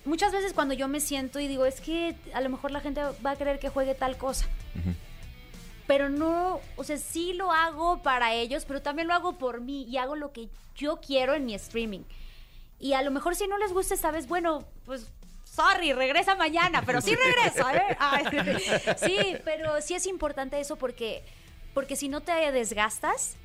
muchas 0.05 0.33
veces 0.33 0.53
cuando 0.53 0.75
yo 0.75 0.89
me 0.89 1.01
siento 1.01 1.39
y 1.39 1.49
digo, 1.49 1.67
es 1.67 1.81
que 1.81 2.15
a 2.35 2.41
lo 2.41 2.49
mejor 2.49 2.71
la 2.71 2.81
gente 2.81 3.03
va 3.25 3.33
a 3.33 3.37
querer 3.37 3.59
que 3.59 3.69
juegue 3.69 3.95
tal 3.95 4.17
cosa. 4.17 4.47
Pero 5.87 6.09
no, 6.09 6.61
o 6.77 6.85
sea, 6.85 6.97
sí 6.97 7.35
lo 7.35 7.53
hago 7.53 8.03
para 8.03 8.33
ellos, 8.35 8.65
pero 8.65 8.81
también 8.81 9.09
lo 9.09 9.15
hago 9.15 9.37
por 9.37 9.61
mí 9.61 9.85
y 9.85 9.97
hago 9.99 10.17
lo 10.17 10.33
que 10.33 10.49
yo 10.77 11.01
quiero 11.01 11.35
en 11.35 11.45
mi 11.45 11.55
streaming. 11.55 12.01
Y 12.79 12.95
a 12.95 13.03
lo 13.03 13.11
mejor 13.11 13.37
si 13.37 13.47
no 13.47 13.59
les 13.59 13.73
gusta 13.73 14.11
vez, 14.11 14.27
bueno, 14.29 14.65
pues 14.87 15.09
sorry, 15.55 15.93
regresa 15.93 16.35
mañana, 16.35 16.83
pero 16.87 17.01
sí 17.01 17.15
regreso, 17.15 17.69
¿eh? 17.71 17.97
Ay, 17.99 18.25
sí, 18.97 19.37
pero 19.45 19.81
sí 19.83 19.95
es 19.95 20.07
importante 20.07 20.59
eso 20.59 20.77
porque, 20.77 21.23
porque 21.75 21.95
si 21.97 22.09
no 22.09 22.23
te 22.23 22.33
desgastas, 22.53 23.37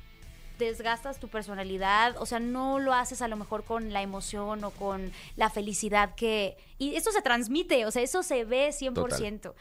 desgastas 0.58 1.18
tu 1.20 1.28
personalidad, 1.28 2.16
o 2.18 2.24
sea, 2.26 2.40
no 2.40 2.78
lo 2.78 2.94
haces 2.94 3.20
a 3.22 3.28
lo 3.28 3.36
mejor 3.36 3.62
con 3.64 3.92
la 3.92 4.02
emoción 4.02 4.64
o 4.64 4.70
con 4.70 5.12
la 5.36 5.50
felicidad 5.50 6.14
que... 6.14 6.56
Y 6.78 6.96
eso 6.96 7.12
se 7.12 7.20
transmite, 7.22 7.84
o 7.86 7.90
sea, 7.90 8.02
eso 8.02 8.22
se 8.22 8.44
ve 8.44 8.70
100%. 8.70 9.52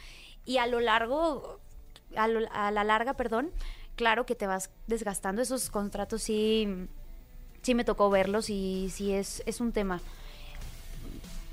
Y 0.46 0.58
a 0.58 0.68
lo 0.68 0.80
largo, 0.80 1.60
a, 2.16 2.28
lo- 2.28 2.48
a 2.52 2.72
la 2.72 2.84
larga, 2.84 3.14
perdón, 3.14 3.52
claro 3.96 4.26
que 4.26 4.34
te 4.36 4.48
vas 4.48 4.70
desgastando. 4.88 5.42
Esos 5.42 5.70
contratos 5.70 6.24
sí, 6.24 6.88
sí 7.62 7.76
me 7.76 7.84
tocó 7.84 8.10
verlos 8.10 8.50
y 8.50 8.90
sí 8.92 9.12
es, 9.14 9.44
es 9.46 9.60
un 9.60 9.74
tema. 9.74 10.02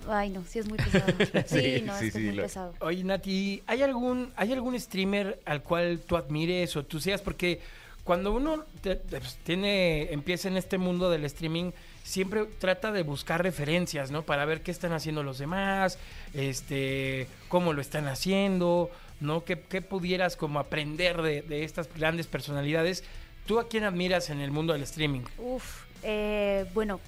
Ay, 0.08 0.30
no, 0.30 0.44
sí 0.44 0.58
es 0.58 0.68
muy 0.68 0.78
pesado. 0.78 1.06
Sí, 1.18 1.24
Sí, 1.46 1.82
no, 1.82 1.98
sí, 1.98 2.06
es 2.06 2.12
que 2.12 2.18
sí, 2.18 2.18
es 2.18 2.24
muy 2.26 2.36
lo- 2.36 2.42
pesado. 2.42 2.74
Oye, 2.80 3.04
Nati, 3.04 3.62
¿hay 3.66 3.82
algún, 3.82 4.32
¿hay 4.36 4.52
algún 4.52 4.78
streamer 4.78 5.40
al 5.44 5.62
cual 5.62 6.00
tú 6.06 6.16
admires 6.16 6.76
o 6.76 6.84
tú 6.84 7.00
seas? 7.00 7.20
Porque 7.22 7.60
cuando 8.04 8.32
uno 8.32 8.64
te- 8.82 8.96
te- 8.96 9.18
pues, 9.20 9.36
tiene, 9.44 10.12
empieza 10.12 10.48
en 10.48 10.56
este 10.56 10.76
mundo 10.78 11.08
del 11.10 11.24
streaming, 11.24 11.70
siempre 12.02 12.44
trata 12.58 12.92
de 12.92 13.02
buscar 13.02 13.42
referencias, 13.42 14.10
¿no? 14.10 14.22
Para 14.22 14.44
ver 14.44 14.60
qué 14.62 14.70
están 14.70 14.92
haciendo 14.92 15.22
los 15.22 15.38
demás, 15.38 15.98
este, 16.34 17.26
cómo 17.48 17.72
lo 17.72 17.80
están 17.80 18.06
haciendo, 18.08 18.90
¿no? 19.20 19.44
¿Qué, 19.44 19.58
qué 19.60 19.80
pudieras 19.80 20.36
como 20.36 20.58
aprender 20.58 21.22
de, 21.22 21.40
de 21.42 21.64
estas 21.64 21.88
grandes 21.94 22.26
personalidades? 22.26 23.04
¿Tú 23.46 23.58
a 23.58 23.68
quién 23.68 23.84
admiras 23.84 24.28
en 24.30 24.40
el 24.40 24.50
mundo 24.50 24.72
del 24.74 24.82
streaming? 24.82 25.22
Uf, 25.38 25.84
eh, 26.02 26.66
bueno, 26.74 27.00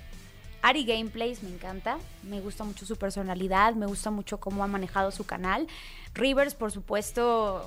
Ari 0.62 0.85
Gameplays 0.85 1.42
me 1.42 1.51
encanta, 1.51 1.99
me 2.23 2.40
gusta 2.40 2.64
mucho 2.64 2.87
su 2.87 2.97
personalidad, 2.97 3.75
me 3.75 3.87
gusta 3.87 4.11
mucho 4.11 4.38
cómo 4.38 4.64
ha 4.64 4.66
manejado 4.66 5.11
su 5.11 5.25
canal. 5.25 5.69
Rivers, 6.14 6.55
por 6.55 6.73
supuesto, 6.73 7.64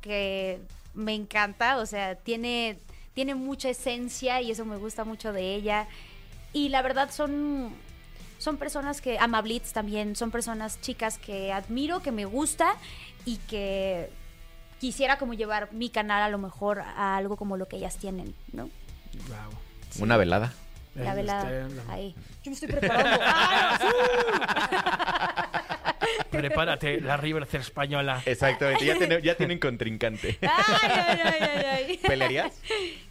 que 0.00 0.60
me 0.94 1.14
encanta, 1.14 1.78
o 1.78 1.86
sea, 1.86 2.14
tiene, 2.14 2.78
tiene 3.14 3.34
mucha 3.34 3.68
esencia 3.68 4.40
y 4.40 4.50
eso 4.50 4.64
me 4.64 4.76
gusta 4.76 5.04
mucho 5.04 5.32
de 5.32 5.54
ella. 5.54 5.88
Y 6.52 6.70
la 6.70 6.82
verdad 6.82 7.10
son, 7.10 7.72
son 8.38 8.56
personas 8.56 9.00
que, 9.00 9.18
Amablitz 9.18 9.72
también, 9.72 10.16
son 10.16 10.30
personas 10.30 10.80
chicas 10.80 11.18
que 11.18 11.52
admiro, 11.52 12.00
que 12.00 12.12
me 12.12 12.24
gusta 12.24 12.74
y 13.24 13.36
que 13.36 14.10
quisiera 14.80 15.18
como 15.18 15.34
llevar 15.34 15.72
mi 15.72 15.90
canal 15.90 16.22
a 16.22 16.28
lo 16.28 16.38
mejor 16.38 16.80
a 16.80 17.16
algo 17.16 17.36
como 17.36 17.56
lo 17.56 17.68
que 17.68 17.76
ellas 17.76 17.96
tienen, 17.96 18.34
¿no? 18.52 18.70
Wow. 19.28 20.02
Una 20.02 20.16
velada. 20.16 20.54
La 21.04 21.14
velada. 21.14 21.66
este, 21.66 21.80
Ahí. 21.90 22.14
Yo 22.42 22.50
me 22.50 22.54
estoy 22.54 22.68
preparando. 22.68 23.20
Prepárate, 26.30 27.00
la 27.00 27.16
Rivers 27.16 27.52
española. 27.54 28.22
Exactamente, 28.24 28.84
ya, 28.84 28.96
tiene- 28.96 29.22
ya 29.22 29.36
tienen 29.36 29.58
contrincante. 29.58 30.38
Ay, 30.42 30.48
ay, 30.80 31.20
ay, 31.24 31.34
ay, 31.40 31.64
ay. 31.88 31.96
¿Pelearías? 31.98 32.52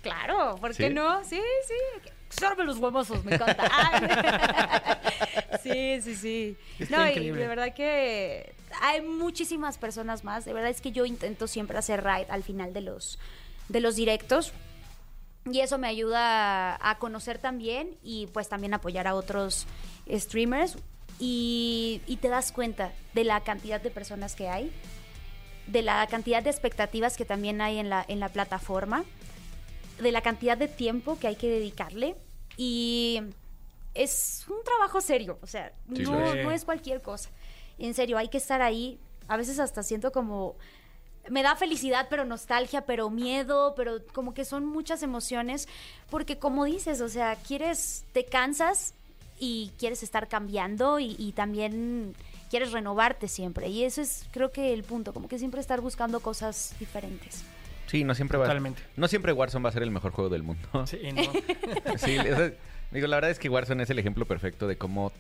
Claro, 0.02 0.56
¿por 0.60 0.76
qué 0.76 0.88
¿Sí? 0.88 0.94
no? 0.94 1.24
Sí, 1.24 1.42
sí. 1.68 2.10
Sorbe 2.30 2.66
los 2.66 2.78
huevosos, 2.78 3.24
me 3.24 3.36
encanta. 3.36 3.68
Ah. 3.72 5.00
Sí, 5.64 6.02
sí, 6.02 6.16
sí. 6.16 6.58
Está 6.78 6.98
no, 6.98 7.10
y 7.10 7.32
de 7.32 7.48
verdad 7.48 7.74
que 7.74 8.54
hay 8.82 9.02
muchísimas 9.02 9.78
personas 9.78 10.24
más. 10.24 10.46
De 10.46 10.54
verdad 10.54 10.70
es 10.70 10.82
que 10.82 10.92
yo 10.92 11.06
intento 11.06 11.48
siempre 11.48 11.78
hacer 11.78 12.04
raid 12.04 12.26
al 12.30 12.44
final 12.44 12.74
de 12.74 12.82
los, 12.82 13.18
de 13.70 13.80
los 13.80 13.96
directos. 13.96 14.52
Y 15.52 15.62
eso 15.62 15.78
me 15.78 15.88
ayuda 15.88 16.78
a, 16.82 16.98
conocer 17.00 17.38
también 17.38 17.98
y 18.04 18.28
pues 18.28 18.50
también 18.50 18.74
apoyar 18.74 19.08
a 19.08 19.16
otros 19.16 19.68
streamers. 20.10 20.78
Y, 21.20 22.02
y 22.06 22.18
te 22.18 22.28
das 22.28 22.52
cuenta 22.52 22.92
de 23.14 23.24
la 23.24 23.42
cantidad 23.42 23.82
de 23.82 23.90
personas 23.90 24.36
que 24.36 24.50
hay, 24.50 24.72
de 25.66 25.82
la 25.82 26.06
cantidad 26.08 26.44
de 26.44 26.50
expectativas 26.50 27.18
que 27.18 27.26
también 27.26 27.60
hay 27.62 27.80
en 27.80 27.90
la, 27.90 28.06
en 28.08 28.20
la 28.20 28.30
plataforma, 28.30 29.04
de 30.00 30.12
la 30.12 30.22
cantidad 30.22 30.58
de 30.58 30.68
tiempo 30.68 31.18
que 31.20 31.28
hay 31.28 31.36
que 31.36 31.50
dedicarle. 31.50 32.16
Y 32.56 33.22
es 33.94 34.46
un 34.48 34.64
trabajo 34.64 35.02
serio, 35.02 35.40
o 35.42 35.48
sea, 35.48 35.74
Sí, 35.94 36.04
no, 36.04 36.36
no 36.36 36.52
es 36.52 36.66
cualquier 36.66 37.02
cosa. 37.02 37.30
En 37.78 37.94
serio, 37.94 38.18
hay 38.18 38.30
que 38.30 38.38
estar 38.38 38.62
ahí. 38.62 39.00
A 39.28 39.38
veces 39.38 39.60
hasta 39.60 39.84
siento 39.84 40.12
como 40.12 40.56
me 41.30 41.44
da 41.44 41.56
felicidad, 41.56 42.08
pero 42.10 42.26
nostalgia, 42.26 42.86
pero 42.86 43.10
miedo, 43.10 43.74
pero 43.76 44.00
como 44.14 44.34
que 44.34 44.46
son 44.46 44.66
muchas 44.66 45.04
emociones, 45.04 45.68
porque 46.10 46.38
como 46.38 46.66
dices, 46.66 47.02
o 47.02 47.10
sea, 47.10 47.36
quieres, 47.36 48.06
te 48.14 48.26
cansas 48.26 48.94
y 49.40 49.72
quieres 49.78 50.04
estar 50.04 50.28
cambiando 50.28 51.00
y, 51.00 51.16
y 51.18 51.34
también 51.34 52.16
quieres 52.50 52.72
renovarte 52.72 53.28
siempre. 53.28 53.68
Y 53.70 53.84
eso 53.84 54.02
es, 54.02 54.26
creo 54.32 54.52
que 54.52 54.74
el 54.74 54.84
punto, 54.84 55.14
como 55.14 55.28
que 55.28 55.40
siempre 55.40 55.62
estar 55.62 55.82
buscando 55.82 56.20
cosas 56.20 56.76
diferentes. 56.80 57.44
Sí, 57.88 58.04
no 58.04 58.14
siempre 58.16 58.38
va 58.38 58.46
Totalmente. 58.46 58.82
No 58.98 59.08
siempre 59.08 59.32
Warzone 59.32 59.64
va 59.64 59.70
a 59.70 59.74
ser 59.74 59.84
el 59.84 59.92
mejor 59.92 60.12
juego 60.12 60.30
del 60.30 60.44
mundo. 60.44 60.68
Sí, 60.86 61.00
no. 61.14 61.22
Sí, 61.98 62.18
digo, 62.92 63.08
la 63.08 63.18
verdad 63.18 63.32
es 63.32 63.40
que 63.40 63.50
Warzone 63.50 63.84
es 63.84 63.90
el 63.90 64.00
ejemplo 64.00 64.26
perfecto 64.26 64.68
de 64.68 64.78
cómo 64.78 65.12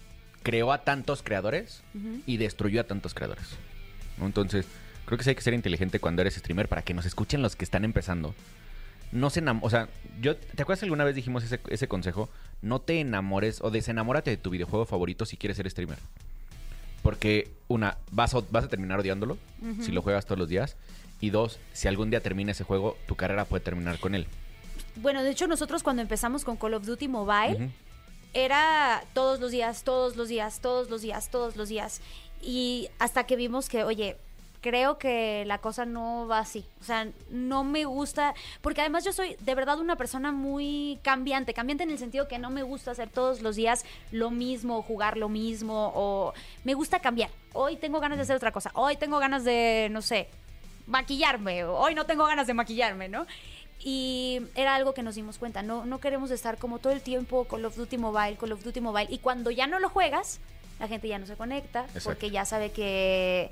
creó 0.43 0.71
a 0.71 0.83
tantos 0.83 1.23
creadores 1.23 1.83
y 2.25 2.37
destruyó 2.37 2.81
a 2.81 2.83
tantos 2.85 3.13
creadores. 3.13 3.47
Entonces, 4.21 4.65
creo 5.07 5.17
que 5.17 5.23
sí 5.23 5.31
hay 5.31 5.35
que 5.35 5.41
ser 5.41 5.55
inteligente 5.55 5.99
cuando 5.99 6.21
eres 6.21 6.35
streamer 6.35 6.67
para 6.67 6.83
que 6.83 6.93
nos 6.93 7.05
escuchen 7.07 7.41
los 7.41 7.55
que 7.55 7.65
están 7.65 7.83
empezando. 7.83 8.35
No 9.11 9.29
se 9.31 9.41
enam- 9.43 9.59
o 9.63 9.69
sea, 9.71 9.87
yo, 10.21 10.35
¿te 10.35 10.61
acuerdas 10.61 10.83
alguna 10.83 11.03
vez 11.03 11.15
dijimos 11.15 11.43
ese, 11.43 11.59
ese 11.69 11.87
consejo? 11.87 12.29
No 12.61 12.79
te 12.81 12.99
enamores 12.99 13.61
o 13.61 13.71
desenamórate 13.71 14.29
de 14.29 14.37
tu 14.37 14.49
videojuego 14.51 14.85
favorito 14.85 15.25
si 15.25 15.37
quieres 15.37 15.57
ser 15.57 15.67
streamer. 15.71 15.97
Porque, 17.03 17.49
una, 17.69 17.97
vas 18.11 18.33
a, 18.35 18.41
vas 18.51 18.65
a 18.65 18.67
terminar 18.67 18.99
odiándolo 18.99 19.37
si 19.81 19.91
lo 19.91 20.01
juegas 20.01 20.25
todos 20.25 20.37
los 20.39 20.49
días. 20.49 20.75
Y 21.21 21.29
dos, 21.29 21.57
si 21.73 21.87
algún 21.87 22.09
día 22.09 22.19
termina 22.19 22.51
ese 22.51 22.63
juego, 22.63 22.97
tu 23.07 23.15
carrera 23.15 23.45
puede 23.45 23.63
terminar 23.63 23.97
con 23.99 24.13
él. 24.13 24.27
Bueno, 24.97 25.23
de 25.23 25.31
hecho 25.31 25.47
nosotros 25.47 25.83
cuando 25.83 26.01
empezamos 26.01 26.43
con 26.43 26.57
Call 26.57 26.73
of 26.73 26.85
Duty 26.85 27.07
Mobile, 27.07 27.69
era 28.33 29.03
todos 29.13 29.39
los 29.39 29.51
días, 29.51 29.83
todos 29.83 30.15
los 30.17 30.27
días, 30.27 30.59
todos 30.59 30.89
los 30.89 31.01
días, 31.01 31.29
todos 31.31 31.55
los 31.55 31.69
días. 31.69 32.01
Y 32.41 32.89
hasta 32.99 33.25
que 33.25 33.35
vimos 33.35 33.69
que, 33.69 33.83
oye, 33.83 34.17
creo 34.67 34.97
que 34.97 35.45
la 35.45 35.59
cosa 35.59 35.85
no 35.85 36.27
va 36.27 36.39
así. 36.39 36.65
O 36.81 36.83
sea, 36.83 37.07
no 37.29 37.63
me 37.63 37.85
gusta, 37.85 38.35
porque 38.61 38.81
además 38.81 39.05
yo 39.05 39.13
soy 39.13 39.37
de 39.39 39.55
verdad 39.55 39.79
una 39.79 39.95
persona 39.95 40.33
muy 40.33 40.99
cambiante, 41.03 41.53
cambiante 41.53 41.83
en 41.83 41.91
el 41.91 41.97
sentido 41.97 42.27
que 42.27 42.37
no 42.37 42.49
me 42.49 42.63
gusta 42.63 42.91
hacer 42.91 43.09
todos 43.09 43.41
los 43.41 43.55
días 43.55 43.85
lo 44.11 44.29
mismo, 44.29 44.81
jugar 44.81 45.15
lo 45.15 45.29
mismo, 45.29 45.93
o 45.95 46.33
me 46.65 46.73
gusta 46.73 46.99
cambiar. 46.99 47.29
Hoy 47.53 47.77
tengo 47.77 48.01
ganas 48.01 48.17
de 48.17 48.23
hacer 48.23 48.35
otra 48.35 48.51
cosa, 48.51 48.71
hoy 48.73 48.97
tengo 48.97 49.19
ganas 49.19 49.45
de, 49.45 49.87
no 49.89 50.01
sé, 50.01 50.27
maquillarme, 50.85 51.63
hoy 51.63 51.95
no 51.95 52.05
tengo 52.05 52.25
ganas 52.25 52.45
de 52.47 52.53
maquillarme, 52.53 53.07
¿no? 53.07 53.25
Y 53.79 54.41
era 54.55 54.75
algo 54.75 54.93
que 54.93 55.01
nos 55.01 55.15
dimos 55.15 55.37
cuenta, 55.37 55.63
no, 55.63 55.85
no 55.85 55.99
queremos 55.99 56.29
estar 56.31 56.57
como 56.57 56.79
todo 56.79 56.91
el 56.91 57.01
tiempo 57.01 57.45
Call 57.45 57.63
of 57.63 57.77
Duty 57.77 57.97
Mobile, 57.97 58.35
Call 58.35 58.51
of 58.51 58.63
Duty 58.63 58.81
Mobile, 58.81 59.07
y 59.09 59.19
cuando 59.19 59.49
ya 59.49 59.65
no 59.65 59.79
lo 59.79 59.87
juegas, 59.89 60.41
la 60.79 60.87
gente 60.87 61.07
ya 61.07 61.19
no 61.19 61.25
se 61.25 61.35
conecta, 61.35 61.85
Exacto. 61.85 62.09
porque 62.09 62.29
ya 62.29 62.45
sabe 62.45 62.71
que, 62.71 63.49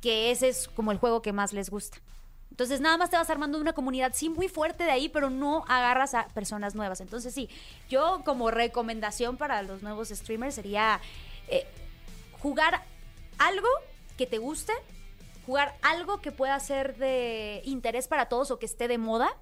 que 0.00 0.30
ese 0.30 0.48
es 0.48 0.68
como 0.68 0.92
el 0.92 0.98
juego 0.98 1.22
que 1.22 1.32
más 1.32 1.52
les 1.52 1.70
gusta. 1.70 1.98
Entonces 2.50 2.80
nada 2.80 2.96
más 2.96 3.10
te 3.10 3.16
vas 3.16 3.28
armando 3.28 3.58
una 3.58 3.74
comunidad, 3.74 4.12
sí, 4.14 4.30
muy 4.30 4.48
fuerte 4.48 4.84
de 4.84 4.90
ahí, 4.90 5.10
pero 5.10 5.28
no 5.28 5.64
agarras 5.68 6.14
a 6.14 6.26
personas 6.28 6.74
nuevas. 6.74 7.02
Entonces 7.02 7.34
sí, 7.34 7.50
yo 7.90 8.22
como 8.24 8.50
recomendación 8.50 9.36
para 9.36 9.62
los 9.62 9.82
nuevos 9.82 10.08
streamers 10.08 10.54
sería 10.54 11.00
eh, 11.48 11.66
jugar 12.40 12.82
algo 13.36 13.68
que 14.16 14.26
te 14.26 14.38
guste, 14.38 14.72
jugar 15.44 15.76
algo 15.82 16.22
que 16.22 16.32
pueda 16.32 16.58
ser 16.58 16.96
de 16.96 17.60
interés 17.64 18.08
para 18.08 18.30
todos 18.30 18.50
o 18.50 18.58
que 18.58 18.64
esté 18.64 18.88
de 18.88 18.96
moda. 18.96 19.36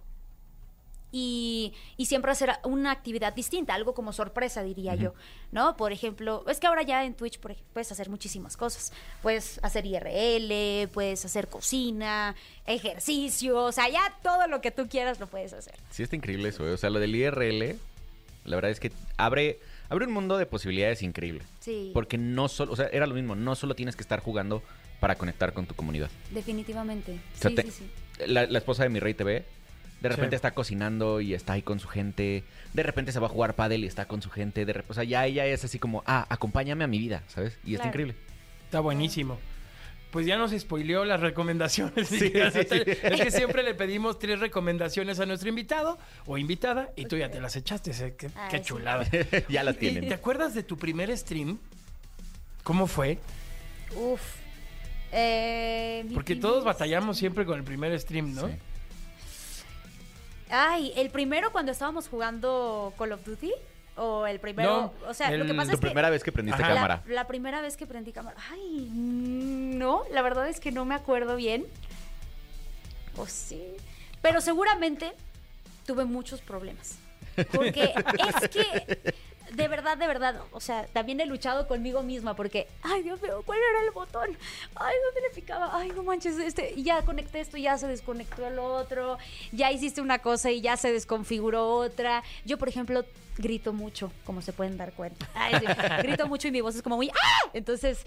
Y, 1.17 1.73
y 1.97 2.07
siempre 2.07 2.33
hacer 2.33 2.51
una 2.65 2.91
actividad 2.91 3.33
distinta, 3.35 3.73
algo 3.73 3.95
como 3.95 4.13
sorpresa, 4.13 4.65
diría 4.65 4.97
yo, 4.97 5.15
¿no? 5.53 5.77
Por 5.77 5.93
ejemplo, 5.93 6.45
es 6.49 6.59
que 6.59 6.67
ahora 6.67 6.83
ya 6.83 7.05
en 7.05 7.15
Twitch 7.15 7.39
por 7.39 7.53
ej- 7.53 7.63
puedes 7.73 7.93
hacer 7.93 8.09
muchísimas 8.11 8.57
cosas. 8.57 8.93
Puedes 9.23 9.61
hacer 9.63 9.87
IRL, 9.87 10.89
puedes 10.89 11.25
hacer 11.25 11.47
cocina, 11.47 12.35
ejercicio, 12.67 13.57
o 13.63 13.71
sea, 13.71 13.89
ya 13.89 14.13
todo 14.25 14.49
lo 14.49 14.61
que 14.61 14.73
tú 14.73 14.89
quieras 14.89 15.21
lo 15.21 15.29
puedes 15.29 15.53
hacer. 15.53 15.75
Sí, 15.91 16.03
está 16.03 16.17
increíble 16.17 16.49
eso. 16.49 16.67
¿eh? 16.67 16.73
O 16.73 16.77
sea, 16.77 16.91
lo 16.91 16.99
del 16.99 17.15
IRL, 17.15 17.79
la 18.45 18.57
verdad 18.57 18.73
es 18.73 18.81
que 18.81 18.91
abre, 19.17 19.61
abre 19.91 20.07
un 20.07 20.13
mundo 20.13 20.37
de 20.37 20.47
posibilidades 20.47 21.03
increíble. 21.03 21.43
Sí, 21.61 21.93
Porque 21.95 22.19
no 22.19 22.49
solo, 22.49 22.73
o 22.73 22.77
sea, 22.77 22.87
era 22.89 23.07
lo 23.07 23.15
mismo, 23.15 23.37
no 23.37 23.55
solo 23.55 23.75
tienes 23.77 23.95
que 23.95 24.03
estar 24.03 24.19
jugando 24.21 24.63
para 24.99 25.15
conectar 25.15 25.53
con 25.53 25.67
tu 25.67 25.75
comunidad. 25.77 26.11
definitivamente. 26.31 27.21
O 27.37 27.39
sea, 27.41 27.51
sí, 27.51 27.55
te- 27.57 27.63
sí, 27.63 27.71
sí. 27.71 28.27
La, 28.27 28.47
la 28.47 28.59
esposa 28.59 28.83
de 28.83 28.89
mi 28.89 28.99
rey 29.01 29.15
TV, 29.15 29.45
de 30.05 30.11
repente 30.11 30.35
Sí. 30.35 30.37
está 30.37 30.53
cocinando 30.53 31.21
y 31.23 31.33
está 31.35 31.55
ahí 31.55 31.63
con 31.63 31.81
su 31.81 31.89
gente. 31.89 32.45
De 32.75 32.83
repente 32.83 33.11
se 33.11 33.19
va 33.21 33.27
a 33.27 33.31
jugar 33.31 33.55
pádel 33.55 33.85
y 33.85 33.87
está 33.87 34.07
con 34.07 34.21
su 34.23 34.29
gente. 34.31 34.65
De 34.67 34.85
o 34.87 34.93
sea, 34.95 35.03
ya 35.05 35.25
ella 35.27 35.47
es 35.47 35.65
así 35.65 35.79
como, 35.79 36.03
ah, 36.07 36.27
acompáñame 36.29 36.85
a 36.85 36.87
mi 36.87 36.99
vida, 36.99 37.23
¿sabes? 37.29 37.57
Y 37.65 37.75
está 37.75 37.89
increíble. 37.89 38.15
Está 38.67 38.81
buenísimo. 38.81 39.39
Pues 40.11 40.27
ya 40.27 40.37
nos 40.37 40.53
spoileó 40.53 41.05
las 41.07 41.21
recomendaciones. 41.21 42.07
Sí, 42.09 42.19
sí, 42.53 42.61
sí. 42.71 42.83
Es 43.03 43.21
que 43.21 43.31
siempre 43.31 43.63
le 43.63 43.75
pedimos 43.75 44.19
tres 44.19 44.39
recomendaciones 44.41 45.19
a 45.21 45.27
nuestro 45.27 45.49
invitado 45.49 45.99
o 46.27 46.39
invitada 46.39 46.91
y 46.97 47.07
tú 47.07 47.17
ya 47.17 47.31
te 47.31 47.41
las 47.41 47.57
echaste. 47.57 47.91
Qué, 48.17 48.31
Ay, 48.37 48.49
qué 48.51 48.59
sí. 48.59 48.65
chulada. 48.65 49.07
ya 49.49 49.65
las 49.65 49.77
tienen. 49.79 50.07
¿Te 50.07 50.15
acuerdas 50.15 50.55
de 50.55 50.63
tu 50.63 50.77
primer 50.77 51.17
stream? 51.17 51.59
¿Cómo 52.63 52.87
fue? 52.87 53.19
Uf. 53.97 54.21
Eh, 55.13 56.05
Porque 56.13 56.37
todos 56.37 56.65
batallamos 56.65 57.17
siempre 57.17 57.45
con 57.47 57.59
el 57.59 57.65
primer 57.65 57.99
stream, 57.99 58.35
¿no? 58.35 58.51
Ay, 60.51 60.93
el 60.97 61.11
primero 61.11 61.53
cuando 61.53 61.73
estábamos 61.73 62.09
jugando 62.09 62.93
Call 62.99 63.13
of 63.13 63.25
Duty 63.25 63.53
o 63.97 64.27
el 64.27 64.41
primero, 64.41 64.93
No, 65.03 65.09
o 65.09 65.15
sea, 65.15 65.31
lo 65.31 65.47
que 65.47 65.55
pasa 65.55 65.71
Tu 65.71 65.75
es 65.77 65.81
que 65.81 65.87
primera 65.87 66.11
vez 66.11 66.23
que 66.25 66.33
prendiste 66.33 66.63
Ajá. 66.63 66.75
cámara. 66.75 67.03
La, 67.07 67.15
la 67.15 67.27
primera 67.27 67.61
vez 67.61 67.77
que 67.77 67.87
prendí 67.87 68.13
cámara. 68.13 68.37
Ay, 68.53 68.89
no, 68.93 70.05
la 70.11 70.23
verdad 70.23 70.49
es 70.49 70.61
que 70.61 70.73
no 70.73 70.85
me 70.85 70.95
acuerdo 70.95 71.37
bien. 71.37 71.65
O 73.17 73.27
sí. 73.27 73.63
Pero 74.23 74.41
seguramente 74.41 75.13
tuve 75.87 76.05
muchos 76.05 76.41
problemas. 76.41 76.99
Porque 77.53 77.93
es 78.43 78.49
que, 78.49 79.15
de 79.57 79.69
verdad, 79.69 79.97
de 79.97 80.07
verdad, 80.07 80.41
o 80.53 80.61
sea, 80.61 80.87
también 80.87 81.21
he 81.21 81.27
luchado 81.27 81.67
conmigo 81.69 82.03
misma 82.03 82.35
porque, 82.35 82.69
ay, 82.83 83.03
Dios 83.03 83.21
mío, 83.23 83.43
¿cuál 83.47 83.59
era 83.59 83.85
el 83.85 83.91
botón? 83.93 84.29
Ay, 84.77 84.95
¿dónde 85.05 85.21
le 85.29 85.35
picaba? 85.35 85.71
Ay, 85.77 85.93
no 85.95 86.03
manches, 86.03 86.39
este, 86.39 86.73
y 86.77 86.83
ya 86.83 87.03
conecté 87.03 87.41
esto, 87.41 87.57
ya 87.57 87.77
se 87.79 87.87
desconectó 87.87 88.47
el 88.47 88.59
otro, 88.59 89.19
ya 89.53 89.71
hiciste 89.73 90.01
una 90.01 90.19
cosa 90.19 90.51
y 90.51 90.61
ya 90.61 90.77
se 90.77 90.93
desconfiguró 90.93 91.69
otra. 91.77 92.23
Yo, 92.45 92.59
por 92.59 92.69
ejemplo, 92.69 93.05
grito 93.39 93.73
mucho, 93.73 94.13
como 94.25 94.43
se 94.43 94.53
pueden 94.53 94.77
dar 94.77 94.93
cuenta. 94.93 95.29
Ay, 95.35 95.55
sí, 95.59 95.67
grito 96.03 96.27
mucho 96.29 96.49
y 96.49 96.53
mi 96.53 96.61
voz 96.61 96.75
es 96.77 96.83
como 96.83 96.97
muy, 96.97 97.09
¡ah! 97.11 97.51
Entonces, 97.53 98.07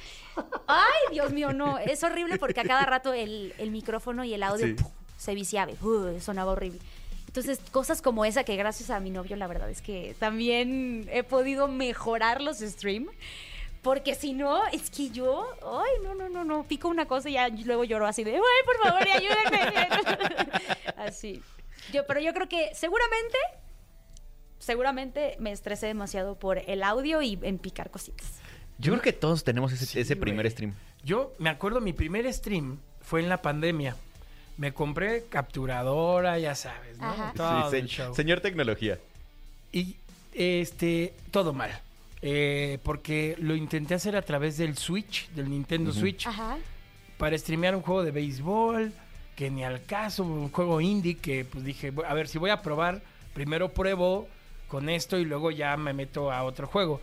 ay, 0.67 1.01
Dios 1.11 1.31
mío, 1.31 1.53
no, 1.53 1.77
es 1.79 2.03
horrible 2.03 2.37
porque 2.37 2.61
a 2.61 2.63
cada 2.63 2.85
rato 2.85 3.13
el, 3.13 3.53
el 3.57 3.71
micrófono 3.71 4.23
y 4.23 4.33
el 4.33 4.43
audio 4.43 4.67
Sí. 4.67 4.75
se 5.17 5.35
viciaba, 5.35 5.71
¡uh! 5.81 6.19
sonaba 6.21 6.51
horrible. 6.51 6.79
Entonces, 7.37 7.59
cosas 7.69 8.01
como 8.01 8.25
esa 8.25 8.43
que 8.43 8.55
gracias 8.55 8.89
a 8.89 8.99
mi 8.99 9.11
novio, 9.11 9.35
la 9.35 9.45
verdad 9.45 9.69
es 9.69 9.83
que 9.83 10.15
también 10.17 11.07
he 11.11 11.21
podido 11.21 11.67
mejorar 11.67 12.41
los 12.41 12.57
streams. 12.61 13.11
Porque 13.83 14.15
si 14.15 14.33
no, 14.33 14.65
es 14.69 14.89
que 14.89 15.11
yo, 15.11 15.47
ay, 15.61 16.03
no, 16.03 16.15
no, 16.15 16.29
no, 16.29 16.43
no, 16.43 16.63
pico 16.63 16.87
una 16.87 17.05
cosa 17.05 17.29
y 17.29 17.33
ya 17.33 17.47
luego 17.49 17.83
lloro 17.83 18.07
así 18.07 18.23
de, 18.23 18.33
ay, 18.33 18.41
por 18.65 18.77
favor, 18.81 19.07
ayúdenme. 19.07 19.87
así. 20.97 21.43
Yo, 21.93 22.07
pero 22.07 22.19
yo 22.19 22.33
creo 22.33 22.49
que 22.49 22.71
seguramente, 22.73 23.37
seguramente 24.57 25.35
me 25.39 25.51
estresé 25.51 25.85
demasiado 25.85 26.39
por 26.39 26.57
el 26.57 26.81
audio 26.81 27.21
y 27.21 27.37
en 27.43 27.59
picar 27.59 27.91
cositas. 27.91 28.39
Yo 28.79 28.93
creo 28.93 29.03
que 29.03 29.13
todos 29.13 29.43
tenemos 29.43 29.71
ese, 29.73 29.85
Sí, 29.85 29.99
ese 29.99 30.15
primer 30.15 30.49
stream. 30.49 30.73
Yo 31.03 31.35
me 31.37 31.51
acuerdo, 31.51 31.81
mi 31.81 31.93
primer 31.93 32.33
stream 32.33 32.79
fue 32.99 33.21
en 33.21 33.29
la 33.29 33.43
pandemia. 33.43 33.95
Me 34.57 34.73
compré 34.73 35.25
capturadora, 35.29 36.39
ya 36.39 36.55
sabes, 36.55 36.97
¿no? 36.97 37.13
Todo 37.35 37.69
Sí, 37.71 37.77
el 37.77 37.89
se- 37.89 37.95
show. 37.95 38.15
señor 38.15 38.39
tecnología. 38.41 38.97
Y 39.71 39.95
este, 40.33 41.13
todo 41.31 41.53
mal. 41.53 41.71
Eh, 42.23 42.79
porque 42.83 43.35
lo 43.39 43.55
intenté 43.55 43.93
hacer 43.93 44.15
a 44.15 44.23
través 44.23 44.57
del 44.57 44.75
Switch, 44.77 45.29
del 45.29 45.49
Nintendo 45.49 45.93
Switch, 45.93 46.25
Ajá. 46.25 46.57
para 47.19 47.37
streamear 47.37 47.75
un 47.75 47.83
juego 47.83 48.03
de 48.03 48.09
béisbol, 48.11 48.91
que 49.35 49.51
ni 49.51 49.63
al 49.63 49.85
caso, 49.85 50.23
un 50.23 50.49
juego 50.51 50.81
indie, 50.81 51.17
que 51.17 51.45
pues 51.45 51.63
dije, 51.63 51.93
a 52.07 52.13
ver, 52.15 52.27
si 52.27 52.39
voy 52.39 52.49
a 52.49 52.63
probar, 52.63 53.01
primero 53.35 53.69
pruebo 53.69 54.27
con 54.67 54.89
esto 54.89 55.19
y 55.19 55.25
luego 55.25 55.51
ya 55.51 55.77
me 55.77 55.93
meto 55.93 56.31
a 56.31 56.41
otro 56.43 56.65
juego. 56.65 56.99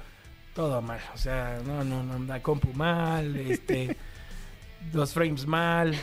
Todo 0.57 0.83
mal, 0.83 1.01
o 1.15 1.19
sea, 1.19 1.61
no, 1.65 1.85
no, 1.85 2.03
no, 2.03 2.19
la 2.27 2.43
compu 2.43 2.73
mal, 2.75 3.37
este, 3.37 3.97
los 4.93 5.13
frames 5.13 5.47
mal, 5.47 5.97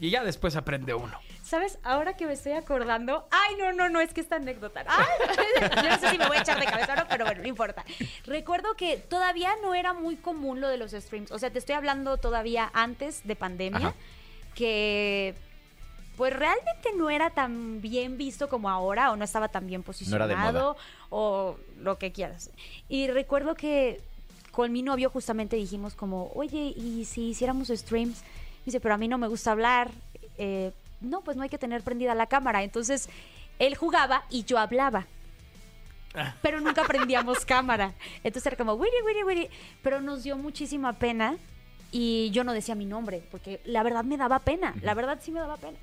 y 0.00 0.10
ya 0.10 0.22
después 0.24 0.56
aprende 0.56 0.94
uno. 0.94 1.18
¿Sabes? 1.42 1.78
Ahora 1.82 2.16
que 2.16 2.26
me 2.26 2.34
estoy 2.34 2.52
acordando. 2.52 3.26
Ay, 3.30 3.56
no, 3.56 3.72
no, 3.72 3.88
no, 3.88 4.00
es 4.00 4.12
que 4.12 4.20
esta 4.20 4.36
anécdota. 4.36 4.84
Ay, 4.86 5.06
yo 5.82 5.88
no 5.88 5.98
sé 5.98 6.10
si 6.10 6.18
me 6.18 6.26
voy 6.26 6.36
a 6.36 6.40
echar 6.40 6.60
de 6.60 6.66
cabeza 6.66 6.92
o 6.92 6.96
no, 6.96 7.08
pero 7.08 7.24
bueno, 7.24 7.42
no 7.42 7.48
importa. 7.48 7.84
Recuerdo 8.24 8.74
que 8.76 8.98
todavía 8.98 9.50
no 9.62 9.74
era 9.74 9.92
muy 9.92 10.16
común 10.16 10.60
lo 10.60 10.68
de 10.68 10.76
los 10.76 10.92
streams. 10.92 11.32
O 11.32 11.38
sea, 11.38 11.50
te 11.50 11.58
estoy 11.58 11.74
hablando 11.74 12.18
todavía 12.18 12.70
antes 12.74 13.26
de 13.26 13.34
pandemia, 13.34 13.88
Ajá. 13.88 13.94
que 14.54 15.34
pues 16.16 16.32
realmente 16.32 16.90
no 16.96 17.10
era 17.10 17.30
tan 17.30 17.80
bien 17.80 18.18
visto 18.18 18.48
como 18.48 18.68
ahora, 18.68 19.12
o 19.12 19.16
no 19.16 19.24
estaba 19.24 19.48
tan 19.48 19.68
bien 19.68 19.82
era 19.82 20.26
de 20.26 20.34
moda. 20.34 20.52
posicionado, 20.52 20.76
o 21.10 21.56
lo 21.78 21.96
que 21.98 22.10
quieras. 22.10 22.50
Y 22.88 23.06
recuerdo 23.06 23.54
que 23.54 24.00
con 24.50 24.72
mi 24.72 24.82
novio 24.82 25.10
justamente 25.10 25.54
dijimos 25.54 25.94
como, 25.94 26.32
oye, 26.34 26.74
¿y 26.76 27.04
si 27.04 27.28
hiciéramos 27.28 27.68
streams? 27.68 28.24
Dice, 28.68 28.80
pero 28.80 28.94
a 28.94 28.98
mí 28.98 29.08
no 29.08 29.16
me 29.16 29.28
gusta 29.28 29.52
hablar. 29.52 29.90
Eh, 30.36 30.72
no, 31.00 31.22
pues 31.22 31.38
no 31.38 31.42
hay 31.42 31.48
que 31.48 31.56
tener 31.56 31.82
prendida 31.82 32.14
la 32.14 32.26
cámara. 32.26 32.62
Entonces, 32.62 33.08
él 33.58 33.74
jugaba 33.76 34.24
y 34.28 34.44
yo 34.44 34.58
hablaba. 34.58 35.06
Ah. 36.14 36.34
Pero 36.42 36.60
nunca 36.60 36.84
prendíamos 36.86 37.46
cámara. 37.46 37.94
Entonces 38.22 38.44
era 38.44 38.58
como, 38.58 38.74
wiri, 38.74 38.92
wiri, 39.06 39.24
wiri. 39.24 39.48
Pero 39.82 40.02
nos 40.02 40.22
dio 40.22 40.36
muchísima 40.36 40.92
pena 40.92 41.38
y 41.90 42.28
yo 42.30 42.44
no 42.44 42.52
decía 42.52 42.74
mi 42.74 42.84
nombre, 42.84 43.22
porque 43.30 43.62
la 43.64 43.82
verdad 43.82 44.04
me 44.04 44.18
daba 44.18 44.40
pena. 44.40 44.74
La 44.82 44.92
verdad 44.92 45.18
sí 45.22 45.32
me 45.32 45.40
daba 45.40 45.56
pena. 45.56 45.78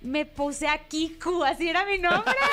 Me 0.00 0.24
puse 0.24 0.66
a 0.66 0.78
Kiku, 0.78 1.44
así 1.44 1.68
era 1.68 1.84
mi 1.84 1.98
nombre. 1.98 2.32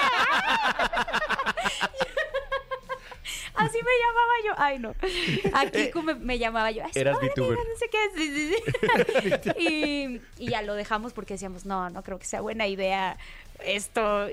Así 3.54 3.78
me 3.78 3.92
llamaba 4.02 4.34
yo. 4.46 4.51
Ay, 4.64 4.78
no. 4.78 4.94
A 5.54 5.66
Kiku 5.66 6.04
me, 6.04 6.14
me 6.14 6.38
llamaba 6.38 6.70
yo. 6.70 6.84
Ay, 6.84 6.92
Eras 6.94 7.18
VTuber. 7.20 7.58
No 7.58 7.76
sé 7.80 7.90
qué. 7.90 7.98
Sí, 8.16 8.32
sí, 8.32 8.54
sí. 8.54 9.52
y, 9.58 10.22
y 10.38 10.52
ya 10.52 10.62
lo 10.62 10.76
dejamos 10.76 11.14
porque 11.14 11.34
decíamos, 11.34 11.66
no, 11.66 11.90
no 11.90 12.04
creo 12.04 12.20
que 12.20 12.26
sea 12.26 12.42
buena 12.42 12.68
idea 12.68 13.18
esto. 13.66 14.28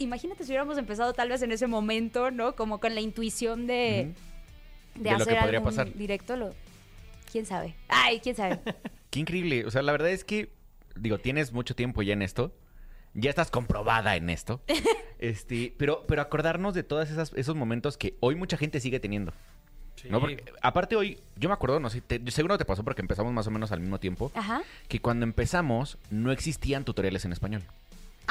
Imagínate 0.00 0.42
si 0.42 0.50
hubiéramos 0.50 0.76
empezado 0.76 1.12
tal 1.12 1.28
vez 1.28 1.42
en 1.42 1.52
ese 1.52 1.68
momento, 1.68 2.32
¿no? 2.32 2.56
Como 2.56 2.80
con 2.80 2.96
la 2.96 3.00
intuición 3.00 3.68
de, 3.68 4.12
hacer 5.08 5.38
algún 5.38 5.62
pasar. 5.62 5.94
directo. 5.94 6.34
Lo, 6.34 6.52
¿Quién 7.30 7.46
sabe? 7.46 7.76
Ay, 7.86 8.18
¿quién 8.18 8.34
sabe? 8.34 8.58
Qué 9.10 9.20
increíble. 9.20 9.66
O 9.66 9.70
sea, 9.70 9.82
la 9.82 9.92
verdad 9.92 10.10
es 10.10 10.24
que, 10.24 10.52
digo, 10.96 11.18
tienes 11.18 11.52
mucho 11.52 11.76
tiempo 11.76 12.02
ya 12.02 12.14
en 12.14 12.22
esto. 12.22 12.56
Ya 13.14 13.30
estás 13.30 13.52
comprobada 13.52 14.16
en 14.16 14.30
esto. 14.30 14.62
este, 15.20 15.74
pero, 15.78 16.06
pero 16.08 16.22
acordarnos 16.22 16.74
de 16.74 16.82
todos 16.82 17.08
esos 17.36 17.54
momentos 17.54 17.96
que 17.96 18.16
hoy 18.18 18.34
mucha 18.34 18.56
gente 18.56 18.80
sigue 18.80 18.98
teniendo. 18.98 19.32
¿No? 20.08 20.20
Porque, 20.20 20.42
aparte 20.62 20.96
hoy, 20.96 21.18
yo 21.36 21.48
me 21.48 21.52
acuerdo, 21.52 21.80
no 21.80 21.90
sé, 21.90 22.00
te- 22.00 22.30
seguro 22.30 22.56
te 22.58 22.64
pasó 22.64 22.82
porque 22.84 23.02
empezamos 23.02 23.32
más 23.32 23.46
o 23.46 23.50
menos 23.50 23.72
al 23.72 23.80
mismo 23.80 23.98
tiempo, 23.98 24.30
Ajá. 24.34 24.62
que 24.88 25.00
cuando 25.00 25.24
empezamos 25.24 25.98
no 26.10 26.32
existían 26.32 26.84
tutoriales 26.84 27.24
en 27.24 27.32
español. 27.32 27.62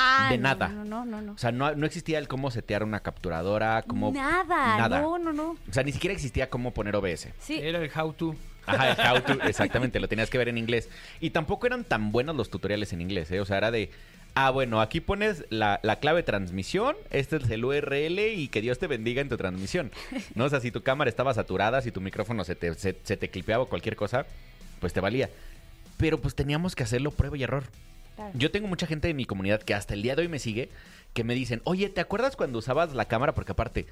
Ah, 0.02 0.28
de 0.32 0.38
no, 0.38 0.44
nada. 0.44 0.70
No, 0.70 0.86
no, 0.86 1.04
no, 1.06 1.22
no. 1.22 1.34
O 1.34 1.38
sea, 1.38 1.52
no, 1.52 1.76
no 1.76 1.86
existía 1.86 2.20
el 2.20 2.28
cómo 2.30 2.52
setear 2.52 2.84
una 2.84 3.02
capturadora, 3.02 3.84
cómo... 3.86 4.12
Nada, 4.14 4.78
nada. 4.78 5.02
no, 5.02 5.18
no, 5.20 5.34
no. 5.34 5.50
O 5.52 5.74
sea, 5.74 5.84
ni 5.84 5.92
siquiera 5.92 6.14
existía 6.14 6.50
cómo 6.50 6.72
poner 6.72 6.96
OBS. 6.96 7.28
Sí. 7.42 7.60
Era 7.62 7.80
el 7.84 7.92
how 7.94 8.14
to. 8.14 8.34
Ajá, 8.66 8.92
el 8.92 8.98
how 9.18 9.22
to, 9.22 9.34
exactamente, 9.48 10.00
lo 10.00 10.08
tenías 10.08 10.30
que 10.30 10.38
ver 10.38 10.48
en 10.48 10.58
inglés. 10.58 10.88
Y 11.20 11.32
tampoco 11.32 11.68
eran 11.68 11.84
tan 11.84 12.12
buenos 12.14 12.36
los 12.38 12.50
tutoriales 12.50 12.94
en 12.94 13.02
inglés, 13.02 13.30
¿eh? 13.32 13.42
O 13.42 13.46
sea, 13.46 13.58
era 13.58 13.72
de, 13.72 13.92
ah, 14.36 14.50
bueno, 14.52 14.82
aquí 14.82 15.02
pones 15.02 15.46
la, 15.50 15.80
la 15.84 16.00
clave 16.00 16.18
de 16.20 16.24
transmisión, 16.24 16.96
este 17.12 17.38
es 17.38 17.50
el 17.50 17.66
URL 17.66 18.20
y 18.20 18.48
que 18.48 18.62
Dios 18.62 18.80
te 18.80 18.88
bendiga 18.88 19.22
en 19.22 19.30
tu 19.30 19.38
transmisión. 19.38 19.92
¿No? 20.36 20.46
O 20.46 20.50
sea, 20.50 20.60
si 20.60 20.72
tu 20.72 20.82
cámara 20.82 21.10
estaba 21.10 21.34
saturada, 21.34 21.82
si 21.82 21.92
tu 21.92 22.02
micrófono 22.02 22.44
se 22.44 22.56
te, 22.56 22.74
se, 22.76 22.96
se 23.04 23.18
te 23.18 23.30
clipeaba 23.30 23.64
o 23.64 23.70
cualquier 23.70 23.96
cosa, 23.96 24.26
pues 24.80 24.94
te 24.94 25.00
valía. 25.00 25.30
Pero 25.98 26.20
pues 26.20 26.36
teníamos 26.36 26.76
que 26.76 26.84
hacerlo 26.84 27.12
prueba 27.12 27.38
y 27.38 27.44
error. 27.44 27.64
Claro. 28.16 28.32
Yo 28.34 28.52
tengo 28.52 28.68
mucha 28.68 28.88
gente 28.88 29.08
de 29.08 29.14
mi 29.14 29.26
comunidad 29.26 29.62
que 29.62 29.74
hasta 29.74 29.94
el 29.94 30.02
día 30.02 30.16
de 30.16 30.24
hoy 30.24 30.28
me 30.28 30.40
sigue, 30.40 30.70
que 31.14 31.24
me 31.24 31.36
dicen, 31.36 31.62
oye, 31.64 31.90
¿te 31.90 32.02
acuerdas 32.02 32.36
cuando 32.36 32.60
usabas 32.60 32.94
la 32.94 33.06
cámara? 33.06 33.34
Porque 33.34 33.54
aparte, 33.54 33.88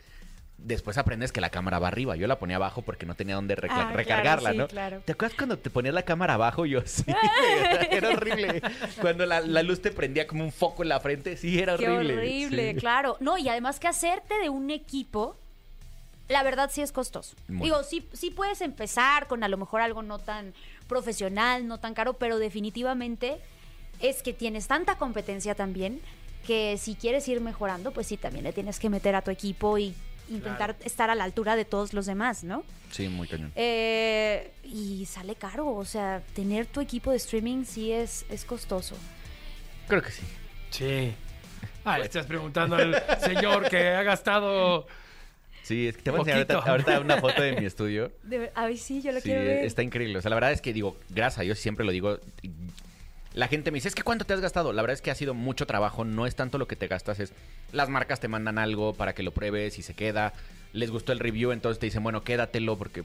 después 0.57 0.97
aprendes 0.97 1.31
que 1.31 1.39
la 1.41 1.49
cámara 1.49 1.79
va 1.79 1.87
arriba. 1.87 2.15
Yo 2.15 2.27
la 2.27 2.39
ponía 2.39 2.55
abajo 2.57 2.81
porque 2.81 3.05
no 3.05 3.15
tenía 3.15 3.35
dónde 3.35 3.53
Ah, 3.53 3.67
claro, 3.67 3.93
recargarla, 3.95 4.51
sí, 4.51 4.57
¿no? 4.57 4.67
claro. 4.67 5.01
¿Te 5.05 5.11
acuerdas 5.13 5.37
cuando 5.37 5.57
te 5.57 5.69
ponías 5.69 5.93
la 5.93 6.03
cámara 6.03 6.33
abajo? 6.35 6.65
Yo 6.65 6.81
sí. 6.85 7.03
era 7.91 8.09
horrible. 8.09 8.61
Cuando 9.01 9.25
la, 9.25 9.41
la 9.41 9.63
luz 9.63 9.81
te 9.81 9.91
prendía 9.91 10.27
como 10.27 10.43
un 10.43 10.51
foco 10.51 10.83
en 10.83 10.89
la 10.89 10.99
frente, 10.99 11.37
sí, 11.37 11.59
era 11.59 11.77
Qué 11.77 11.87
horrible. 11.87 12.17
horrible, 12.17 12.73
Sí. 12.73 12.79
claro. 12.79 13.17
No, 13.19 13.37
y 13.37 13.47
además 13.49 13.79
que 13.79 13.87
hacerte 13.87 14.33
de 14.41 14.49
un 14.49 14.69
equipo, 14.71 15.37
la 16.27 16.43
verdad 16.43 16.69
sí 16.73 16.81
es 16.81 16.91
costoso. 16.91 17.35
Muy. 17.47 17.65
Digo, 17.65 17.83
sí, 17.83 18.07
sí 18.13 18.31
puedes 18.31 18.61
empezar 18.61 19.27
con 19.27 19.43
a 19.43 19.47
lo 19.47 19.57
mejor 19.57 19.81
algo 19.81 20.01
no 20.01 20.19
tan 20.19 20.53
profesional, 20.87 21.67
no 21.67 21.79
tan 21.79 21.93
caro, 21.93 22.13
pero 22.13 22.39
definitivamente 22.39 23.37
es 23.99 24.21
que 24.23 24.33
tienes 24.33 24.67
tanta 24.67 24.97
competencia 24.97 25.55
también 25.55 26.01
que 26.45 26.77
si 26.77 26.95
quieres 26.95 27.27
ir 27.27 27.41
mejorando, 27.41 27.91
pues 27.91 28.07
sí, 28.07 28.15
también 28.17 28.43
le 28.45 28.53
tienes 28.53 28.79
que 28.79 28.89
meter 28.89 29.15
a 29.15 29.21
tu 29.21 29.31
equipo 29.31 29.77
y 29.77 29.93
intentar 30.29 30.75
estar 30.83 31.09
a 31.09 31.15
la 31.15 31.23
altura 31.23 31.55
de 31.55 31.65
todos 31.65 31.93
los 31.93 32.05
demás, 32.05 32.43
¿no? 32.43 32.63
Sí, 32.91 33.07
muy 33.09 33.27
cañón. 33.27 33.51
Eh, 33.55 34.51
y 34.63 35.05
sale 35.05 35.35
caro, 35.35 35.67
o 35.75 35.85
sea, 35.85 36.21
tener 36.33 36.65
tu 36.65 36.81
equipo 36.81 37.11
de 37.11 37.17
streaming 37.17 37.63
sí 37.65 37.91
es, 37.91 38.25
es 38.29 38.45
costoso. 38.45 38.95
Creo 39.87 40.01
que 40.01 40.11
sí. 40.11 40.23
Sí. 40.69 41.13
Ah, 41.85 41.97
le 41.97 42.05
estás 42.05 42.25
preguntando 42.25 42.75
al 42.75 43.01
señor 43.21 43.69
que 43.69 43.87
ha 43.89 44.03
gastado. 44.03 44.87
Sí, 45.63 45.87
es 45.87 45.97
que 45.97 46.03
te 46.03 46.11
voy 46.11 46.19
a 46.19 46.21
enseñar 46.21 46.51
ahorita, 46.51 46.71
ahorita 46.71 46.99
una 47.01 47.17
foto 47.21 47.41
de 47.41 47.53
mi 47.59 47.65
estudio. 47.65 48.11
De 48.23 48.37
ver- 48.39 48.51
a 48.55 48.65
ver, 48.67 48.77
sí, 48.77 49.01
yo 49.01 49.11
lo 49.11 49.19
Sí, 49.19 49.25
quiero 49.29 49.41
ver. 49.41 49.65
está 49.65 49.83
increíble. 49.83 50.17
O 50.17 50.21
sea, 50.21 50.29
la 50.29 50.35
verdad 50.35 50.51
es 50.51 50.61
que 50.61 50.71
digo, 50.73 50.97
gracias 51.09 51.39
a 51.39 51.41
Dios, 51.43 51.59
siempre 51.59 51.85
lo 51.85 51.91
digo. 51.91 52.19
La 53.37 53.47
gente 53.47 53.69
me 53.69 53.75
dice, 53.75 53.87
es 53.87 53.93
que 53.93 54.01
¿cuánto 54.01 54.25
te 54.25 54.33
has 54.33 54.41
gastado? 54.41 54.73
La 54.73 54.81
verdad 54.81 54.95
es 54.95 55.03
que 55.03 55.11
ha 55.11 55.15
sido 55.15 55.35
mucho 55.35 55.67
trabajo, 55.67 56.03
no 56.03 56.25
es 56.25 56.35
tanto 56.35 56.57
lo 56.57 56.67
que 56.67 56.75
te 56.75 56.87
gastas, 56.87 57.19
es 57.19 57.33
las 57.71 57.87
marcas 57.87 58.19
te 58.19 58.27
mandan 58.27 58.57
algo 58.57 58.95
para 58.95 59.13
que 59.13 59.21
lo 59.21 59.31
pruebes 59.31 59.77
y 59.77 59.83
se 59.83 59.93
queda. 59.93 60.33
Les 60.73 60.89
gustó 60.89 61.11
el 61.11 61.19
review, 61.19 61.51
entonces 61.51 61.77
te 61.77 61.85
dicen, 61.85 62.01
bueno, 62.01 62.23
quédatelo, 62.23 62.79
porque 62.79 63.03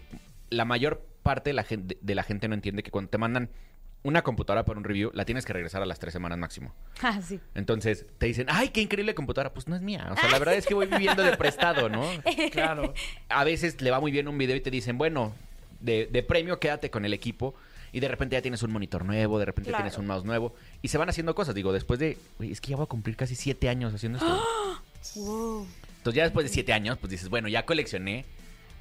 la 0.49 0.64
mayor 0.64 1.05
parte 1.22 1.51
de 1.51 1.55
la 1.55 1.64
gente, 1.64 1.99
de 2.01 2.14
la 2.14 2.22
gente 2.22 2.49
no 2.49 2.55
entiende 2.55 2.83
que 2.83 2.91
cuando 2.91 3.11
te 3.11 3.18
mandan 3.18 3.51
una 4.05 4.22
computadora 4.22 4.64
para 4.64 4.78
un 4.78 4.85
review, 4.85 5.11
la 5.12 5.26
tienes 5.26 5.45
que 5.45 5.53
regresar 5.53 5.83
a 5.83 5.87
las 5.87 5.99
tres 5.99 6.14
semanas 6.14 6.39
máximo. 6.39 6.74
Ah, 7.03 7.20
sí. 7.20 7.39
Entonces 7.55 8.07
te 8.16 8.24
dicen, 8.24 8.47
ay, 8.49 8.70
qué 8.70 8.80
increíble 8.80 9.14
computadora. 9.14 9.53
Pues 9.53 9.68
no 9.68 9.76
es 9.76 9.83
mía. 9.83 10.09
O 10.12 10.16
sea, 10.16 10.30
la 10.30 10.39
verdad 10.39 10.55
es 10.55 10.66
que 10.66 10.72
voy 10.72 10.87
viviendo 10.87 11.22
de 11.22 11.37
prestado, 11.37 11.91
¿no? 11.91 12.09
Claro. 12.53 12.95
a 13.28 13.45
veces 13.45 13.83
le 13.83 13.91
va 13.91 14.01
muy 14.01 14.12
bien 14.12 14.28
un 14.28 14.39
video 14.39 14.57
y 14.57 14.61
te 14.62 14.70
dicen, 14.70 14.97
bueno, 14.97 15.35
de, 15.80 16.09
de 16.11 16.22
premio 16.22 16.59
quédate 16.59 16.91
con 16.91 17.05
el 17.05 17.12
equipo. 17.12 17.55
Y 17.93 18.01
de 18.01 18.09
repente 18.09 18.34
ya 18.34 18.43
tienes 18.43 18.62
un 18.62 18.72
monitor 18.72 19.05
nuevo, 19.05 19.38
de 19.38 19.45
repente 19.45 19.68
Claro. 19.70 19.84
tienes 19.84 19.99
un 19.99 20.07
mouse 20.07 20.24
nuevo. 20.24 20.55
Y 20.80 20.88
se 20.88 20.97
van 20.99 21.09
haciendo 21.11 21.34
cosas. 21.34 21.55
Digo, 21.55 21.72
después 21.72 22.01
de, 22.01 22.16
"Güey, 22.38 22.51
es 22.53 22.61
que 22.61 22.70
ya 22.70 22.76
voy 22.76 22.84
a 22.84 22.86
cumplir 22.86 23.16
casi 23.16 23.34
siete 23.36 23.68
años 23.68 23.93
haciendo 23.95 24.18
esto. 24.18 24.43
Wow. 25.16 25.66
Entonces 25.99 26.16
ya 26.16 26.22
después 26.22 26.45
de 26.47 26.53
siete 26.53 26.72
años, 26.72 26.97
pues 26.99 27.11
dices, 27.11 27.28
bueno, 27.28 27.49
ya 27.49 27.66
coleccioné 27.66 28.24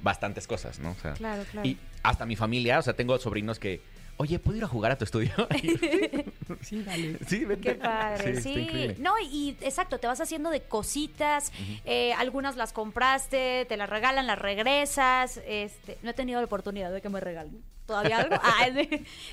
bastantes 0.02 0.46
cosas, 0.46 0.78
¿no? 0.78 0.92
O 0.92 0.94
sea, 0.94 1.12
Claro, 1.14 1.44
claro. 1.50 1.68
Y 1.68 1.76
hasta 2.02 2.26
mi 2.26 2.36
familia, 2.36 2.78
o 2.78 2.82
sea, 2.82 2.94
tengo 2.94 3.18
sobrinos 3.18 3.58
que, 3.58 3.80
oye, 4.22 4.38
¿puedo 4.38 4.56
ir 4.56 4.64
a 4.64 4.68
jugar 4.68 4.92
a 4.92 4.98
tu 4.98 5.04
estudio? 5.04 5.30
Sí, 6.62 6.82
dale. 6.82 7.18
sí, 7.26 7.44
vente. 7.44 7.70
Qué 7.70 7.74
padre, 7.74 8.40
sí. 8.40 8.94
no, 8.98 9.14
y 9.20 9.56
exacto, 9.62 9.98
te 9.98 10.06
vas 10.06 10.20
haciendo 10.20 10.50
de 10.50 10.62
cositas. 10.62 11.52
eh, 11.84 12.12
algunas 12.14 12.56
las 12.56 12.72
compraste, 12.72 13.64
te 13.68 13.76
las 13.76 13.88
regalan, 13.90 14.26
las 14.26 14.38
regresas. 14.38 15.40
Este, 15.46 15.98
no 16.02 16.10
he 16.10 16.14
tenido 16.14 16.40
la 16.40 16.46
oportunidad 16.46 16.92
de 16.92 17.00
que 17.00 17.08
me 17.08 17.20
regalen. 17.20 17.62
¿Todavía 17.86 18.18
algo? 18.18 18.36
Ah, 18.42 18.66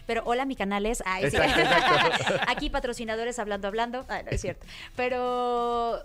pero 0.07 0.23
hola, 0.25 0.45
mi 0.45 0.55
canal 0.55 0.85
es. 0.85 1.03
Ay, 1.05 1.29
sí. 1.29 1.37
Exacto. 1.37 2.35
Aquí 2.47 2.69
patrocinadores 2.69 3.37
hablando, 3.37 3.67
hablando. 3.67 4.05
Ay, 4.09 4.23
no 4.23 4.31
es 4.31 4.41
cierto. 4.41 4.65
Pero 4.95 6.01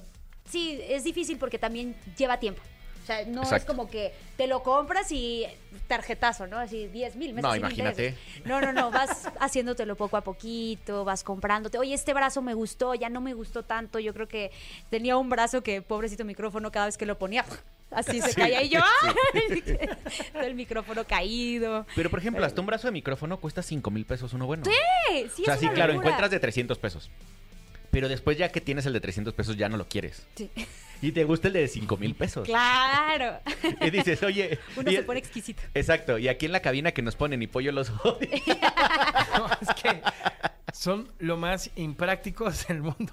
sí, 0.48 0.78
es 0.88 1.04
difícil 1.04 1.38
porque 1.38 1.58
también 1.58 1.96
lleva 2.18 2.38
tiempo. 2.38 2.60
O 3.04 3.06
sea, 3.06 3.22
no 3.26 3.42
es 3.42 3.66
como 3.66 3.90
que 3.90 4.14
te 4.38 4.46
lo 4.46 4.62
compras 4.62 5.12
y 5.12 5.44
tarjetazo, 5.88 6.46
¿no? 6.46 6.58
Así 6.58 6.86
10 6.86 7.16
mil. 7.16 7.34
No, 7.36 7.54
imagínate. 7.54 8.16
No, 8.46 8.62
no, 8.62 8.72
no, 8.72 8.90
vas 8.90 9.28
haciéndotelo 9.40 9.94
poco 9.94 10.16
a 10.16 10.22
poquito, 10.22 11.04
vas 11.04 11.22
comprándote. 11.22 11.76
Oye, 11.76 11.92
este 11.92 12.14
brazo 12.14 12.40
me 12.40 12.54
gustó, 12.54 12.94
ya 12.94 13.10
no 13.10 13.20
me 13.20 13.34
gustó 13.34 13.62
tanto. 13.62 13.98
Yo 13.98 14.14
creo 14.14 14.26
que 14.26 14.52
tenía 14.88 15.18
un 15.18 15.28
brazo 15.28 15.62
que, 15.62 15.82
pobrecito 15.82 16.24
micrófono, 16.24 16.72
cada 16.72 16.86
vez 16.86 16.96
que 16.96 17.04
lo 17.04 17.18
ponía, 17.18 17.44
así 17.90 18.22
se 18.22 18.30
Sí, 18.30 18.36
caía. 18.40 18.62
Y 18.62 18.70
yo, 18.70 18.80
sí. 19.02 19.08
¡ay! 19.34 19.62
Todo 20.32 20.42
el 20.42 20.54
micrófono 20.54 21.04
caído. 21.04 21.84
Pero, 21.94 22.08
por 22.08 22.20
ejemplo, 22.20 22.42
hasta 22.46 22.58
un 22.58 22.66
brazo 22.66 22.88
de 22.88 22.92
micrófono 22.92 23.38
cuesta 23.38 23.62
5 23.62 23.90
mil 23.90 24.06
pesos 24.06 24.32
uno 24.32 24.46
bueno. 24.46 24.64
Sí, 24.64 25.28
sí, 25.36 25.42
o 25.42 25.44
sea, 25.44 25.54
es 25.54 25.60
sí, 25.60 25.66
una 25.66 25.74
claro, 25.74 25.92
encuentras 25.92 26.30
de 26.30 26.40
300 26.40 26.78
pesos. 26.78 27.10
Pero 27.94 28.08
después 28.08 28.36
ya 28.36 28.50
que 28.50 28.60
tienes 28.60 28.84
el 28.86 28.92
de 28.92 29.00
300 29.00 29.32
pesos 29.34 29.56
ya 29.56 29.68
no 29.68 29.76
lo 29.76 29.88
quieres. 29.88 30.26
Sí. 30.34 30.50
Y 31.02 31.12
te 31.12 31.24
gusta 31.24 31.48
el 31.48 31.54
de 31.54 31.68
5 31.68 31.96
mil 31.96 32.14
pesos. 32.14 32.46
Claro. 32.46 33.38
Y 33.80 33.90
dices, 33.90 34.22
oye... 34.22 34.58
Uno 34.76 34.90
y- 34.90 34.96
se 34.96 35.02
pone 35.02 35.18
exquisito. 35.20 35.62
Exacto. 35.74 36.18
Y 36.18 36.28
aquí 36.28 36.46
en 36.46 36.52
la 36.52 36.60
cabina 36.60 36.92
que 36.92 37.02
nos 37.02 37.14
ponen 37.16 37.42
y 37.42 37.46
pollo 37.46 37.72
los 37.72 37.90
odia. 38.04 38.30
No, 39.38 39.46
es 39.60 39.74
que 39.82 40.00
son 40.72 41.08
lo 41.18 41.36
más 41.36 41.70
imprácticos 41.76 42.66
del 42.68 42.82
mundo. 42.82 43.12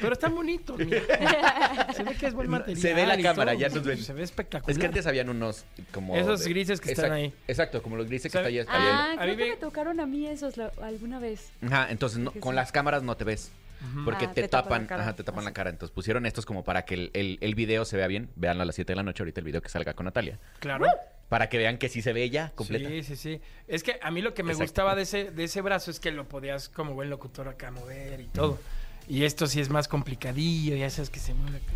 Pero 0.00 0.12
están 0.14 0.34
bonitos, 0.34 0.78
mira. 0.78 1.92
Se 1.94 2.02
ve 2.02 2.14
que 2.16 2.26
es 2.26 2.34
buen 2.34 2.48
material. 2.50 2.78
Se 2.80 2.94
ve 2.94 3.06
la 3.06 3.16
cámara, 3.20 3.52
todo. 3.52 3.60
ya 3.60 3.68
nos 3.68 3.84
ven. 3.84 3.98
Se 3.98 4.12
ve 4.14 4.22
espectacular. 4.22 4.70
Es 4.70 4.78
que 4.78 4.86
antes 4.86 5.06
habían 5.06 5.28
unos 5.28 5.64
como... 5.92 6.16
Esos 6.16 6.46
grises 6.46 6.80
que 6.80 6.92
están 6.92 7.12
ahí. 7.12 7.32
Exacto, 7.48 7.82
como 7.82 7.96
los 7.96 8.06
grises 8.08 8.32
que 8.32 8.38
O 8.38 8.42
sea, 8.42 8.48
están 8.50 8.76
ahí. 8.80 8.88
Ah, 8.88 9.12
a 9.12 9.16
creo 9.22 9.28
mí 9.28 9.36
que 9.36 9.44
me- 9.44 9.50
me 9.50 9.56
tocaron 9.56 10.00
a 10.00 10.06
mí 10.06 10.26
esos 10.26 10.56
la- 10.56 10.72
alguna 10.82 11.18
vez. 11.18 11.50
Ajá, 11.62 11.88
entonces 11.90 12.18
no- 12.18 12.32
con 12.32 12.52
sí. 12.52 12.56
las 12.56 12.72
cámaras 12.72 13.02
no 13.02 13.16
te 13.16 13.24
ves. 13.24 13.52
Porque 14.04 14.26
Ah, 14.26 14.32
te, 14.32 14.42
te 14.42 14.48
tapan 14.48 14.64
tapan, 14.64 14.82
la 14.82 14.88
cara. 14.88 15.02
ajá, 15.02 15.12
te 15.14 15.24
tapan 15.24 15.44
la 15.44 15.52
cara. 15.52 15.70
Entonces 15.70 15.92
pusieron 15.94 16.24
estos 16.26 16.46
como 16.46 16.62
para 16.64 16.84
que 16.84 16.94
el, 16.94 17.10
el, 17.14 17.38
el 17.40 17.54
video 17.54 17.84
se 17.84 17.96
vea 17.96 18.06
bien. 18.06 18.30
Veanlo 18.36 18.62
a 18.62 18.66
las 18.66 18.74
7 18.74 18.92
de 18.92 18.96
la 18.96 19.02
noche 19.02 19.22
ahorita 19.22 19.40
el 19.40 19.44
video 19.44 19.60
que 19.62 19.68
salga 19.68 19.94
con 19.94 20.04
Natalia. 20.04 20.38
Claro. 20.60 20.86
Para 21.28 21.48
que 21.48 21.56
vean 21.58 21.78
que 21.78 21.88
sí 21.88 22.02
se 22.02 22.12
ve 22.12 22.28
ya 22.30 22.50
completa. 22.54 22.88
Sí, 22.90 23.02
sí, 23.02 23.16
sí. 23.16 23.40
Es 23.66 23.82
que 23.82 23.98
a 24.02 24.10
mí 24.10 24.20
lo 24.22 24.34
que 24.34 24.42
me 24.42 24.52
Exacto. 24.52 24.64
gustaba 24.70 24.94
de 24.94 25.02
ese, 25.02 25.30
de 25.30 25.44
ese 25.44 25.60
brazo 25.62 25.90
es 25.90 25.98
que 25.98 26.10
lo 26.12 26.28
podías 26.28 26.68
como 26.68 26.92
buen 26.94 27.08
locutor 27.10 27.48
acá 27.48 27.70
mover 27.70 28.20
y 28.20 28.26
todo. 28.26 28.58
Y 29.08 29.24
esto 29.24 29.46
sí 29.46 29.60
es 29.60 29.68
más 29.70 29.88
complicadillo, 29.88 30.76
ya 30.76 30.90
sabes 30.90 31.08
que 31.10 31.18
se 31.20 31.32
mueve 31.34 31.56
acá. 31.58 31.72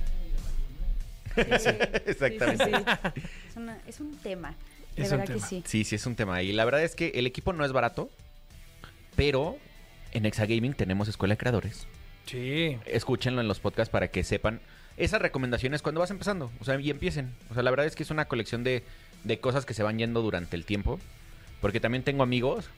Exactamente. 2.06 2.64
Sí, 2.64 2.70
sí, 2.72 2.82
sí. 3.14 3.22
Es, 3.50 3.56
una- 3.56 3.78
es 3.86 4.00
un 4.00 4.16
tema. 4.18 4.54
De 4.96 5.02
Es 5.02 5.10
un 5.12 5.18
verdad 5.18 5.26
que 5.34 5.38
tema. 5.40 5.46
sí. 5.46 5.62
Sí, 5.66 5.84
sí 5.84 5.94
es 5.96 6.06
un 6.06 6.16
tema. 6.16 6.42
Y 6.42 6.52
la 6.52 6.64
verdad 6.64 6.82
es 6.82 6.94
que 6.94 7.08
el 7.14 7.26
equipo 7.26 7.52
no 7.52 7.64
es 7.64 7.72
barato, 7.72 8.08
pero 9.16 9.58
en 10.12 10.24
Exagaming 10.26 10.74
tenemos 10.74 11.08
escuela 11.08 11.34
de 11.34 11.38
creadores. 11.38 11.86
Sí. 12.26 12.78
Escúchenlo 12.86 13.40
en 13.40 13.48
los 13.48 13.60
podcasts 13.60 13.90
para 13.90 14.08
que 14.08 14.24
sepan 14.24 14.60
esas 14.96 15.22
recomendaciones 15.22 15.82
cuando 15.82 16.00
vas 16.00 16.10
empezando. 16.10 16.50
O 16.60 16.64
sea, 16.64 16.78
y 16.80 16.90
empiecen. 16.90 17.32
O 17.50 17.54
sea, 17.54 17.62
la 17.62 17.70
verdad 17.70 17.86
es 17.86 17.94
que 17.94 18.02
es 18.02 18.10
una 18.10 18.26
colección 18.26 18.64
de, 18.64 18.82
de 19.24 19.38
cosas 19.40 19.64
que 19.64 19.74
se 19.74 19.82
van 19.82 19.98
yendo 19.98 20.22
durante 20.22 20.56
el 20.56 20.64
tiempo. 20.64 20.98
Porque 21.60 21.80
también 21.80 22.02
tengo 22.02 22.22
amigos 22.22 22.68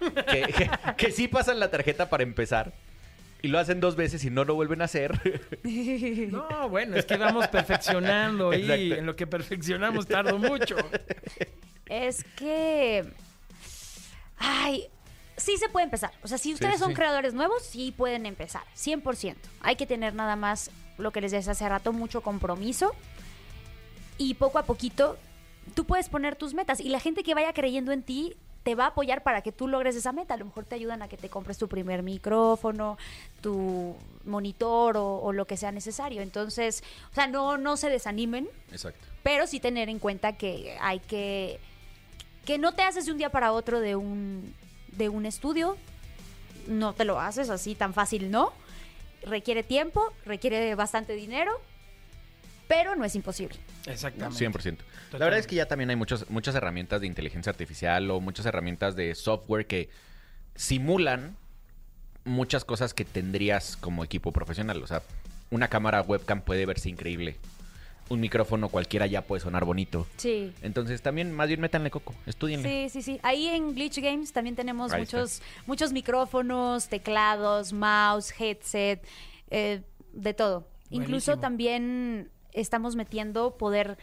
que, 0.00 0.42
que, 0.56 0.70
que 0.96 1.10
sí 1.12 1.28
pasan 1.28 1.60
la 1.60 1.70
tarjeta 1.70 2.10
para 2.10 2.22
empezar. 2.22 2.72
Y 3.44 3.48
lo 3.48 3.58
hacen 3.58 3.80
dos 3.80 3.96
veces 3.96 4.24
y 4.24 4.30
no 4.30 4.44
lo 4.44 4.54
vuelven 4.54 4.82
a 4.82 4.84
hacer. 4.84 5.18
No, 6.30 6.68
bueno, 6.68 6.96
es 6.96 7.04
que 7.06 7.16
vamos 7.16 7.48
perfeccionando 7.48 8.52
y 8.52 8.62
Exacto. 8.62 8.94
en 8.94 9.06
lo 9.06 9.16
que 9.16 9.26
perfeccionamos 9.26 10.06
tardo 10.06 10.38
mucho. 10.38 10.76
Es 11.86 12.24
que. 12.36 13.04
Ay. 14.38 14.88
Sí 15.36 15.56
se 15.56 15.68
puede 15.68 15.84
empezar. 15.84 16.12
O 16.22 16.28
sea, 16.28 16.38
si 16.38 16.52
ustedes 16.52 16.74
sí, 16.74 16.80
son 16.80 16.90
sí. 16.90 16.94
creadores 16.94 17.34
nuevos, 17.34 17.62
sí 17.64 17.92
pueden 17.96 18.26
empezar. 18.26 18.62
100%. 18.76 19.36
Hay 19.60 19.76
que 19.76 19.86
tener 19.86 20.14
nada 20.14 20.36
más, 20.36 20.70
lo 20.98 21.10
que 21.10 21.20
les 21.20 21.32
decía 21.32 21.52
hace 21.52 21.68
rato, 21.68 21.92
mucho 21.92 22.20
compromiso. 22.20 22.92
Y 24.18 24.34
poco 24.34 24.58
a 24.58 24.64
poquito, 24.64 25.16
tú 25.74 25.84
puedes 25.84 26.08
poner 26.08 26.36
tus 26.36 26.54
metas. 26.54 26.80
Y 26.80 26.88
la 26.88 27.00
gente 27.00 27.22
que 27.22 27.34
vaya 27.34 27.52
creyendo 27.52 27.92
en 27.92 28.02
ti 28.02 28.36
te 28.62 28.74
va 28.74 28.84
a 28.84 28.88
apoyar 28.88 29.22
para 29.22 29.42
que 29.42 29.52
tú 29.52 29.68
logres 29.68 29.96
esa 29.96 30.12
meta. 30.12 30.34
A 30.34 30.36
lo 30.36 30.44
mejor 30.44 30.64
te 30.64 30.74
ayudan 30.74 31.02
a 31.02 31.08
que 31.08 31.16
te 31.16 31.28
compres 31.28 31.58
tu 31.58 31.68
primer 31.68 32.02
micrófono, 32.02 32.98
tu 33.40 33.96
monitor 34.24 34.96
o, 34.96 35.16
o 35.16 35.32
lo 35.32 35.46
que 35.46 35.56
sea 35.56 35.72
necesario. 35.72 36.22
Entonces, 36.22 36.84
o 37.10 37.14
sea, 37.14 37.26
no, 37.26 37.58
no 37.58 37.76
se 37.76 37.88
desanimen 37.88 38.48
Exacto. 38.70 39.00
pero 39.22 39.46
sí 39.46 39.60
tener 39.60 39.88
en 39.88 39.98
cuenta 39.98 40.36
que 40.36 40.76
hay 40.80 41.00
que 41.00 41.58
que 42.44 42.58
no 42.58 42.72
te 42.72 42.82
haces 42.82 43.06
de 43.06 43.12
un 43.12 43.18
día 43.18 43.30
para 43.30 43.52
otro 43.52 43.80
de 43.80 43.94
un 43.94 44.54
de 44.92 45.08
un 45.08 45.26
estudio 45.26 45.76
no 46.68 46.92
te 46.92 47.04
lo 47.04 47.20
haces 47.20 47.50
así 47.50 47.74
tan 47.74 47.92
fácil 47.92 48.30
no 48.30 48.52
requiere 49.24 49.62
tiempo, 49.62 50.12
requiere 50.24 50.74
bastante 50.74 51.14
dinero, 51.14 51.60
pero 52.68 52.96
no 52.96 53.04
es 53.04 53.14
imposible. 53.14 53.56
Exactamente. 53.86 54.48
100%. 54.48 54.78
La 55.12 55.18
verdad 55.18 55.38
es 55.38 55.46
que 55.46 55.56
ya 55.56 55.66
también 55.66 55.90
hay 55.90 55.96
muchos, 55.96 56.28
muchas 56.30 56.54
herramientas 56.54 57.00
de 57.00 57.06
inteligencia 57.06 57.50
artificial 57.50 58.10
o 58.10 58.20
muchas 58.20 58.46
herramientas 58.46 58.96
de 58.96 59.14
software 59.14 59.66
que 59.66 59.90
simulan 60.54 61.36
muchas 62.24 62.64
cosas 62.64 62.94
que 62.94 63.04
tendrías 63.04 63.76
como 63.76 64.04
equipo 64.04 64.32
profesional. 64.32 64.82
O 64.82 64.86
sea, 64.86 65.02
una 65.50 65.68
cámara 65.68 66.02
webcam 66.02 66.40
puede 66.40 66.66
verse 66.66 66.88
increíble. 66.88 67.36
Un 68.08 68.20
micrófono 68.20 68.68
cualquiera 68.68 69.06
ya 69.06 69.22
puede 69.22 69.40
sonar 69.40 69.64
bonito. 69.64 70.06
Sí. 70.16 70.52
Entonces 70.62 71.00
también 71.02 71.32
más 71.32 71.48
bien 71.48 71.60
métanle 71.60 71.90
coco, 71.90 72.14
estudienle. 72.26 72.88
Sí, 72.90 72.90
sí, 72.90 73.02
sí. 73.02 73.20
Ahí 73.22 73.46
en 73.48 73.74
Glitch 73.74 73.98
Games 74.00 74.32
también 74.32 74.54
tenemos 74.56 74.92
Ahí 74.92 75.02
está. 75.02 75.18
muchos, 75.18 75.42
muchos 75.66 75.92
micrófonos, 75.92 76.88
teclados, 76.88 77.72
mouse, 77.72 78.32
headset, 78.38 79.02
eh, 79.50 79.82
de 80.12 80.34
todo. 80.34 80.68
Incluso 80.90 81.38
también 81.38 82.30
estamos 82.52 82.96
metiendo 82.96 83.56
poder 83.56 83.96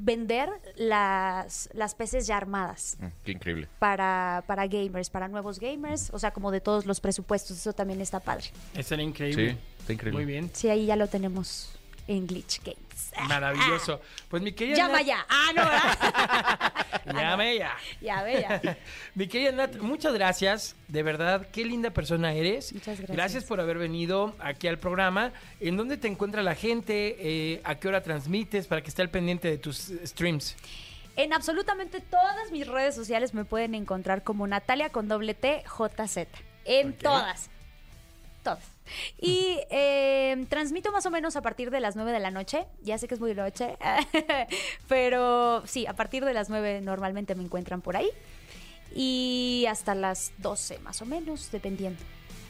vender 0.00 0.48
las, 0.76 1.68
las 1.72 1.94
PCs 1.94 2.26
ya 2.26 2.36
armadas 2.36 2.96
Mm, 3.00 3.06
qué 3.24 3.32
increíble. 3.32 3.68
para, 3.80 4.44
para 4.46 4.66
gamers, 4.66 5.10
para 5.10 5.26
nuevos 5.28 5.58
gamers, 5.58 6.10
o 6.12 6.18
sea, 6.18 6.30
como 6.32 6.50
de 6.52 6.60
todos 6.60 6.86
los 6.86 7.00
presupuestos, 7.00 7.56
eso 7.58 7.72
también 7.72 8.00
está 8.00 8.20
padre. 8.20 8.46
Estaría 8.74 9.04
increíble. 9.04 9.52
Sí, 9.52 9.58
está 9.80 9.92
increíble. 9.92 10.18
Muy 10.24 10.32
bien. 10.32 10.50
Sí, 10.52 10.68
ahí 10.68 10.86
ya 10.86 10.94
lo 10.96 11.08
tenemos 11.08 11.70
en 12.08 12.26
Glitch 12.26 12.60
Games. 12.64 13.12
Maravilloso. 13.28 14.00
Pues 14.28 14.42
mi 14.42 14.52
querida 14.52 14.76
Llama 14.76 14.98
Nat- 15.00 15.06
ya. 15.06 15.26
Ah, 15.28 15.52
no. 17.04 17.12
Llame 17.20 17.56
ya. 18.00 18.22
ve 18.22 18.40
ya. 18.40 18.76
Mi 19.14 19.26
querida 19.26 19.52
Nat, 19.52 19.76
muchas 19.76 20.12
gracias. 20.14 20.76
De 20.88 21.02
verdad, 21.02 21.48
qué 21.52 21.64
linda 21.64 21.90
persona 21.90 22.32
eres. 22.32 22.72
Muchas 22.72 23.00
gracias. 23.00 23.44
por 23.44 23.60
haber 23.60 23.78
venido 23.78 24.34
aquí 24.38 24.68
al 24.68 24.78
programa. 24.78 25.32
¿En 25.60 25.76
dónde 25.76 25.96
te 25.96 26.06
encuentra 26.08 26.42
la 26.42 26.54
gente? 26.54 27.16
Eh, 27.18 27.60
¿A 27.64 27.76
qué 27.76 27.88
hora 27.88 28.02
transmites? 28.02 28.66
Para 28.66 28.82
que 28.82 28.88
esté 28.88 29.02
al 29.02 29.10
pendiente 29.10 29.48
de 29.48 29.58
tus 29.58 29.90
eh, 29.90 30.06
streams. 30.06 30.54
En 31.16 31.32
absolutamente 31.32 32.00
todas 32.00 32.52
mis 32.52 32.66
redes 32.66 32.94
sociales 32.94 33.34
me 33.34 33.44
pueden 33.44 33.74
encontrar 33.74 34.22
como 34.22 34.46
Natalia 34.46 34.90
con 34.90 35.08
doble 35.08 35.34
T 35.34 35.64
JZ. 35.66 36.26
En 36.64 36.92
todas. 36.96 37.50
Todas. 38.44 38.60
Y 39.20 39.60
eh, 39.70 40.46
transmito 40.48 40.92
más 40.92 41.06
o 41.06 41.10
menos 41.10 41.36
a 41.36 41.42
partir 41.42 41.70
de 41.70 41.80
las 41.80 41.96
9 41.96 42.12
de 42.12 42.20
la 42.20 42.30
noche. 42.30 42.66
Ya 42.82 42.98
sé 42.98 43.08
que 43.08 43.14
es 43.14 43.20
muy 43.20 43.34
noche. 43.34 43.76
pero 44.88 45.62
sí, 45.66 45.86
a 45.86 45.94
partir 45.94 46.24
de 46.24 46.32
las 46.34 46.48
9 46.48 46.80
normalmente 46.80 47.34
me 47.34 47.42
encuentran 47.42 47.80
por 47.80 47.96
ahí. 47.96 48.10
Y 48.94 49.66
hasta 49.68 49.94
las 49.94 50.32
12 50.38 50.78
más 50.80 51.02
o 51.02 51.06
menos, 51.06 51.50
dependiendo. 51.50 52.00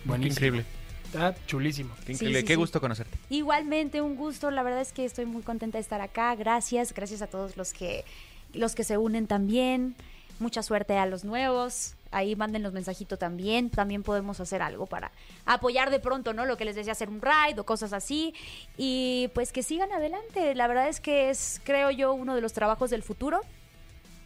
Buenísimo. 0.04 0.32
increíble. 0.32 0.64
Está 1.04 1.34
chulísimo. 1.46 1.94
Qué 2.04 2.12
increíble. 2.12 2.40
sí, 2.40 2.46
qué 2.46 2.52
sí. 2.52 2.56
gusto 2.56 2.80
conocerte. 2.80 3.18
Igualmente, 3.30 4.02
un 4.02 4.14
gusto. 4.14 4.50
La 4.50 4.62
verdad 4.62 4.82
es 4.82 4.92
que 4.92 5.04
estoy 5.04 5.24
muy 5.24 5.42
contenta 5.42 5.78
de 5.78 5.82
estar 5.82 6.00
acá. 6.00 6.34
Gracias. 6.34 6.92
Gracias 6.92 7.22
a 7.22 7.26
todos 7.28 7.56
los 7.56 7.72
que, 7.72 8.04
los 8.52 8.74
que 8.74 8.84
se 8.84 8.98
unen 8.98 9.26
también. 9.26 9.96
Mucha 10.38 10.62
suerte 10.62 10.98
a 10.98 11.06
los 11.06 11.24
nuevos. 11.24 11.94
Ahí 12.10 12.36
manden 12.36 12.62
los 12.62 12.72
mensajitos 12.72 13.18
también. 13.18 13.70
También 13.70 14.02
podemos 14.02 14.40
hacer 14.40 14.62
algo 14.62 14.86
para 14.86 15.12
apoyar 15.44 15.90
de 15.90 16.00
pronto, 16.00 16.32
¿no? 16.32 16.46
Lo 16.46 16.56
que 16.56 16.64
les 16.64 16.76
decía, 16.76 16.92
hacer 16.92 17.08
un 17.08 17.20
ride 17.20 17.60
o 17.60 17.64
cosas 17.64 17.92
así. 17.92 18.34
Y 18.76 19.30
pues 19.34 19.52
que 19.52 19.62
sigan 19.62 19.92
adelante. 19.92 20.54
La 20.54 20.66
verdad 20.66 20.88
es 20.88 21.00
que 21.00 21.30
es, 21.30 21.60
creo 21.64 21.90
yo, 21.90 22.12
uno 22.12 22.34
de 22.34 22.40
los 22.40 22.52
trabajos 22.52 22.90
del 22.90 23.02
futuro. 23.02 23.40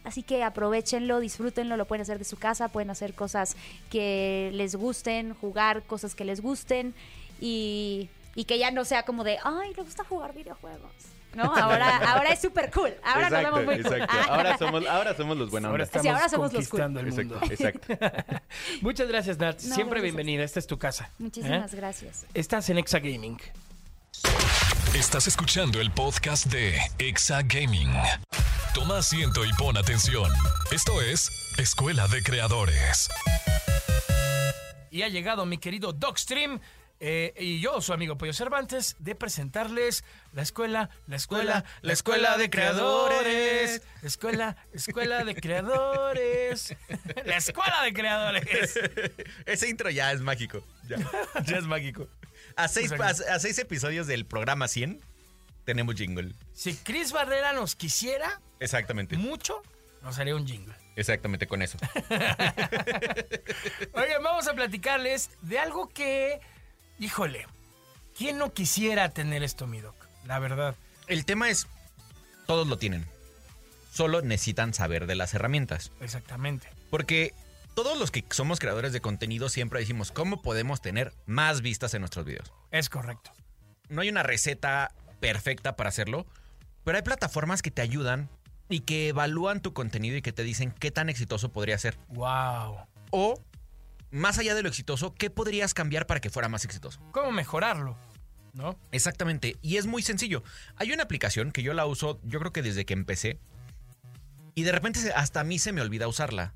Así 0.03 0.21
que 0.21 0.43
aprovechenlo, 0.43 1.19
disfrútenlo, 1.19 1.77
lo 1.77 1.85
pueden 1.85 2.01
hacer 2.01 2.19
de 2.19 2.25
su 2.25 2.37
casa, 2.37 2.67
pueden 2.67 2.89
hacer 2.89 3.13
cosas 3.13 3.55
que 3.89 4.51
les 4.53 4.75
gusten, 4.75 5.33
jugar 5.33 5.83
cosas 5.83 6.13
que 6.13 6.25
les 6.25 6.41
gusten 6.41 6.93
y, 7.39 8.09
y 8.35 8.43
que 8.43 8.59
ya 8.59 8.69
no 8.71 8.83
sea 8.83 9.03
como 9.03 9.23
de, 9.23 9.37
ay, 9.43 9.73
le 9.73 9.83
gusta 9.83 10.03
jugar 10.03 10.33
videojuegos. 10.33 11.12
¿No? 11.33 11.43
Ahora, 11.55 11.97
ahora 12.13 12.29
es 12.33 12.39
súper 12.41 12.69
cool. 12.71 12.93
Ahora 13.03 13.29
nos 13.29 13.39
vemos 13.43 13.65
muy 13.65 13.81
cool. 13.81 13.85
exacto. 13.93 14.15
Ahora 14.31 14.57
somos, 14.57 14.85
ahora 14.85 15.15
somos 15.15 15.37
los 15.37 15.49
buenos. 15.49 15.71
Ahora 15.71 15.85
Sí, 15.85 15.91
estamos 15.97 16.15
ahora 16.15 16.29
somos 16.29 16.53
los 16.53 16.67
conquistando 16.67 16.99
el 16.99 17.07
Exacto, 17.07 17.39
mundo. 17.39 17.53
exacto. 17.53 18.41
Muchas 18.81 19.07
gracias, 19.07 19.37
Nat. 19.39 19.55
No, 19.55 19.75
Siempre 19.75 19.99
gracias. 19.99 20.03
bienvenida. 20.03 20.43
Esta 20.43 20.59
es 20.59 20.67
tu 20.67 20.77
casa. 20.77 21.09
Muchísimas 21.19 21.73
¿Eh? 21.73 21.77
gracias. 21.77 22.25
Estás 22.33 22.69
en 22.69 22.77
Exa 22.77 22.99
Gaming. 22.99 23.39
Estás 24.95 25.27
escuchando 25.27 25.81
el 25.81 25.91
podcast 25.91 26.45
de 26.47 26.77
Exa 26.99 27.41
Gaming. 27.43 27.91
Toma 28.75 28.99
asiento 28.99 29.43
y 29.43 29.51
pon 29.53 29.75
atención. 29.77 30.31
Esto 30.71 31.01
es 31.01 31.29
Escuela 31.57 32.07
de 32.07 32.21
Creadores. 32.21 33.09
Y 34.91 35.01
ha 35.01 35.07
llegado 35.09 35.45
mi 35.45 35.57
querido 35.57 35.93
Dogstream. 35.93 36.59
Eh, 37.05 37.33
y 37.37 37.59
yo, 37.59 37.81
su 37.81 37.91
amigo 37.91 38.17
Pollo 38.17 38.31
Cervantes, 38.31 38.95
de 38.99 39.13
presentarles 39.13 40.05
la 40.31 40.41
escuela, 40.41 40.89
la 41.05 41.17
escuela, 41.17 41.65
la 41.81 41.91
escuela 41.91 42.37
de 42.37 42.49
creadores. 42.49 43.81
Escuela, 44.01 44.55
escuela 44.71 45.25
de 45.25 45.35
creadores. 45.35 46.73
La 47.25 47.35
escuela 47.35 47.83
de 47.83 47.93
creadores. 47.93 48.79
Ese 49.45 49.67
intro 49.67 49.89
ya 49.89 50.13
es 50.13 50.21
mágico. 50.21 50.65
Ya, 50.87 50.95
ya 51.45 51.57
es 51.57 51.65
mágico. 51.65 52.07
A 52.55 52.69
seis, 52.69 52.93
a, 52.93 53.05
a 53.05 53.39
seis 53.39 53.59
episodios 53.59 54.07
del 54.07 54.25
programa 54.25 54.69
100 54.69 55.01
tenemos 55.65 55.95
jingle. 55.95 56.33
Si 56.53 56.73
Chris 56.73 57.11
Barrera 57.11 57.51
nos 57.51 57.75
quisiera 57.75 58.39
Exactamente. 58.61 59.17
mucho, 59.17 59.61
nos 60.01 60.17
haría 60.19 60.37
un 60.37 60.47
jingle. 60.47 60.73
Exactamente 60.95 61.47
con 61.47 61.61
eso. 61.61 61.77
Oigan, 63.93 64.23
vamos 64.23 64.47
a 64.47 64.53
platicarles 64.53 65.29
de 65.41 65.59
algo 65.59 65.89
que, 65.89 66.39
híjole, 66.99 67.47
¿quién 68.17 68.37
no 68.37 68.53
quisiera 68.53 69.09
tener 69.09 69.43
esto, 69.43 69.67
mi 69.67 69.81
doc? 69.81 69.95
La 70.25 70.39
verdad. 70.39 70.75
El 71.07 71.25
tema 71.25 71.49
es, 71.49 71.67
todos 72.45 72.67
lo 72.67 72.77
tienen. 72.77 73.05
Solo 73.91 74.21
necesitan 74.21 74.73
saber 74.73 75.05
de 75.05 75.15
las 75.15 75.33
herramientas. 75.33 75.91
Exactamente. 75.99 76.67
Porque 76.89 77.33
todos 77.75 77.97
los 77.97 78.11
que 78.11 78.23
somos 78.31 78.59
creadores 78.59 78.93
de 78.93 79.01
contenido 79.01 79.49
siempre 79.49 79.79
decimos 79.79 80.11
cómo 80.11 80.41
podemos 80.41 80.81
tener 80.81 81.13
más 81.25 81.61
vistas 81.61 81.93
en 81.93 82.01
nuestros 82.01 82.25
videos. 82.25 82.51
Es 82.71 82.89
correcto. 82.89 83.31
No 83.89 84.01
hay 84.01 84.09
una 84.09 84.23
receta 84.23 84.91
perfecta 85.19 85.75
para 85.75 85.89
hacerlo, 85.89 86.25
pero 86.83 86.97
hay 86.97 87.03
plataformas 87.03 87.61
que 87.61 87.71
te 87.71 87.81
ayudan 87.81 88.29
y 88.69 88.81
que 88.81 89.09
evalúan 89.09 89.61
tu 89.61 89.73
contenido 89.73 90.17
y 90.17 90.21
que 90.21 90.33
te 90.33 90.43
dicen 90.43 90.71
qué 90.71 90.91
tan 90.91 91.09
exitoso 91.09 91.49
podría 91.49 91.77
ser. 91.77 91.97
Wow. 92.09 92.77
O, 93.11 93.39
más 94.13 94.37
allá 94.37 94.55
de 94.55 94.61
lo 94.61 94.69
exitoso, 94.69 95.13
qué 95.15 95.29
podrías 95.29 95.73
cambiar 95.73 96.07
para 96.07 96.21
que 96.21 96.29
fuera 96.29 96.47
más 96.47 96.63
exitoso. 96.65 96.99
¿Cómo 97.11 97.31
mejorarlo? 97.31 97.97
¿No? 98.53 98.77
Exactamente, 98.91 99.57
y 99.61 99.77
es 99.77 99.87
muy 99.87 100.03
sencillo. 100.03 100.43
Hay 100.75 100.91
una 100.91 101.03
aplicación 101.03 101.51
que 101.51 101.63
yo 101.63 101.73
la 101.73 101.87
uso, 101.87 102.19
yo 102.23 102.39
creo 102.39 102.53
que 102.53 102.61
desde 102.61 102.85
que 102.85 102.93
empecé, 102.93 103.39
y 104.55 104.63
de 104.63 104.71
repente 104.71 105.11
hasta 105.13 105.39
a 105.39 105.43
mí 105.43 105.57
se 105.57 105.73
me 105.73 105.81
olvida 105.81 106.07
usarla. 106.07 106.53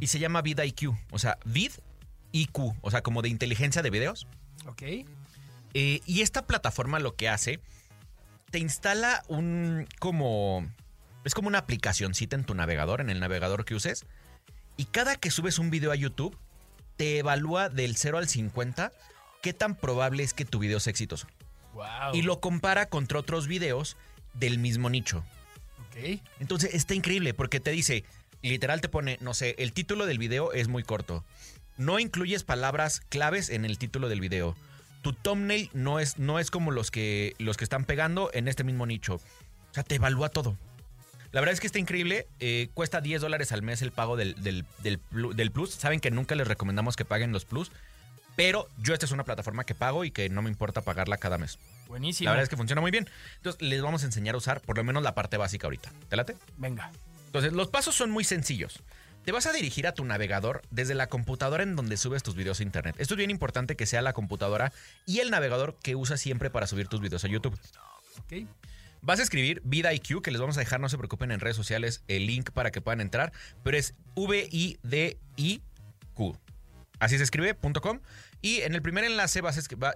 Y 0.00 0.08
se 0.08 0.18
llama 0.18 0.42
VidIQ, 0.42 0.94
o 1.10 1.18
sea, 1.18 1.38
Vid 1.46 1.72
IQ, 2.32 2.74
o 2.82 2.90
sea, 2.90 3.02
como 3.02 3.22
de 3.22 3.30
inteligencia 3.30 3.80
de 3.80 3.88
videos. 3.88 4.26
Ok. 4.66 4.82
Eh, 4.82 6.00
y 6.04 6.20
esta 6.20 6.46
plataforma 6.46 6.98
lo 6.98 7.16
que 7.16 7.30
hace, 7.30 7.60
te 8.50 8.58
instala 8.58 9.22
un 9.28 9.88
como... 9.98 10.66
Es 11.24 11.34
como 11.34 11.48
una 11.48 11.58
aplicacioncita 11.58 12.36
en 12.36 12.44
tu 12.44 12.54
navegador, 12.54 13.00
en 13.00 13.08
el 13.08 13.20
navegador 13.20 13.64
que 13.64 13.74
uses. 13.74 14.04
Y 14.76 14.86
cada 14.86 15.16
que 15.16 15.30
subes 15.30 15.58
un 15.58 15.70
video 15.70 15.92
a 15.92 15.94
YouTube, 15.94 16.36
te 16.96 17.18
evalúa 17.18 17.68
del 17.68 17.96
0 17.96 18.18
al 18.18 18.28
50 18.28 18.92
qué 19.42 19.52
tan 19.52 19.74
probable 19.74 20.22
es 20.22 20.32
que 20.32 20.44
tu 20.44 20.58
video 20.58 20.80
sea 20.80 20.92
exitoso. 20.92 21.26
Wow. 21.74 22.14
Y 22.14 22.22
lo 22.22 22.40
compara 22.40 22.86
contra 22.86 23.18
otros 23.18 23.46
videos 23.46 23.96
del 24.34 24.58
mismo 24.58 24.88
nicho. 24.88 25.24
Ok. 25.88 26.20
Entonces 26.40 26.74
está 26.74 26.94
increíble 26.94 27.34
porque 27.34 27.60
te 27.60 27.70
dice, 27.70 28.04
literal 28.40 28.80
te 28.80 28.88
pone, 28.88 29.18
no 29.20 29.34
sé, 29.34 29.54
el 29.58 29.72
título 29.72 30.06
del 30.06 30.18
video 30.18 30.52
es 30.52 30.68
muy 30.68 30.82
corto. 30.82 31.24
No 31.76 31.98
incluyes 31.98 32.44
palabras 32.44 33.02
claves 33.08 33.50
en 33.50 33.64
el 33.64 33.78
título 33.78 34.08
del 34.08 34.20
video. 34.20 34.56
Tu 35.02 35.12
thumbnail 35.12 35.70
no 35.72 35.98
es, 35.98 36.18
no 36.18 36.38
es 36.38 36.50
como 36.50 36.70
los 36.70 36.90
que, 36.90 37.34
los 37.38 37.56
que 37.56 37.64
están 37.64 37.84
pegando 37.84 38.30
en 38.32 38.46
este 38.46 38.62
mismo 38.62 38.86
nicho. 38.86 39.14
O 39.14 39.74
sea, 39.74 39.82
te 39.82 39.96
evalúa 39.96 40.28
todo. 40.28 40.56
La 41.32 41.40
verdad 41.40 41.54
es 41.54 41.60
que 41.60 41.66
está 41.66 41.78
increíble. 41.78 42.26
eh, 42.40 42.68
cuesta 42.74 43.00
10 43.00 43.20
dólares 43.22 43.52
al 43.52 43.62
mes 43.62 43.82
el 43.82 43.90
pago 43.90 44.16
del, 44.16 44.34
del- 44.42 44.64
del 44.82 45.00
plu- 45.02 45.34
del 45.34 45.50
Plus. 45.50 45.70
Saben 45.72 45.98
que 46.00 46.10
nunca 46.10 46.34
les 46.34 46.46
recomendamos 46.46 46.94
que 46.96 47.04
paguen 47.04 47.32
los 47.32 47.44
Plus. 47.44 47.72
Pero 48.36 48.66
yo 48.78 48.94
esta 48.94 49.04
es 49.04 49.12
una 49.12 49.24
plataforma 49.24 49.64
que 49.64 49.74
pago 49.74 50.04
y 50.04 50.10
que 50.10 50.28
no 50.30 50.40
me 50.40 50.48
importa 50.48 50.80
pagarla 50.80 51.18
cada 51.18 51.36
mes. 51.36 51.58
Buenísimo. 51.88 52.26
La 52.26 52.30
verdad 52.32 52.44
es 52.44 52.48
que 52.48 52.56
funciona 52.56 52.80
muy 52.80 52.90
bien. 52.90 53.08
Entonces 53.36 53.60
les 53.60 53.82
vamos 53.82 54.02
a 54.02 54.06
enseñar 54.06 54.34
a 54.34 54.38
usar 54.38 54.60
por 54.62 54.76
lo 54.78 54.84
menos 54.84 55.02
la 55.02 55.14
parte 55.14 55.36
básica 55.36 55.66
ahorita. 55.66 55.90
¿Te 56.08 56.16
late? 56.16 56.36
Venga. 56.56 56.90
Entonces, 57.26 57.52
los 57.52 57.68
pasos 57.68 57.94
son 57.94 58.10
muy 58.10 58.24
sencillos. 58.24 58.80
Te 59.24 59.32
vas 59.32 59.46
a 59.46 59.52
dirigir 59.52 59.86
a 59.86 59.92
tu 59.92 60.04
navegador 60.04 60.62
desde 60.70 60.94
la 60.94 61.06
computadora 61.08 61.62
en 61.62 61.76
donde 61.76 61.96
subes 61.96 62.22
tus 62.22 62.34
videos 62.34 62.60
a 62.60 62.62
internet. 62.62 62.94
Esto 62.98 63.14
es 63.14 63.18
bien 63.18 63.30
importante 63.30 63.76
que 63.76 63.86
sea 63.86 64.02
la 64.02 64.12
computadora 64.14 64.72
y 65.06 65.20
el 65.20 65.30
navegador 65.30 65.76
que 65.82 65.94
usas 65.94 66.20
siempre 66.20 66.50
para 66.50 66.66
subir 66.66 66.88
tus 66.88 67.00
videos 67.00 67.24
a 67.24 67.28
YouTube. 67.28 67.58
Ok. 68.18 68.48
Vas 69.04 69.18
a 69.18 69.24
escribir 69.24 69.60
VidIQ, 69.64 70.22
que 70.22 70.30
les 70.30 70.40
vamos 70.40 70.56
a 70.56 70.60
dejar, 70.60 70.80
no 70.80 70.88
se 70.88 70.96
preocupen 70.96 71.32
en 71.32 71.40
redes 71.40 71.56
sociales, 71.56 72.04
el 72.06 72.26
link 72.26 72.50
para 72.52 72.70
que 72.70 72.80
puedan 72.80 73.00
entrar, 73.00 73.32
pero 73.64 73.76
es 73.76 73.94
V-I-D-I-Q. 74.14 75.62
Así 77.00 77.18
se 77.18 77.24
escribe, 77.24 77.54
punto 77.54 77.80
.com. 77.80 77.98
Y 78.42 78.60
en 78.60 78.74
el 78.76 78.82
primer 78.82 79.02
enlace 79.02 79.40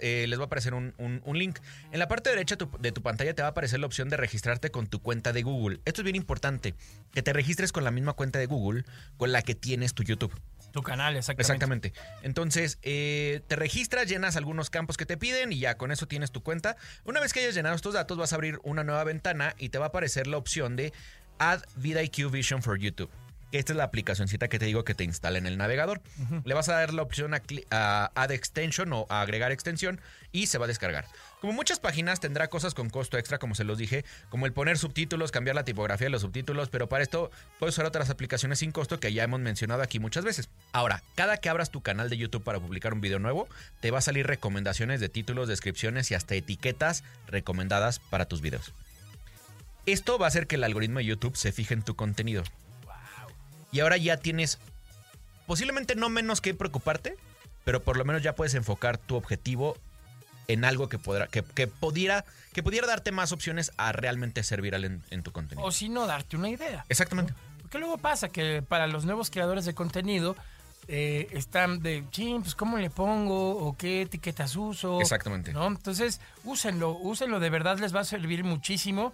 eh, 0.00 0.26
les 0.28 0.38
va 0.38 0.42
a 0.42 0.46
aparecer 0.46 0.74
un, 0.74 0.92
un- 0.98 1.38
link. 1.38 1.58
En 1.92 2.00
la 2.00 2.08
parte 2.08 2.30
derecha 2.30 2.56
de 2.80 2.92
tu 2.92 3.00
pantalla 3.02 3.32
te 3.32 3.42
va 3.42 3.48
a 3.48 3.50
aparecer 3.52 3.78
la 3.78 3.86
opción 3.86 4.08
de 4.08 4.16
registrarte 4.16 4.70
con 4.70 4.88
tu 4.88 5.00
cuenta 5.00 5.32
de 5.32 5.42
Google. 5.42 5.80
Esto 5.84 6.00
es 6.00 6.04
bien 6.04 6.16
importante, 6.16 6.74
que 7.12 7.22
te 7.22 7.32
registres 7.32 7.70
con 7.70 7.84
la 7.84 7.92
misma 7.92 8.14
cuenta 8.14 8.40
de 8.40 8.46
Google 8.46 8.84
con 9.16 9.30
la 9.30 9.42
que 9.42 9.54
tienes 9.54 9.94
tu 9.94 10.02
YouTube. 10.02 10.32
Tu 10.76 10.82
canal, 10.82 11.16
exactamente. 11.16 11.40
Exactamente. 11.40 11.92
Entonces, 12.20 12.78
eh, 12.82 13.40
te 13.46 13.56
registras, 13.56 14.06
llenas 14.10 14.36
algunos 14.36 14.68
campos 14.68 14.98
que 14.98 15.06
te 15.06 15.16
piden 15.16 15.50
y 15.50 15.58
ya 15.58 15.78
con 15.78 15.90
eso 15.90 16.06
tienes 16.06 16.32
tu 16.32 16.42
cuenta. 16.42 16.76
Una 17.06 17.18
vez 17.18 17.32
que 17.32 17.40
hayas 17.40 17.54
llenado 17.54 17.74
estos 17.74 17.94
datos, 17.94 18.18
vas 18.18 18.34
a 18.34 18.36
abrir 18.36 18.58
una 18.62 18.84
nueva 18.84 19.02
ventana 19.02 19.54
y 19.56 19.70
te 19.70 19.78
va 19.78 19.86
a 19.86 19.88
aparecer 19.88 20.26
la 20.26 20.36
opción 20.36 20.76
de 20.76 20.92
Add 21.38 21.62
VidIQ 21.76 22.30
Vision 22.30 22.62
for 22.62 22.78
YouTube. 22.78 23.10
Que 23.50 23.58
esta 23.58 23.72
es 23.72 23.76
la 23.76 23.84
aplicacioncita 23.84 24.48
que 24.48 24.58
te 24.58 24.66
digo 24.66 24.84
que 24.84 24.94
te 24.94 25.04
instala 25.04 25.38
en 25.38 25.46
el 25.46 25.56
navegador. 25.56 26.00
Le 26.44 26.54
vas 26.54 26.68
a 26.68 26.74
dar 26.74 26.92
la 26.92 27.02
opción 27.02 27.32
a, 27.34 27.42
a 27.70 28.10
Add 28.14 28.32
Extension 28.32 28.92
o 28.92 29.06
a 29.08 29.20
agregar 29.20 29.52
extensión 29.52 30.00
y 30.32 30.46
se 30.46 30.58
va 30.58 30.64
a 30.64 30.68
descargar. 30.68 31.06
Como 31.40 31.52
muchas 31.52 31.80
páginas 31.80 32.18
tendrá 32.18 32.48
cosas 32.48 32.74
con 32.74 32.90
costo 32.90 33.18
extra, 33.18 33.38
como 33.38 33.54
se 33.54 33.64
los 33.64 33.78
dije, 33.78 34.04
como 34.30 34.46
el 34.46 34.52
poner 34.52 34.78
subtítulos, 34.78 35.30
cambiar 35.30 35.54
la 35.54 35.64
tipografía 35.64 36.06
de 36.06 36.10
los 36.10 36.22
subtítulos, 36.22 36.70
pero 36.70 36.88
para 36.88 37.02
esto 37.02 37.30
puedes 37.58 37.74
usar 37.74 37.86
otras 37.86 38.10
aplicaciones 38.10 38.58
sin 38.58 38.72
costo 38.72 38.98
que 38.98 39.12
ya 39.12 39.22
hemos 39.22 39.40
mencionado 39.40 39.82
aquí 39.82 40.00
muchas 40.00 40.24
veces. 40.24 40.48
Ahora, 40.72 41.02
cada 41.14 41.36
que 41.36 41.48
abras 41.48 41.70
tu 41.70 41.82
canal 41.82 42.10
de 42.10 42.16
YouTube 42.16 42.42
para 42.42 42.58
publicar 42.58 42.94
un 42.94 43.00
video 43.00 43.18
nuevo, 43.18 43.48
te 43.80 43.90
va 43.90 43.98
a 43.98 44.02
salir 44.02 44.26
recomendaciones 44.26 45.00
de 45.00 45.08
títulos, 45.08 45.46
descripciones 45.46 46.10
y 46.10 46.14
hasta 46.14 46.34
etiquetas 46.34 47.04
recomendadas 47.28 47.98
para 47.98 48.26
tus 48.26 48.40
videos. 48.40 48.72
Esto 49.86 50.18
va 50.18 50.26
a 50.26 50.28
hacer 50.28 50.46
que 50.46 50.56
el 50.56 50.64
algoritmo 50.64 50.98
de 50.98 51.04
YouTube 51.04 51.36
se 51.36 51.52
fije 51.52 51.74
en 51.74 51.82
tu 51.82 51.94
contenido. 51.94 52.42
Y 53.72 53.80
ahora 53.80 53.96
ya 53.96 54.16
tienes 54.16 54.58
posiblemente 55.46 55.94
no 55.94 56.08
menos 56.08 56.40
que 56.40 56.54
preocuparte, 56.54 57.16
pero 57.64 57.82
por 57.82 57.96
lo 57.96 58.04
menos 58.04 58.22
ya 58.22 58.34
puedes 58.34 58.54
enfocar 58.54 58.98
tu 58.98 59.16
objetivo 59.16 59.76
en 60.48 60.64
algo 60.64 60.88
que, 60.88 60.98
podrá, 60.98 61.26
que, 61.26 61.42
que 61.42 61.66
pudiera, 61.66 62.24
que 62.52 62.62
pudiera 62.62 62.86
darte 62.86 63.12
más 63.12 63.32
opciones 63.32 63.72
a 63.76 63.92
realmente 63.92 64.42
ser 64.42 64.62
viral 64.62 64.84
en, 64.84 65.02
en 65.10 65.22
tu 65.22 65.32
contenido. 65.32 65.66
O 65.66 65.72
si 65.72 65.88
no, 65.88 66.06
darte 66.06 66.36
una 66.36 66.48
idea. 66.48 66.84
Exactamente. 66.88 67.34
Porque 67.62 67.78
luego 67.78 67.98
pasa 67.98 68.28
que 68.28 68.62
para 68.62 68.86
los 68.86 69.04
nuevos 69.04 69.30
creadores 69.30 69.64
de 69.64 69.74
contenido 69.74 70.36
eh, 70.88 71.26
están 71.32 71.80
de, 71.80 72.04
ching, 72.10 72.42
pues 72.42 72.54
¿cómo 72.54 72.78
le 72.78 72.90
pongo? 72.90 73.58
¿O 73.58 73.76
qué 73.76 74.02
etiquetas 74.02 74.54
uso? 74.54 75.00
Exactamente. 75.00 75.52
¿No? 75.52 75.66
Entonces, 75.66 76.20
úsenlo, 76.44 76.92
úsenlo, 76.92 77.40
de 77.40 77.50
verdad 77.50 77.78
les 77.78 77.94
va 77.94 78.00
a 78.00 78.04
servir 78.04 78.44
muchísimo. 78.44 79.12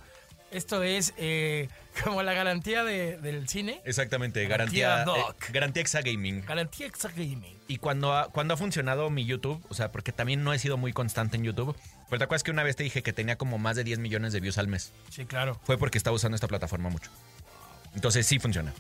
Esto 0.53 0.83
es 0.83 1.15
eh, 1.17 1.69
como 2.05 2.23
la 2.23 2.33
garantía 2.35 2.85
de- 2.85 3.17
del 3.19 3.49
cine. 3.49 3.81
Exactamente, 3.85 4.47
Garantía 4.47 4.89
garantía, 4.89 5.23
Doc. 5.25 5.43
eh, 5.43 5.53
garantía 5.53 5.83
Exa 5.83 6.01
Gaming. 6.03 6.45
Garantía. 6.45 6.91
Y 7.69 7.79
cuando 7.79 8.15
ha, 8.15 8.29
cuando 8.29 8.55
ha 8.55 8.57
funcionado 8.57 9.09
mi 9.11 9.25
YouTube, 9.25 9.65
o 9.69 9.75
sea, 9.75 9.91
porque 9.91 10.13
también 10.13 10.45
no 10.45 10.53
he 10.53 10.59
sido 10.59 10.77
muy 10.77 10.93
constante 10.93 11.37
en 11.37 11.45
YouTube, 11.45 11.77
pero 12.09 12.19
te 12.19 12.25
acuerdas 12.25 12.43
que 12.43 12.51
una 12.51 12.63
vez 12.63 12.77
te 12.77 12.83
dije 12.83 13.03
que 13.03 13.13
tenía 13.13 13.37
como 13.37 13.59
más 13.59 13.77
de 13.77 13.85
10 13.85 13.99
millones 13.99 14.33
de 14.33 14.41
views 14.41 14.59
al 14.59 14.69
mes. 14.69 14.93
Sí, 15.11 15.25
claro. 15.25 15.59
Fue 15.65 15.79
porque 15.79 15.97
estaba 15.99 16.15
usando 16.17 16.35
esta 16.35 16.49
plataforma 16.49 16.91
mucho. 16.91 17.11
Entonces 17.95 18.27
sí 18.27 18.39
funciona. 18.39 18.73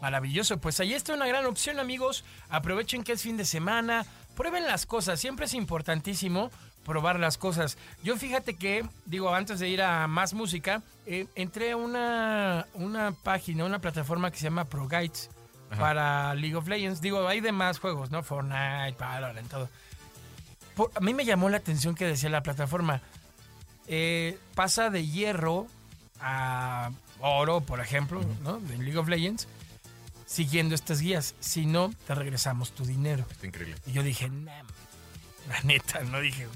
Maravilloso, 0.00 0.58
pues 0.58 0.80
ahí 0.80 0.94
está 0.94 1.12
una 1.14 1.26
gran 1.26 1.44
opción 1.44 1.78
amigos. 1.78 2.24
Aprovechen 2.48 3.04
que 3.04 3.12
es 3.12 3.22
fin 3.22 3.36
de 3.36 3.44
semana, 3.44 4.06
prueben 4.34 4.66
las 4.66 4.86
cosas, 4.86 5.20
siempre 5.20 5.44
es 5.46 5.52
importantísimo 5.54 6.50
probar 6.84 7.20
las 7.20 7.38
cosas. 7.38 7.76
Yo 8.02 8.16
fíjate 8.16 8.54
que, 8.54 8.84
digo, 9.06 9.34
antes 9.34 9.60
de 9.60 9.68
ir 9.68 9.82
a 9.82 10.06
más 10.06 10.32
música, 10.34 10.82
eh, 11.06 11.26
entré 11.34 11.72
a 11.72 11.76
una, 11.76 12.66
una 12.74 13.12
página, 13.12 13.64
una 13.64 13.78
plataforma 13.78 14.30
que 14.30 14.38
se 14.38 14.44
llama 14.44 14.64
Pro 14.64 14.88
Guides 14.88 15.30
para 15.78 16.34
League 16.34 16.56
of 16.56 16.66
Legends. 16.66 17.00
Digo, 17.00 17.28
hay 17.28 17.40
demás 17.40 17.78
juegos, 17.78 18.10
¿no? 18.10 18.22
Fortnite, 18.22 18.96
Valorant, 18.98 19.48
todo. 19.48 19.68
Por- 20.74 20.90
a 20.94 21.00
mí 21.00 21.14
me 21.14 21.24
llamó 21.24 21.48
la 21.48 21.58
atención 21.58 21.94
que 21.94 22.06
decía 22.06 22.28
la 22.30 22.42
plataforma, 22.42 23.02
eh, 23.86 24.38
pasa 24.54 24.90
de 24.90 25.06
hierro 25.06 25.66
a 26.20 26.90
oro, 27.20 27.60
por 27.60 27.80
ejemplo, 27.80 28.20
¿no? 28.42 28.58
De 28.60 28.78
League 28.78 28.98
of 28.98 29.08
Legends, 29.08 29.46
siguiendo 30.26 30.74
estas 30.74 31.00
guías. 31.00 31.34
Si 31.40 31.66
no, 31.66 31.92
te 32.06 32.14
regresamos 32.14 32.72
tu 32.72 32.84
dinero. 32.84 33.24
Está 33.30 33.46
increíble. 33.46 33.76
Y 33.86 33.92
yo 33.92 34.02
dije, 34.02 34.28
"Nah, 34.28 34.62
la 35.50 35.60
neta, 35.62 36.00
no 36.04 36.20
dije. 36.20 36.46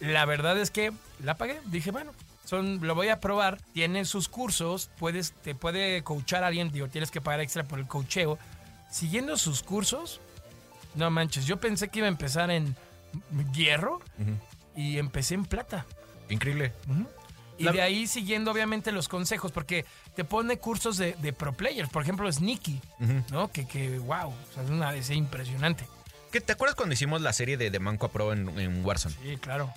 La 0.00 0.24
verdad 0.26 0.58
es 0.58 0.70
que 0.70 0.92
la 1.22 1.36
pagué. 1.36 1.60
Dije, 1.66 1.90
bueno, 1.90 2.12
son, 2.44 2.80
lo 2.86 2.94
voy 2.94 3.08
a 3.08 3.20
probar. 3.20 3.58
Tiene 3.72 4.04
sus 4.04 4.28
cursos, 4.28 4.90
puedes, 4.98 5.32
te 5.32 5.54
puede 5.54 6.02
coachar 6.02 6.44
a 6.44 6.48
alguien, 6.48 6.70
digo, 6.70 6.88
tienes 6.88 7.10
que 7.10 7.20
pagar 7.20 7.40
extra 7.40 7.64
por 7.64 7.78
el 7.78 7.86
coacheo. 7.86 8.38
Siguiendo 8.90 9.36
sus 9.36 9.62
cursos, 9.62 10.20
no 10.94 11.10
manches, 11.10 11.46
yo 11.46 11.58
pensé 11.58 11.88
que 11.88 12.00
iba 12.00 12.06
a 12.06 12.10
empezar 12.10 12.50
en 12.50 12.76
hierro 13.52 14.00
y 14.76 14.98
empecé 14.98 15.34
en 15.34 15.44
plata. 15.44 15.86
Increíble. 16.28 16.72
Y 17.58 17.64
La- 17.64 17.72
de 17.72 17.82
ahí 17.82 18.06
siguiendo 18.06 18.50
obviamente 18.50 18.90
los 18.92 19.08
consejos, 19.08 19.52
porque 19.52 19.84
te 20.16 20.24
pone 20.24 20.58
cursos 20.58 20.96
de, 20.96 21.12
de 21.14 21.32
pro 21.32 21.52
players, 21.52 21.88
por 21.88 22.02
ejemplo 22.02 22.30
Sneaky, 22.30 22.80
¿no? 23.30 23.50
Que, 23.52 23.66
que 23.66 23.98
wow, 24.00 24.28
o 24.30 24.54
sea, 24.54 24.62
es 24.64 24.70
una 24.70 24.94
es 24.94 25.10
impresionante. 25.10 25.86
¿Qué, 26.34 26.40
¿Te 26.40 26.50
acuerdas 26.50 26.74
cuando 26.74 26.94
hicimos 26.94 27.20
la 27.20 27.32
serie 27.32 27.56
de, 27.56 27.70
de 27.70 27.78
Manco 27.78 28.06
a 28.06 28.10
Pro 28.10 28.32
en, 28.32 28.58
en 28.58 28.84
Warzone? 28.84 29.14
Sí, 29.22 29.36
claro. 29.36 29.72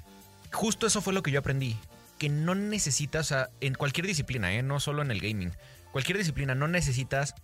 Justo 0.52 0.88
eso 0.88 1.04
fue 1.04 1.14
lo 1.14 1.22
que 1.22 1.30
yo 1.30 1.38
aprendí. 1.38 1.78
Que 2.18 2.30
no 2.30 2.56
necesitas, 2.56 3.28
o 3.28 3.30
sea, 3.30 3.50
en 3.62 3.76
cualquier 3.76 4.08
disciplina, 4.08 4.52
¿eh? 4.52 4.64
no 4.64 4.80
solo 4.80 5.04
en 5.04 5.12
el 5.12 5.22
gaming, 5.22 5.52
cualquier 5.92 6.18
disciplina, 6.18 6.56
no 6.56 6.68
necesitas 6.68 7.36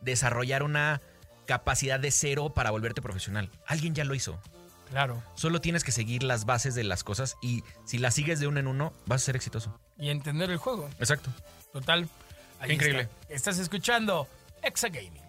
desarrollar 0.00 0.64
una 0.64 1.00
capacidad 1.46 2.00
de 2.00 2.10
cero 2.10 2.52
para 2.52 2.72
volverte 2.72 3.00
profesional. 3.00 3.48
Alguien 3.64 3.94
ya 3.94 4.02
lo 4.02 4.16
hizo. 4.16 4.40
Claro. 4.90 5.22
Solo 5.36 5.60
tienes 5.60 5.84
que 5.84 5.92
seguir 5.92 6.24
las 6.24 6.44
bases 6.44 6.74
de 6.74 6.82
las 6.82 7.04
cosas 7.04 7.36
y 7.40 7.62
si 7.84 7.98
las 7.98 8.14
sigues 8.16 8.40
de 8.40 8.48
uno 8.48 8.58
en 8.58 8.66
uno, 8.66 8.92
vas 9.06 9.22
a 9.22 9.26
ser 9.26 9.36
exitoso. 9.36 9.78
Y 9.98 10.10
entender 10.10 10.50
el 10.50 10.56
juego. 10.56 10.90
Exacto. 10.98 11.30
Total. 11.72 12.08
ahí 12.58 12.70
Qué 12.70 12.74
increíble. 12.74 13.02
está. 13.02 13.34
Estás 13.34 13.58
escuchando 13.60 14.26
Exa 14.64 14.88
Gaming. 14.88 15.22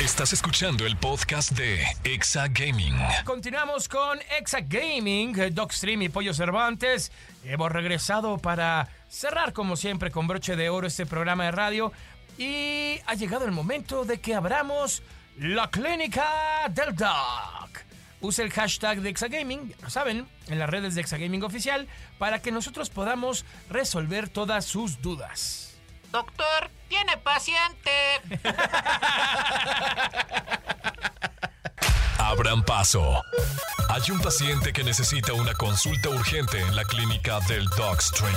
Estás 0.00 0.34
escuchando 0.34 0.84
el 0.84 0.94
podcast 0.98 1.52
de 1.52 1.82
Exa 2.04 2.48
Gaming. 2.48 2.94
Continuamos 3.24 3.88
con 3.88 4.18
Exa 4.38 4.60
Gaming, 4.60 5.38
eh, 5.40 5.50
Dogstream 5.50 6.02
y 6.02 6.10
Pollo 6.10 6.34
Cervantes. 6.34 7.10
Hemos 7.44 7.72
regresado 7.72 8.36
para 8.36 8.90
cerrar, 9.08 9.54
como 9.54 9.74
siempre, 9.74 10.10
con 10.10 10.28
broche 10.28 10.54
de 10.54 10.68
oro 10.68 10.86
este 10.86 11.06
programa 11.06 11.46
de 11.46 11.50
radio. 11.52 11.92
Y 12.36 13.00
ha 13.06 13.14
llegado 13.14 13.46
el 13.46 13.52
momento 13.52 14.04
de 14.04 14.20
que 14.20 14.34
abramos 14.34 15.02
la 15.38 15.70
clínica 15.70 16.68
del 16.68 16.94
Dog. 16.94 17.70
Use 18.20 18.42
el 18.42 18.52
hashtag 18.52 19.00
de 19.00 19.08
Exagaming, 19.08 19.70
ya 19.70 19.76
lo 19.80 19.88
saben, 19.88 20.26
en 20.48 20.58
las 20.58 20.68
redes 20.68 20.94
de 20.94 21.00
Exagaming 21.00 21.42
Oficial, 21.42 21.88
para 22.18 22.42
que 22.42 22.52
nosotros 22.52 22.90
podamos 22.90 23.46
resolver 23.70 24.28
todas 24.28 24.66
sus 24.66 25.00
dudas. 25.00 25.65
Doctor, 26.16 26.70
tiene 26.88 27.18
paciente. 27.18 27.90
Abran 32.18 32.64
paso. 32.64 33.22
Hay 33.90 34.10
un 34.10 34.20
paciente 34.20 34.72
que 34.72 34.82
necesita 34.82 35.34
una 35.34 35.52
consulta 35.52 36.08
urgente 36.08 36.58
en 36.58 36.74
la 36.74 36.84
clínica 36.84 37.40
del 37.40 37.66
Dogstream. 37.66 38.34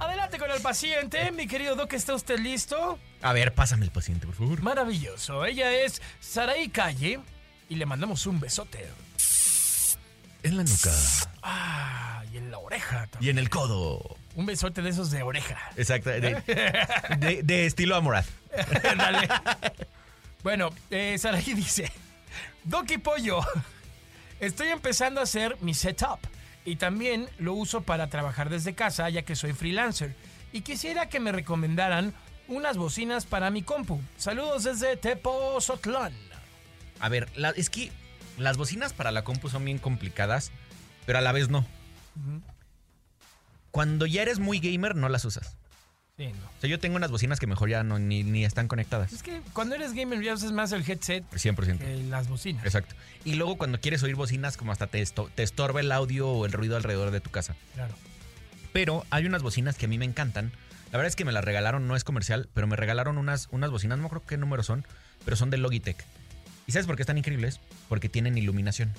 Adelante 0.00 0.38
con 0.38 0.50
el 0.50 0.60
paciente, 0.60 1.32
mi 1.32 1.46
querido 1.46 1.76
Doc, 1.76 1.94
¿está 1.94 2.12
usted 2.12 2.38
listo? 2.40 2.98
A 3.22 3.32
ver, 3.32 3.54
pásame 3.54 3.86
el 3.86 3.90
paciente, 3.90 4.26
por 4.26 4.34
favor. 4.34 4.60
Maravilloso. 4.60 5.46
Ella 5.46 5.72
es 5.72 6.02
Saraí 6.20 6.68
Calle 6.68 7.20
y 7.70 7.76
le 7.76 7.86
mandamos 7.86 8.26
un 8.26 8.38
besote. 8.38 8.86
En 10.42 10.56
la 10.56 10.62
nuca. 10.64 10.90
Ah, 11.42 12.22
y 12.32 12.36
en 12.36 12.50
la 12.50 12.58
oreja 12.58 13.06
también. 13.08 13.22
Y 13.26 13.30
en 13.30 13.38
el 13.38 13.50
codo. 13.50 14.16
Un 14.34 14.46
besote 14.46 14.82
de 14.82 14.90
esos 14.90 15.10
de 15.10 15.22
oreja. 15.22 15.58
Exacto. 15.76 16.10
De, 16.10 16.20
de- 17.18 17.42
de 17.42 17.66
estilo 17.66 17.96
Amorat. 17.96 18.24
Dale. 18.96 19.28
Bueno, 20.42 20.70
eh, 20.90 21.16
Saraí 21.18 21.54
dice: 21.54 21.90
Doki 22.64 22.98
Pollo, 22.98 23.40
estoy 24.40 24.68
empezando 24.68 25.20
a 25.20 25.24
hacer 25.24 25.56
mi 25.60 25.74
setup 25.74 26.20
y 26.64 26.76
también 26.76 27.28
lo 27.38 27.54
uso 27.54 27.80
para 27.82 28.08
trabajar 28.08 28.48
desde 28.48 28.74
casa, 28.74 29.08
ya 29.10 29.22
que 29.22 29.34
soy 29.34 29.52
freelancer. 29.54 30.14
Y 30.52 30.60
quisiera 30.60 31.08
que 31.08 31.18
me 31.20 31.32
recomendaran 31.32 32.14
unas 32.46 32.76
bocinas 32.76 33.26
para 33.26 33.50
mi 33.50 33.62
compu. 33.62 34.00
Saludos 34.16 34.64
desde 34.64 34.96
Tepozotlán. 34.96 36.14
A 37.00 37.08
ver, 37.08 37.28
la- 37.36 37.50
es 37.50 37.68
que 37.70 37.90
las 38.38 38.56
bocinas 38.56 38.92
para 38.92 39.10
la 39.12 39.22
compu 39.24 39.48
son 39.48 39.64
bien 39.64 39.78
complicadas, 39.78 40.50
pero 41.06 41.18
a 41.18 41.22
la 41.22 41.32
vez 41.32 41.48
no. 41.48 41.66
Cuando 43.70 44.06
ya 44.06 44.22
eres 44.22 44.38
muy 44.38 44.58
gamer, 44.60 44.96
no 44.96 45.08
las 45.08 45.24
usas. 45.24 45.56
Sí, 46.16 46.26
no. 46.26 46.46
O 46.46 46.60
sea, 46.60 46.68
yo 46.68 46.80
tengo 46.80 46.96
unas 46.96 47.12
bocinas 47.12 47.38
que 47.38 47.46
mejor 47.46 47.68
ya 47.68 47.84
no, 47.84 47.98
ni, 48.00 48.24
ni 48.24 48.44
están 48.44 48.66
conectadas. 48.66 49.12
Es 49.12 49.22
que 49.22 49.40
cuando 49.52 49.76
eres 49.76 49.92
gamer 49.94 50.20
ya 50.20 50.34
usas 50.34 50.50
más 50.50 50.72
el 50.72 50.88
headset 50.88 51.22
100%. 51.30 51.78
que 51.78 51.96
las 52.04 52.28
bocinas. 52.28 52.64
Exacto. 52.64 52.96
Y 53.24 53.34
luego 53.34 53.56
cuando 53.56 53.80
quieres 53.80 54.02
oír 54.02 54.16
bocinas, 54.16 54.56
como 54.56 54.72
hasta 54.72 54.88
te, 54.88 55.00
esto- 55.00 55.30
te 55.36 55.44
estorba 55.44 55.78
el 55.80 55.92
audio 55.92 56.28
o 56.28 56.44
el 56.46 56.52
ruido 56.52 56.76
alrededor 56.76 57.12
de 57.12 57.20
tu 57.20 57.30
casa. 57.30 57.54
Claro. 57.74 57.94
Pero 58.72 59.04
hay 59.10 59.26
unas 59.26 59.42
bocinas 59.42 59.76
que 59.76 59.84
a 59.84 59.88
mí 59.88 59.96
me 59.96 60.06
encantan. 60.06 60.50
La 60.90 60.98
verdad 60.98 61.06
es 61.08 61.16
que 61.16 61.24
me 61.24 61.32
las 61.32 61.44
regalaron, 61.44 61.86
no 61.86 61.94
es 61.94 62.02
comercial, 62.02 62.48
pero 62.52 62.66
me 62.66 62.74
regalaron 62.74 63.16
unas, 63.18 63.46
unas 63.52 63.70
bocinas, 63.70 63.98
no 63.98 64.08
creo 64.08 64.24
qué 64.26 64.36
número 64.38 64.62
son, 64.64 64.84
pero 65.24 65.36
son 65.36 65.50
de 65.50 65.58
Logitech. 65.58 66.04
¿Y 66.68 66.72
sabes 66.72 66.86
por 66.86 66.94
qué 66.94 67.02
están 67.02 67.18
increíbles? 67.18 67.58
Porque 67.88 68.08
tienen 68.08 68.38
iluminación. 68.38 68.92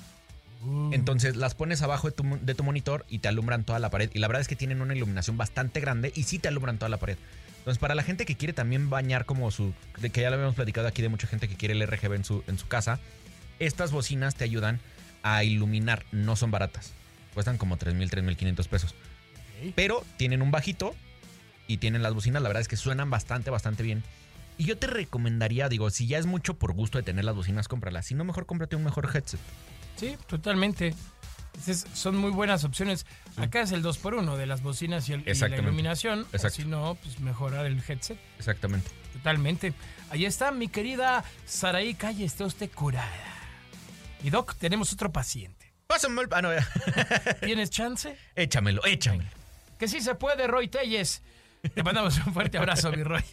Entonces 0.92 1.36
las 1.36 1.54
pones 1.54 1.80
abajo 1.80 2.08
de 2.10 2.12
tu, 2.14 2.22
mo- 2.24 2.36
de 2.38 2.54
tu 2.54 2.62
monitor 2.64 3.06
y 3.08 3.20
te 3.20 3.28
alumbran 3.28 3.64
toda 3.64 3.78
la 3.78 3.88
pared. 3.88 4.10
Y 4.12 4.18
la 4.18 4.26
verdad 4.26 4.42
es 4.42 4.48
que 4.48 4.56
tienen 4.56 4.82
una 4.82 4.94
iluminación 4.94 5.38
bastante 5.38 5.80
grande 5.80 6.12
y 6.14 6.24
sí 6.24 6.38
te 6.38 6.48
alumbran 6.48 6.76
toda 6.76 6.90
la 6.90 6.98
pared. 6.98 7.16
Entonces, 7.58 7.78
para 7.78 7.94
la 7.94 8.02
gente 8.02 8.26
que 8.26 8.36
quiere 8.36 8.52
también 8.52 8.90
bañar 8.90 9.24
como 9.24 9.50
su. 9.50 9.72
de 10.00 10.10
que 10.10 10.20
ya 10.20 10.28
lo 10.30 10.34
habíamos 10.34 10.56
platicado 10.56 10.86
aquí 10.88 11.00
de 11.00 11.08
mucha 11.08 11.26
gente 11.26 11.48
que 11.48 11.54
quiere 11.56 11.72
el 11.74 11.82
RGB 11.86 12.12
en 12.14 12.24
su, 12.24 12.42
en 12.46 12.58
su 12.58 12.66
casa, 12.68 12.98
estas 13.58 13.90
bocinas 13.92 14.34
te 14.34 14.44
ayudan 14.44 14.80
a 15.22 15.44
iluminar. 15.44 16.04
No 16.12 16.36
son 16.36 16.50
baratas. 16.50 16.92
Cuestan 17.34 17.56
como 17.56 17.78
3.000, 17.78 18.10
3.500 18.10 18.66
pesos. 18.68 18.94
Pero 19.76 20.04
tienen 20.16 20.42
un 20.42 20.50
bajito 20.50 20.94
y 21.68 21.76
tienen 21.78 22.02
las 22.02 22.12
bocinas. 22.14 22.42
La 22.42 22.48
verdad 22.48 22.62
es 22.62 22.68
que 22.68 22.76
suenan 22.76 23.08
bastante, 23.10 23.50
bastante 23.50 23.82
bien. 23.82 24.02
Y 24.60 24.64
yo 24.66 24.76
te 24.76 24.86
recomendaría, 24.88 25.70
digo, 25.70 25.88
si 25.88 26.06
ya 26.06 26.18
es 26.18 26.26
mucho 26.26 26.58
por 26.58 26.74
gusto 26.74 26.98
de 26.98 27.02
tener 27.02 27.24
las 27.24 27.34
bocinas, 27.34 27.66
cómpralas. 27.66 28.04
Si 28.04 28.14
no, 28.14 28.24
mejor 28.24 28.44
cómprate 28.44 28.76
un 28.76 28.84
mejor 28.84 29.08
headset. 29.14 29.40
Sí, 29.96 30.18
totalmente. 30.26 30.94
Esas 31.58 31.86
son 31.94 32.16
muy 32.18 32.30
buenas 32.30 32.62
opciones. 32.64 33.06
Acá 33.38 33.62
es 33.62 33.72
el 33.72 33.82
2x1 33.82 34.36
de 34.36 34.44
las 34.46 34.62
bocinas 34.62 35.08
y, 35.08 35.14
el- 35.14 35.20
y 35.26 35.32
la 35.34 35.56
iluminación. 35.56 36.26
Si 36.50 36.66
no, 36.66 36.98
pues 37.02 37.20
mejorar 37.20 37.64
el 37.64 37.82
headset. 37.88 38.18
Exactamente. 38.38 38.90
Totalmente. 39.14 39.72
Ahí 40.10 40.26
está 40.26 40.50
mi 40.52 40.68
querida 40.68 41.24
Saraí 41.46 41.94
Calle, 41.94 42.26
está 42.26 42.44
usted 42.44 42.70
curada. 42.70 43.08
Y 44.22 44.28
Doc, 44.28 44.56
tenemos 44.56 44.92
otro 44.92 45.10
paciente. 45.10 45.72
Pásame 45.86 46.20
el. 46.20 46.28
Ah, 46.32 46.42
no, 46.42 46.52
ya. 46.54 46.68
¿Tienes 47.40 47.70
chance? 47.70 48.14
échamelo, 48.36 48.84
échamelo. 48.84 49.30
Que 49.78 49.88
sí 49.88 50.02
se 50.02 50.14
puede, 50.16 50.46
Roy 50.46 50.68
Telles. 50.68 51.22
Te 51.74 51.82
mandamos 51.82 52.18
un 52.26 52.34
fuerte 52.34 52.58
abrazo, 52.58 52.92
mi 52.92 53.02
Roy. 53.02 53.24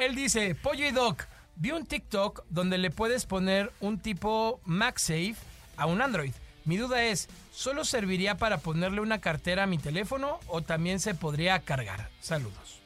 Él 0.00 0.14
dice, 0.14 0.54
Pollo 0.54 0.86
y 0.86 0.90
Doc, 0.90 1.26
vi 1.56 1.70
un 1.70 1.86
TikTok 1.86 2.44
donde 2.50 2.78
le 2.78 2.90
puedes 2.90 3.26
poner 3.26 3.72
un 3.80 3.98
tipo 3.98 4.60
MagSafe 4.64 5.36
a 5.76 5.86
un 5.86 6.02
Android. 6.02 6.32
Mi 6.64 6.76
duda 6.76 7.04
es, 7.04 7.28
¿solo 7.52 7.84
serviría 7.84 8.36
para 8.36 8.58
ponerle 8.58 9.00
una 9.00 9.20
cartera 9.20 9.64
a 9.64 9.66
mi 9.66 9.78
teléfono 9.78 10.40
o 10.48 10.62
también 10.62 11.00
se 11.00 11.14
podría 11.14 11.60
cargar? 11.60 12.08
Saludos. 12.20 12.80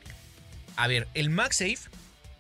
A 0.77 0.87
ver, 0.87 1.09
el 1.15 1.31
MagSafe, 1.31 1.79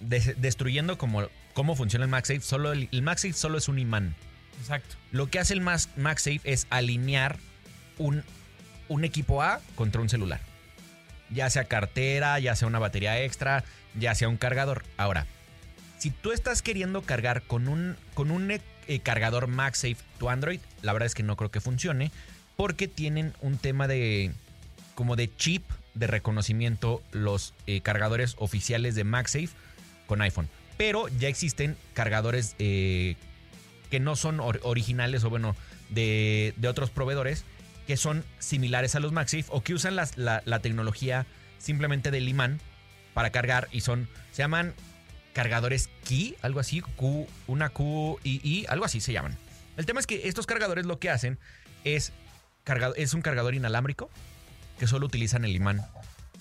des- 0.00 0.40
destruyendo 0.40 0.98
como, 0.98 1.22
cómo 1.54 1.76
funciona 1.76 2.04
el 2.04 2.10
MagSafe, 2.10 2.40
solo 2.42 2.72
el, 2.72 2.88
el 2.92 3.02
MagSafe 3.02 3.32
solo 3.34 3.58
es 3.58 3.68
un 3.68 3.78
imán. 3.78 4.14
Exacto. 4.60 4.96
Lo 5.12 5.30
que 5.30 5.38
hace 5.38 5.54
el 5.54 5.62
Mag- 5.62 5.88
MagSafe 5.96 6.40
es 6.44 6.66
alinear 6.70 7.38
un, 7.98 8.22
un 8.88 9.04
equipo 9.04 9.42
A 9.42 9.60
contra 9.74 10.00
un 10.02 10.08
celular. 10.10 10.40
Ya 11.30 11.48
sea 11.48 11.64
cartera, 11.64 12.38
ya 12.38 12.54
sea 12.56 12.68
una 12.68 12.78
batería 12.78 13.20
extra, 13.22 13.64
ya 13.98 14.14
sea 14.14 14.28
un 14.28 14.36
cargador. 14.36 14.84
Ahora, 14.96 15.26
si 15.98 16.10
tú 16.10 16.32
estás 16.32 16.62
queriendo 16.62 17.02
cargar 17.02 17.42
con 17.42 17.68
un, 17.68 17.96
con 18.14 18.30
un 18.30 18.50
eh, 18.50 18.60
cargador 19.00 19.46
MagSafe 19.46 19.98
tu 20.18 20.30
Android, 20.30 20.60
la 20.82 20.92
verdad 20.92 21.06
es 21.06 21.14
que 21.14 21.22
no 21.22 21.36
creo 21.36 21.50
que 21.50 21.60
funcione 21.60 22.10
porque 22.56 22.88
tienen 22.88 23.32
un 23.40 23.58
tema 23.58 23.86
de 23.88 24.32
como 24.94 25.16
de 25.16 25.34
chip 25.36 25.64
de 25.94 26.06
reconocimiento 26.06 27.02
los 27.12 27.54
eh, 27.66 27.80
cargadores 27.80 28.36
oficiales 28.38 28.94
de 28.94 29.04
MagSafe 29.04 29.48
con 30.06 30.20
iPhone. 30.22 30.48
Pero 30.76 31.08
ya 31.08 31.28
existen 31.28 31.76
cargadores 31.94 32.54
eh, 32.58 33.16
que 33.90 34.00
no 34.00 34.16
son 34.16 34.40
or- 34.40 34.60
originales 34.62 35.24
o 35.24 35.30
bueno, 35.30 35.56
de, 35.88 36.54
de 36.56 36.68
otros 36.68 36.90
proveedores 36.90 37.44
que 37.86 37.96
son 37.96 38.24
similares 38.38 38.94
a 38.94 39.00
los 39.00 39.12
MagSafe 39.12 39.46
o 39.48 39.62
que 39.62 39.74
usan 39.74 39.96
la, 39.96 40.08
la 40.44 40.58
tecnología 40.60 41.26
simplemente 41.58 42.10
del 42.10 42.28
imán 42.28 42.60
para 43.20 43.28
cargar 43.32 43.68
y 43.70 43.82
son, 43.82 44.08
se 44.32 44.38
llaman 44.38 44.72
cargadores 45.34 45.90
Qi, 46.04 46.36
algo 46.40 46.58
así, 46.58 46.80
Q, 46.80 47.26
una 47.48 47.68
QII, 47.68 48.64
algo 48.66 48.86
así 48.86 49.02
se 49.02 49.12
llaman. 49.12 49.36
El 49.76 49.84
tema 49.84 50.00
es 50.00 50.06
que 50.06 50.26
estos 50.26 50.46
cargadores 50.46 50.86
lo 50.86 50.98
que 50.98 51.10
hacen 51.10 51.38
es, 51.84 52.14
carga- 52.64 52.94
es 52.96 53.12
un 53.12 53.20
cargador 53.20 53.54
inalámbrico 53.54 54.08
que 54.78 54.86
solo 54.86 55.04
utilizan 55.04 55.44
el 55.44 55.54
imán. 55.54 55.84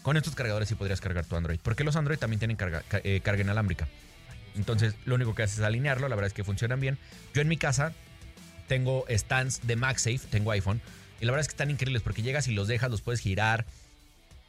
Con 0.04 0.16
estos 0.16 0.36
cargadores 0.36 0.70
sí 0.70 0.76
podrías 0.76 1.02
cargar 1.02 1.26
tu 1.26 1.36
Android, 1.36 1.60
porque 1.62 1.84
los 1.84 1.98
Android 1.98 2.18
también 2.18 2.40
tienen 2.40 2.56
carga, 2.56 2.82
ca- 2.88 3.02
eh, 3.04 3.20
carga 3.22 3.42
inalámbrica. 3.44 3.90
Entonces, 4.56 4.96
lo 5.04 5.16
único 5.16 5.36
que 5.36 5.44
haces 5.44 5.58
es 5.60 5.66
alinearlo, 5.66 6.08
la 6.08 6.16
verdad 6.16 6.28
es 6.28 6.34
que 6.34 6.46
funcionan 6.46 6.80
bien. 6.80 6.98
Yo 7.34 7.42
en 7.42 7.50
mi 7.50 7.58
casa 7.58 7.92
tengo 8.70 9.04
stands 9.10 9.68
de 9.68 9.76
MagSafe, 9.76 10.22
tengo 10.30 10.52
iPhone, 10.52 10.80
y 11.20 11.26
la 11.26 11.34
verdad 11.34 11.42
es 11.42 11.48
que 11.50 11.56
están 11.56 11.72
increíbles 11.72 12.04
porque 12.04 12.22
llegas 12.22 12.48
y 12.48 12.54
los 12.54 12.70
dejas, 12.70 12.90
los 12.90 13.02
puedes 13.02 13.20
girar. 13.20 13.66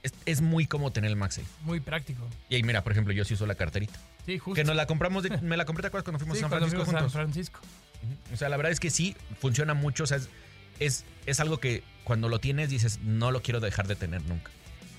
Es, 0.03 0.15
es 0.25 0.41
muy 0.41 0.67
cómodo 0.67 0.93
tener 0.93 1.11
el 1.11 1.17
MagSafe. 1.17 1.47
Muy 1.63 1.81
práctico. 1.81 2.27
Y 2.49 2.55
ahí, 2.57 2.63
mira, 2.63 2.83
por 2.83 2.93
ejemplo, 2.93 3.13
yo 3.13 3.25
sí 3.25 3.35
uso 3.35 3.47
la 3.47 3.55
carterita. 3.55 3.99
Sí, 4.25 4.39
justo. 4.39 4.55
Que 4.55 4.65
nos 4.65 4.75
la 4.77 4.87
compramos, 4.87 5.23
de- 5.23 5.37
me 5.43 5.57
la 5.57 5.65
compré, 5.67 5.83
¿te 5.83 5.89
acuerdas 5.89 6.05
cuando 6.05 6.19
fuimos 6.19 6.39
Sí, 6.39 6.45
a 6.45 6.49
San 6.49 6.59
Francisco 6.59 6.85
juntos? 6.85 7.03
San 7.03 7.11
Francisco. 7.11 7.61
O 8.33 8.37
sea, 8.37 8.49
la 8.49 8.57
verdad 8.57 8.73
es 8.73 8.81
que 8.81 8.91
sí, 8.91 9.15
funciona 9.41 9.75
mucho. 9.75 10.05
O 10.05 10.07
sea, 10.07 10.17
es, 10.17 10.29
es, 10.79 11.05
es 11.27 11.39
algo 11.41 11.59
que 11.61 11.83
cuando 12.05 12.29
lo 12.31 12.39
tienes 12.39 12.71
dices, 12.71 13.01
no 13.03 13.31
lo 13.31 13.43
quiero 13.43 13.61
dejar 13.61 13.87
de 13.89 13.97
tener 13.97 14.23
nunca. 14.25 14.51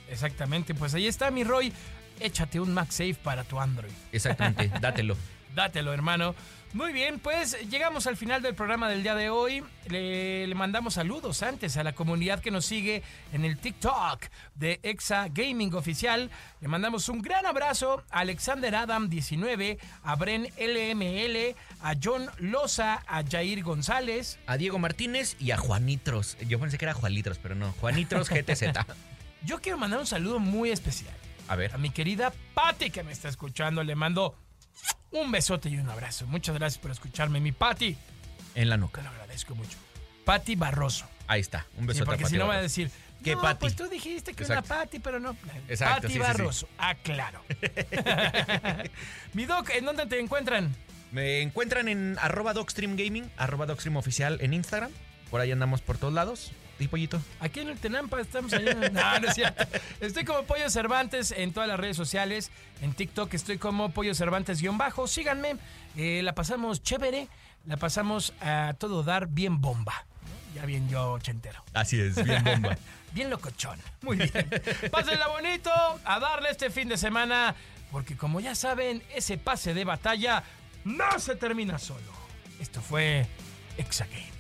Exactamente, 0.10 0.76
pues 0.76 0.94
ahí 0.94 1.08
está 1.08 1.32
mi 1.32 1.44
Roy. 1.44 1.74
Échate 2.22 2.60
un 2.60 2.74
MagSafe 2.74 3.16
para 3.16 3.44
tu 3.44 3.60
Android. 3.60 3.92
Exactamente, 4.12 4.72
dátelo. 4.82 5.18
Dátelo, 5.56 5.94
hermano. 5.94 6.34
Muy 6.74 6.94
bien, 6.94 7.20
pues 7.20 7.58
llegamos 7.70 8.08
al 8.08 8.16
final 8.16 8.42
del 8.42 8.56
programa 8.56 8.88
del 8.88 9.04
día 9.04 9.14
de 9.14 9.30
hoy. 9.30 9.62
Le, 9.90 10.48
le 10.48 10.56
mandamos 10.56 10.94
saludos 10.94 11.44
antes 11.44 11.76
a 11.76 11.84
la 11.84 11.92
comunidad 11.92 12.40
que 12.40 12.50
nos 12.50 12.66
sigue 12.66 13.04
en 13.34 13.44
el 13.44 13.58
TikTok 13.58 14.24
de 14.56 14.80
Exa 14.82 15.28
Gaming 15.28 15.74
Oficial. 15.74 16.30
Le 16.62 16.68
mandamos 16.70 17.10
un 17.10 17.22
gran 17.22 17.46
abrazo 17.46 18.04
a 18.10 18.20
Alexander 18.20 18.74
Adam 18.74 19.10
19, 19.10 19.80
a 20.04 20.16
Bren 20.16 20.48
LML, 20.58 21.56
a 21.82 21.94
John 22.02 22.30
Loza, 22.38 23.04
a 23.06 23.22
Jair 23.30 23.62
González. 23.64 24.40
A 24.48 24.56
Diego 24.56 24.80
Martínez 24.80 25.36
y 25.42 25.52
a 25.52 25.58
Juanitros. 25.58 26.38
Yo 26.48 26.58
pensé 26.58 26.78
que 26.78 26.86
era 26.86 26.94
Juanitros, 26.94 27.38
pero 27.38 27.54
no. 27.54 27.74
Juanitros 27.74 28.30
GTZ. 28.30 28.64
Yo 29.44 29.60
quiero 29.60 29.78
mandar 29.78 30.00
un 30.00 30.08
saludo 30.08 30.40
muy 30.40 30.70
especial 30.70 31.21
A 31.52 31.56
ver. 31.58 31.74
a 31.74 31.78
mi 31.78 31.90
querida 31.90 32.32
Patti 32.54 32.90
que 32.92 33.04
me 33.04 33.12
está 33.12 33.28
escuchando. 33.28 33.84
Le 33.84 33.96
mando 33.96 34.36
un 35.12 35.32
besote 35.32 35.70
y 35.70 35.78
un 35.78 35.90
abrazo. 35.90 36.26
Muchas 36.28 36.56
gracias 36.58 36.82
por 36.82 36.92
escucharme, 36.92 37.40
mi 37.42 37.52
Patti. 37.52 37.98
En 38.56 38.70
la 38.70 38.76
Te 38.76 38.82
nuca. 38.82 39.02
lo 39.02 39.10
agradezco 39.10 39.54
mucho. 39.56 39.78
Patti 40.24 40.56
Barroso. 40.56 41.06
Ahí 41.28 41.42
está. 41.42 41.66
Un 41.76 41.82
Sí, 41.84 41.88
besote 41.88 42.06
porque 42.06 42.24
a 42.24 42.28
si 42.28 42.34
Pati 42.36 42.38
no 42.38 42.48
va 42.48 42.56
a 42.56 42.62
decir, 42.62 42.90
¿Qué 43.24 43.36
no, 43.36 43.42
Pati? 43.42 43.60
pues 43.60 43.76
tú 43.76 43.88
dijiste 43.90 44.34
que 44.34 44.44
Exacto. 44.44 44.74
una 44.74 44.82
Patti, 44.82 45.00
pero 45.00 45.20
no. 45.20 45.36
Exacto, 45.68 45.96
Patti 46.04 46.08
sí, 46.08 46.14
sí, 46.14 46.20
sí. 46.20 46.20
Barroso. 46.20 46.68
Ah, 46.78 46.96
claro. 46.96 47.42
Mi 49.34 49.46
Doc, 49.46 49.70
¿en 49.72 49.86
dónde 49.86 50.06
te 50.06 50.20
encuentran? 50.20 50.74
Me 51.12 51.42
encuentran 51.42 51.88
en 51.90 52.18
arroba 52.22 52.54
docstreamgaming, 52.54 53.30
arroba 53.38 53.66
docstreamoficial 53.66 54.40
en 54.42 54.54
Instagram. 54.54 54.92
Por 55.30 55.42
ahí 55.42 55.52
andamos 55.52 55.82
por 55.82 55.98
todos 55.98 56.14
lados. 56.14 56.52
¿Y 56.82 56.88
pollito? 56.88 57.22
Aquí 57.40 57.60
en 57.60 57.70
el 57.70 57.78
Tenampa 57.78 58.20
estamos 58.20 58.52
ahí. 58.54 58.66
No, 58.92 59.20
no 59.20 59.28
es 59.28 59.36
cierto. 59.36 59.64
Estoy 60.00 60.26
como 60.26 60.44
Pollo 60.44 60.70
Cervantes 60.70 61.32
en 61.32 61.54
todas 61.54 61.70
las 61.70 61.80
redes 61.80 61.96
sociales. 61.96 62.52
En 62.82 62.94
TikTok 62.94 63.32
estoy 63.36 63.60
como 63.60 63.92
Pollo 63.92 64.16
Cervantes-bajo. 64.16 65.08
Síganme. 65.08 65.58
Eh, 65.96 66.22
la 66.24 66.34
pasamos 66.34 66.82
chévere. 66.82 67.28
La 67.68 67.78
pasamos 67.78 68.34
a 68.42 68.74
todo 68.80 69.04
dar 69.04 69.28
bien 69.28 69.62
bomba. 69.62 70.06
Ya 70.56 70.66
bien 70.66 70.90
yo 70.90 71.14
ochentero. 71.14 71.64
Así 71.74 72.00
es, 72.00 72.22
bien 72.24 72.44
bomba. 72.44 72.78
Bien 73.14 73.30
locochón. 73.30 73.78
Muy 74.04 74.16
bien. 74.16 74.32
Pásenla 74.90 75.28
bonito 75.28 75.70
a 76.06 76.20
darle 76.22 76.50
este 76.50 76.70
fin 76.70 76.88
de 76.88 76.96
semana. 76.98 77.54
Porque 77.92 78.16
como 78.16 78.40
ya 78.40 78.56
saben, 78.56 79.04
ese 79.14 79.38
pase 79.38 79.74
de 79.74 79.84
batalla 79.84 80.44
no 80.86 81.20
se 81.20 81.36
termina 81.36 81.78
solo. 81.78 82.10
Esto 82.62 82.82
fue 82.82 83.28
Exagame. 83.78 84.31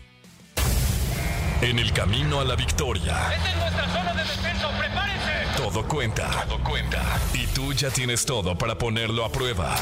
En 1.62 1.78
el 1.78 1.93
camino 1.93 2.39
a 2.39 2.43
la 2.43 2.55
victoria, 2.55 3.32
Esta 3.34 3.49
es 3.51 3.57
nuestra 3.57 3.88
zona 3.89 4.14
de 4.14 4.24
defensa. 4.24 4.78
¡Prepárense! 4.80 5.32
todo 5.57 5.88
cuenta. 5.88 6.45
Todo 6.47 6.64
cuenta. 6.64 7.03
Y 7.34 7.45
tú 7.47 7.72
ya 7.74 7.89
tienes 7.91 8.26
todo 8.26 8.57
para 8.57 8.76
ponerlo 8.76 9.24
a 9.24 9.32
prueba. 9.32 9.76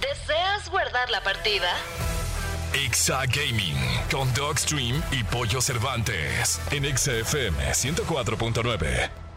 ¿Deseas 0.00 0.68
guardar 0.70 1.08
la 1.10 1.22
partida? 1.22 1.68
Exa 2.74 3.24
Gaming 3.26 3.76
con 4.10 4.32
Dogstream 4.34 5.02
y 5.10 5.24
Pollo 5.24 5.62
Cervantes 5.62 6.60
en 6.70 6.84
Exa 6.84 7.12
FM 7.12 7.72
104.9. 7.72 9.27